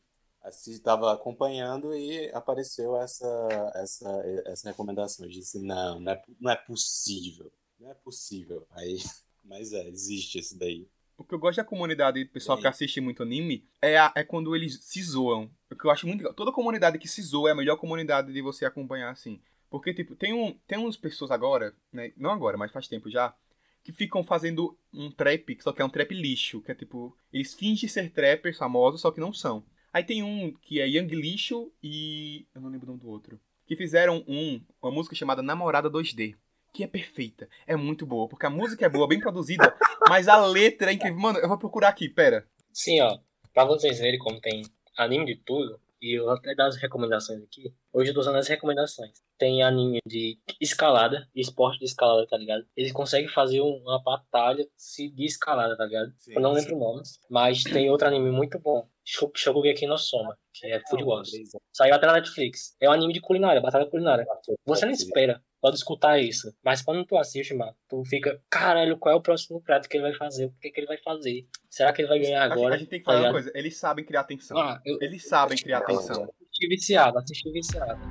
estava 0.49 1.13
acompanhando 1.13 1.93
e 1.95 2.29
apareceu 2.33 2.97
essa, 2.97 3.71
essa, 3.75 4.09
essa 4.45 4.69
recomendação. 4.69 5.25
Eu 5.25 5.31
disse, 5.31 5.59
não, 5.59 5.99
não 5.99 6.11
é, 6.11 6.23
não 6.39 6.51
é 6.51 6.55
possível. 6.55 7.51
Não 7.79 7.89
é 7.89 7.93
possível. 7.93 8.65
Aí, 8.71 8.97
mas 9.43 9.73
é, 9.73 9.87
existe 9.87 10.39
esse 10.39 10.57
daí. 10.57 10.87
O 11.17 11.23
que 11.23 11.35
eu 11.35 11.39
gosto 11.39 11.57
da 11.57 11.63
comunidade 11.63 12.23
do 12.23 12.31
pessoal 12.31 12.57
que 12.57 12.65
assiste 12.65 12.99
muito 12.99 13.21
anime 13.21 13.63
é, 13.79 13.95
a, 13.97 14.11
é 14.15 14.23
quando 14.23 14.55
eles 14.55 14.79
se 14.81 15.03
zoam. 15.03 15.51
O 15.69 15.75
que 15.75 15.85
eu 15.85 15.91
acho 15.91 16.07
muito 16.07 16.21
legal. 16.21 16.33
Toda 16.33 16.51
comunidade 16.51 16.97
que 16.97 17.07
se 17.07 17.21
zoa 17.21 17.49
é 17.49 17.51
a 17.51 17.55
melhor 17.55 17.77
comunidade 17.77 18.33
de 18.33 18.41
você 18.41 18.65
acompanhar, 18.65 19.11
assim. 19.11 19.39
Porque, 19.69 19.93
tipo, 19.93 20.15
tem, 20.15 20.33
um, 20.33 20.57
tem 20.67 20.79
umas 20.79 20.97
pessoas 20.97 21.29
agora, 21.29 21.75
né? 21.93 22.11
Não 22.17 22.31
agora, 22.31 22.57
mas 22.57 22.71
faz 22.71 22.87
tempo 22.87 23.09
já, 23.09 23.35
que 23.83 23.91
ficam 23.91 24.23
fazendo 24.23 24.75
um 24.91 25.11
trap, 25.11 25.57
só 25.61 25.71
que 25.71 25.81
é 25.81 25.85
um 25.85 25.89
trap 25.89 26.11
lixo. 26.13 26.59
Que 26.61 26.71
é 26.71 26.75
tipo, 26.75 27.15
eles 27.31 27.53
fingem 27.53 27.87
ser 27.87 28.09
trappers 28.11 28.57
famosos, 28.57 29.01
só 29.01 29.11
que 29.11 29.19
não 29.19 29.31
são. 29.31 29.63
Aí 29.93 30.03
tem 30.03 30.23
um 30.23 30.53
que 30.61 30.79
é 30.79 30.87
Young 30.87 31.07
Lixo 31.07 31.71
e. 31.83 32.45
Eu 32.53 32.61
não 32.61 32.69
lembro 32.69 32.87
o 32.87 32.91
nome 32.91 33.01
do 33.01 33.09
outro. 33.09 33.39
Que 33.65 33.75
fizeram 33.75 34.23
um, 34.27 34.61
uma 34.81 34.91
música 34.91 35.15
chamada 35.15 35.41
Namorada 35.41 35.89
2D 35.89 36.35
que 36.73 36.83
é 36.83 36.87
perfeita. 36.87 37.49
É 37.67 37.75
muito 37.75 38.05
boa, 38.05 38.27
porque 38.27 38.45
a 38.45 38.49
música 38.49 38.85
é 38.85 38.89
boa, 38.89 39.07
bem 39.07 39.19
produzida, 39.19 39.75
mas 40.07 40.27
a 40.27 40.45
letra 40.45 40.91
é 40.91 40.93
incrível. 40.93 41.19
Mano, 41.19 41.39
eu 41.39 41.47
vou 41.47 41.57
procurar 41.57 41.89
aqui, 41.89 42.07
pera. 42.07 42.47
Sim, 42.71 43.01
ó. 43.01 43.19
Pra 43.53 43.65
vocês 43.65 43.99
verem 43.99 44.19
como 44.19 44.39
tem 44.39 44.63
anime 44.97 45.25
de 45.25 45.35
tudo, 45.35 45.79
e 46.01 46.17
eu 46.17 46.25
vou 46.25 46.33
até 46.33 46.55
dar 46.55 46.67
as 46.67 46.77
recomendações 46.77 47.43
aqui. 47.43 47.73
Hoje 47.93 48.09
eu 48.09 48.13
tô 48.13 48.21
usando 48.21 48.37
as 48.37 48.47
recomendações. 48.47 49.11
Tem 49.37 49.61
anime 49.61 49.99
de 50.05 50.39
escalada, 50.59 51.27
de 51.33 51.41
esporte 51.41 51.79
de 51.79 51.85
escalada, 51.85 52.25
tá 52.27 52.37
ligado? 52.37 52.65
Eles 52.75 52.91
conseguem 52.91 53.27
fazer 53.27 53.61
uma 53.61 54.01
batalha 54.01 54.65
de 54.97 55.25
escalada, 55.25 55.77
tá 55.77 55.85
ligado? 55.85 56.11
Sim, 56.17 56.33
eu 56.33 56.41
não 56.41 56.53
lembro 56.53 56.75
o 56.75 56.79
nome. 56.79 57.03
Mas 57.29 57.63
tem 57.63 57.89
outro 57.89 58.07
anime 58.07 58.31
muito 58.31 58.57
bom. 58.57 58.87
Shokugeki 59.35 59.87
no 59.87 59.97
Soma, 59.97 60.37
que 60.53 60.67
é 60.67 60.81
Food 60.89 61.03
Wars. 61.03 61.31
Saiu 61.71 61.93
até 61.93 62.07
na 62.07 62.13
Netflix. 62.13 62.75
É 62.79 62.89
um 62.89 62.93
anime 62.93 63.13
de 63.13 63.21
culinária, 63.21 63.61
batalha 63.61 63.85
culinária. 63.85 64.25
Você 64.65 64.85
não 64.85 64.93
espera 64.93 65.41
pode 65.61 65.75
escutar 65.75 66.19
isso. 66.19 66.51
Mas 66.63 66.81
quando 66.81 67.05
tu 67.05 67.15
assiste, 67.15 67.53
mano, 67.53 67.73
tu 67.87 68.03
fica, 68.03 68.41
caralho, 68.49 68.97
qual 68.97 69.13
é 69.13 69.17
o 69.17 69.21
próximo 69.21 69.61
prato 69.61 69.87
que 69.87 69.95
ele 69.95 70.03
vai 70.03 70.15
fazer? 70.15 70.47
O 70.47 70.53
que, 70.59 70.71
que 70.71 70.79
ele 70.79 70.87
vai 70.87 70.97
fazer? 70.97 71.47
Será 71.69 71.93
que 71.93 72.01
ele 72.01 72.09
vai 72.09 72.19
ganhar 72.19 72.43
agora? 72.43 72.75
A 72.75 72.77
gente 72.77 72.89
tem 72.89 72.99
que 72.99 73.05
falar 73.05 73.19
tá 73.19 73.25
uma 73.27 73.31
coisa, 73.31 73.51
eles 73.53 73.77
sabem 73.77 74.03
criar 74.03 74.21
atenção. 74.21 74.57
Ah, 74.57 74.81
eu, 74.83 74.97
eles 74.99 75.27
sabem 75.27 75.57
criar 75.57 75.77
atenção. 75.77 76.23
Assisti 76.23 76.67
viciado, 76.67 77.17
assisti 77.19 77.51
viciado. 77.51 78.01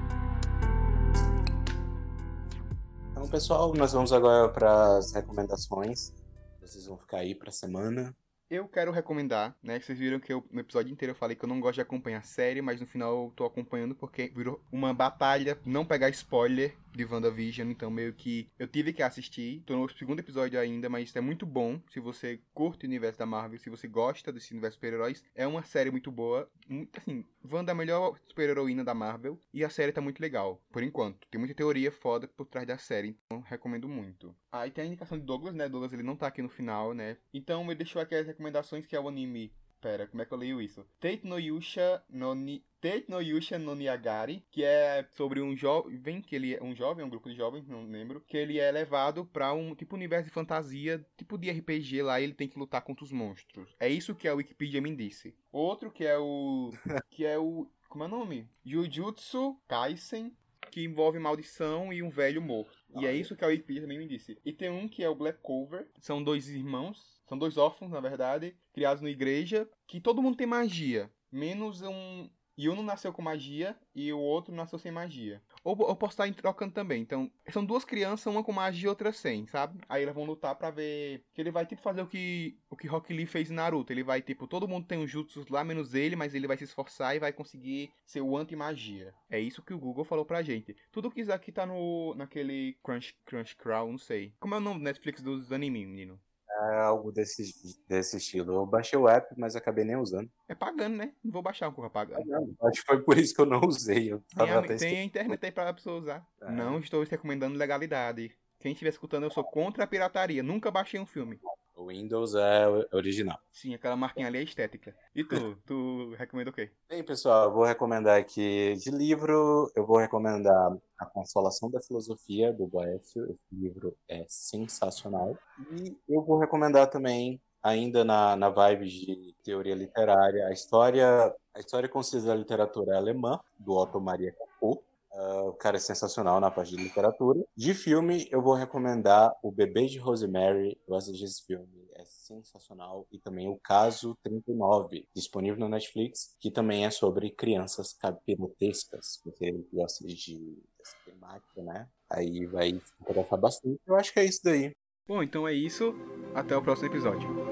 Então, 3.11 3.29
pessoal, 3.29 3.75
nós 3.75 3.93
vamos 3.93 4.13
agora 4.13 4.49
para 4.49 4.99
as 4.99 5.13
recomendações. 5.13 6.15
Vocês 6.61 6.87
vão 6.87 6.97
ficar 6.97 7.19
aí 7.19 7.35
para 7.35 7.49
a 7.49 7.53
semana. 7.53 8.15
Eu 8.51 8.67
quero 8.67 8.91
recomendar, 8.91 9.55
né? 9.63 9.79
Vocês 9.79 9.97
viram 9.97 10.19
que 10.19 10.33
eu, 10.33 10.45
no 10.51 10.59
episódio 10.59 10.91
inteiro 10.91 11.13
eu 11.13 11.17
falei 11.17 11.37
que 11.37 11.45
eu 11.45 11.49
não 11.49 11.61
gosto 11.61 11.77
de 11.77 11.83
acompanhar 11.83 12.19
a 12.19 12.23
série, 12.23 12.61
mas 12.61 12.81
no 12.81 12.87
final 12.87 13.27
eu 13.27 13.33
tô 13.37 13.45
acompanhando 13.45 13.95
porque 13.95 14.33
virou 14.35 14.61
uma 14.73 14.93
batalha 14.93 15.57
não 15.65 15.87
pegar 15.87 16.09
spoiler 16.09 16.75
de 16.93 17.05
WandaVision, 17.05 17.71
então 17.71 17.91
meio 17.91 18.13
que 18.13 18.49
eu 18.59 18.67
tive 18.67 18.93
que 18.93 19.03
assistir. 19.03 19.63
Tô 19.67 19.77
no 19.77 19.89
segundo 19.89 20.21
episódio 20.21 20.59
ainda, 20.59 20.89
mas 20.89 21.15
é 21.15 21.21
muito 21.21 21.47
bom. 21.47 21.81
Se 21.91 22.01
você 22.01 22.41
curte 22.53 22.85
o 22.85 22.89
universo 22.89 23.19
da 23.19 23.27
Marvel, 23.27 23.59
se 23.59 23.71
você 23.71 23.87
gosta 23.87 24.33
desse 24.33 24.53
universo 24.53 24.77
de 24.77 24.81
super-heróis, 24.81 25.25
é 25.35 25.47
uma 25.47 25.63
série 25.63 25.91
muito 25.91 26.11
boa. 26.11 26.51
Muito, 26.69 26.99
assim, 27.01 27.25
Wanda 27.51 27.73
é 27.73 27.75
a 27.75 27.77
melhor 27.77 28.19
super-heroína 28.29 28.85
da 28.85 28.95
Marvel 28.95 29.39
e 29.53 29.65
a 29.65 29.71
série 29.71 29.93
tá 29.93 30.01
muito 30.01 30.21
legal, 30.21 30.63
por 30.71 30.83
enquanto. 30.83 31.27
Tem 31.31 31.39
muita 31.39 31.55
teoria 31.55 31.91
foda 31.91 32.29
por 32.29 32.47
trás 32.47 32.67
da 32.67 32.79
série, 32.79 33.17
então 33.27 33.41
recomendo 33.41 33.89
muito. 33.89 34.35
Aí 34.53 34.69
ah, 34.69 34.73
tem 34.73 34.85
a 34.85 34.87
indicação 34.87 35.19
de 35.19 35.25
Douglas, 35.25 35.55
né? 35.55 35.69
Douglas 35.69 35.93
ele 35.93 36.03
não 36.03 36.17
tá 36.17 36.27
aqui 36.27 36.43
no 36.43 36.49
final, 36.49 36.93
né? 36.93 37.17
Então 37.33 37.65
me 37.65 37.75
deixou 37.75 38.03
aqui 38.03 38.15
as 38.15 38.27
recomendações 38.27 38.87
que 38.87 38.97
é 38.97 39.01
o 39.01 39.09
anime 39.09 39.53
Pera, 39.81 40.07
como 40.07 40.21
é 40.21 40.27
que 40.27 40.33
eu 40.33 40.39
leio 40.39 40.61
isso? 40.61 40.87
Tate 41.01 41.27
no 41.27 41.39
Yusha 41.39 42.03
no, 42.09 42.35
Ni... 42.35 42.63
Tate 42.81 43.07
no 43.09 43.21
Yusha 43.21 43.59
no 43.59 43.75
Niagari, 43.75 44.45
que 44.51 44.63
é 44.63 45.07
sobre 45.13 45.41
um 45.41 45.57
jovem, 45.57 46.21
que 46.21 46.37
ele 46.37 46.55
é 46.55 46.63
um 46.63 46.75
jovem, 46.75 47.05
um 47.05 47.09
grupo 47.09 47.31
de 47.31 47.37
jovens, 47.37 47.67
não 47.67 47.85
lembro, 47.85 48.21
que 48.21 48.37
ele 48.37 48.59
é 48.59 48.71
levado 48.71 49.25
para 49.25 49.55
um 49.55 49.75
tipo 49.75 49.97
universo 49.97 50.27
de 50.27 50.35
fantasia, 50.35 51.05
tipo 51.17 51.39
de 51.39 51.51
RPG 51.51 52.03
lá, 52.03 52.21
e 52.21 52.25
ele 52.25 52.35
tem 52.35 52.49
que 52.49 52.59
lutar 52.59 52.83
contra 52.83 53.05
os 53.05 53.11
monstros. 53.13 53.75
É 53.81 53.89
isso 53.89 54.15
que 54.15 54.29
a 54.29 54.35
Wikipedia 54.35 54.83
me 54.83 54.95
disse. 54.95 55.35
Outro 55.51 55.91
que 55.91 56.05
é 56.05 56.19
o 56.19 56.71
que 57.11 57.25
é 57.25 57.39
o 57.39 57.67
como 57.89 58.05
é 58.05 58.07
o 58.07 58.11
nome? 58.11 58.49
Jujutsu 58.65 59.59
Kaisen, 59.67 60.33
que 60.71 60.85
envolve 60.85 61.19
maldição 61.19 61.93
e 61.93 62.03
um 62.03 62.11
velho 62.11 62.41
morto. 62.41 62.79
E 63.01 63.07
é 63.07 63.13
isso 63.13 63.35
que 63.35 63.45
a 63.45 63.49
Wikipedia 63.49 63.83
também 63.83 63.99
me 63.99 64.07
disse. 64.07 64.39
E 64.45 64.53
tem 64.53 64.71
um 64.71 64.89
que 64.89 65.03
é 65.03 65.09
o 65.09 65.15
Black 65.15 65.41
Cover, 65.43 65.89
são 65.99 66.23
dois 66.23 66.49
irmãos 66.49 67.20
são 67.31 67.39
dois 67.39 67.57
órfãos, 67.57 67.93
na 67.93 68.01
verdade, 68.01 68.57
criados 68.73 69.01
na 69.01 69.09
igreja, 69.09 69.71
que 69.87 70.01
todo 70.01 70.21
mundo 70.21 70.37
tem 70.37 70.49
magia, 70.49 71.09
menos 71.31 71.81
um. 71.81 72.29
E 72.59 72.69
um 72.69 72.83
nasceu 72.83 73.11
com 73.11 73.23
magia 73.23 73.75
e 73.95 74.13
o 74.13 74.19
outro 74.19 74.55
nasceu 74.55 74.79
sem 74.79 74.93
magia. 74.93 75.41
Ou 75.65 75.75
eu 75.89 75.97
posso 75.97 76.21
estar 76.21 76.35
trocando 76.35 76.75
também. 76.75 77.01
Então, 77.01 77.31
são 77.49 77.65
duas 77.65 77.87
crianças, 77.87 78.27
uma 78.27 78.45
com 78.45 78.53
magia 78.53 78.85
e 78.85 78.89
outra 78.89 79.13
sem, 79.13 79.47
sabe? 79.47 79.81
Aí 79.89 80.03
eles 80.03 80.15
vão 80.15 80.27
lutar 80.27 80.55
pra 80.57 80.71
ver. 80.71 81.25
Que 81.33 81.41
ele 81.41 81.51
vai, 81.51 81.65
tipo, 81.65 81.81
fazer 81.81 82.03
o 82.03 82.07
que 82.07 82.59
o 82.69 82.77
que 82.77 82.87
Rock 82.87 83.15
Lee 83.15 83.25
fez 83.25 83.51
em 83.51 83.55
Naruto. 83.55 83.93
Ele 83.93 84.03
vai, 84.03 84.21
tipo, 84.21 84.47
todo 84.47 84.69
mundo 84.69 84.87
tem 84.87 85.03
os 85.03 85.11
jutsus 85.11 85.49
lá, 85.49 85.65
menos 85.65 85.95
ele, 85.95 86.17
mas 86.17 86.35
ele 86.35 86.49
vai 86.49 86.59
se 86.59 86.65
esforçar 86.65 87.17
e 87.17 87.21
vai 87.21 87.33
conseguir 87.33 87.91
ser 88.05 88.21
o 88.21 88.37
anti-magia. 88.37 89.15
É 89.31 89.41
isso 89.41 89.63
que 89.63 89.73
o 89.73 89.79
Google 89.79 90.05
falou 90.05 90.27
pra 90.27 90.43
gente. 90.43 90.77
Tudo 90.93 91.11
que 91.11 91.23
isso 91.23 91.33
aqui 91.33 91.53
tá 91.53 91.65
no. 91.65 92.15
naquele 92.15 92.77
Crunch, 92.83 93.15
Crunch 93.25 93.57
Crown, 93.57 93.93
não 93.93 93.99
sei. 93.99 94.35
Como 94.39 94.55
é 94.55 94.59
o 94.59 94.61
nome 94.61 94.81
do 94.81 94.85
Netflix 94.85 95.23
dos 95.23 95.51
anime, 95.51 95.87
menino? 95.87 96.21
É 96.61 96.81
algo 96.81 97.11
desse, 97.11 97.55
desse 97.89 98.17
estilo. 98.19 98.55
Eu 98.55 98.67
baixei 98.67 98.99
o 98.99 99.09
app, 99.09 99.35
mas 99.37 99.57
acabei 99.57 99.85
nem 99.85 99.97
usando. 99.97 100.31
É 100.49 100.55
pagando, 100.55 100.97
né? 100.97 101.13
Não 101.25 101.33
vou 101.33 101.43
baixar 101.43 101.69
o 101.69 101.73
corra 101.73 101.89
pagando. 101.89 102.23
Acho 102.63 102.81
que 102.81 102.87
foi 102.87 103.01
por 103.03 103.17
isso 103.17 103.35
que 103.35 103.41
eu 103.41 103.47
não 103.47 103.61
usei. 103.61 104.13
Eu 104.13 104.23
tem, 104.37 104.51
a, 104.51 104.63
tem 104.63 104.99
a 104.99 105.05
internet 105.05 105.45
aí 105.45 105.53
pra 105.53 105.73
pessoa 105.73 106.01
usar. 106.01 106.27
É. 106.43 106.51
Não 106.51 106.79
estou 106.79 107.03
recomendando 107.05 107.57
legalidade. 107.57 108.31
Quem 108.59 108.73
estiver 108.73 108.91
escutando, 108.91 109.25
eu 109.25 109.31
sou 109.31 109.43
contra 109.43 109.85
a 109.85 109.87
pirataria. 109.87 110.43
Nunca 110.43 110.71
baixei 110.71 111.01
um 111.01 111.07
filme. 111.07 111.41
O 111.81 111.87
Windows 111.87 112.35
é 112.35 112.67
original. 112.93 113.39
Sim, 113.51 113.73
aquela 113.73 113.97
marquinha 113.97 114.27
ali 114.27 114.37
é 114.37 114.43
estética. 114.43 114.95
E 115.15 115.25
tu? 115.25 115.31
tu 115.65 116.15
recomenda 116.19 116.51
o 116.51 116.53
quê? 116.53 116.71
Bem, 116.87 117.03
pessoal, 117.03 117.45
eu 117.45 117.55
vou 117.55 117.65
recomendar 117.65 118.21
aqui 118.21 118.75
de 118.75 118.91
livro, 118.91 119.73
eu 119.75 119.87
vou 119.87 119.97
recomendar 119.97 120.77
A 120.99 121.07
Consolação 121.07 121.71
da 121.71 121.81
Filosofia, 121.81 122.53
do 122.53 122.67
Boécio. 122.67 123.25
Esse 123.25 123.55
livro 123.55 123.97
é 124.07 124.27
sensacional. 124.29 125.39
E 125.73 125.97
eu 126.07 126.23
vou 126.23 126.39
recomendar 126.39 126.91
também, 126.91 127.41
ainda 127.63 128.05
na, 128.05 128.37
na 128.37 128.51
vibe 128.51 128.87
de 128.87 129.35
teoria 129.43 129.75
literária, 129.75 130.49
a 130.49 130.53
história, 130.53 131.35
a 131.55 131.61
história 131.61 131.89
concisa 131.89 132.27
da 132.27 132.35
literatura 132.35 132.99
alemã, 132.99 133.41
do 133.59 133.73
Otto 133.73 133.99
Maria 133.99 134.33
Capô. 134.33 134.83
Uh, 135.13 135.49
o 135.49 135.55
cara 135.55 135.77
é 135.77 135.81
sensacional 135.81 136.41
na 136.41 136.51
parte 136.51 136.77
de 136.77 136.83
literatura. 136.83 137.41
De 137.57 137.75
filme, 137.75 138.29
eu 138.31 138.41
vou 138.41 138.55
recomendar 138.55 139.33
O 139.43 139.51
Bebê 139.51 139.87
de 139.87 139.99
Rosemary. 139.99 140.79
Eu 140.87 140.95
assisti 140.95 141.25
esse 141.25 141.45
filme, 141.45 141.89
é 141.95 142.05
sensacional. 142.05 143.07
E 143.11 143.19
também 143.19 143.49
O 143.49 143.59
Caso 143.59 144.17
39, 144.23 145.07
disponível 145.15 145.59
na 145.59 145.69
Netflix, 145.69 146.37
que 146.39 146.51
também 146.51 146.87
é 146.87 146.91
sobre 146.91 147.31
crianças 147.31 147.93
capirotescas. 147.93 149.21
Você 149.25 149.53
gosta 149.73 150.07
de 150.07 150.59
dessa 150.79 150.97
temática, 151.05 151.63
né? 151.63 151.89
Aí 152.09 152.47
vai 152.47 152.69
interessar 153.01 153.39
bastante. 153.39 153.81
Eu 153.87 153.97
acho 153.97 154.13
que 154.13 154.21
é 154.21 154.25
isso 154.25 154.41
daí. 154.45 154.73
Bom, 155.07 155.23
então 155.23 155.47
é 155.47 155.53
isso. 155.53 155.95
Até 156.35 156.57
o 156.57 156.63
próximo 156.63 156.89
episódio. 156.89 157.50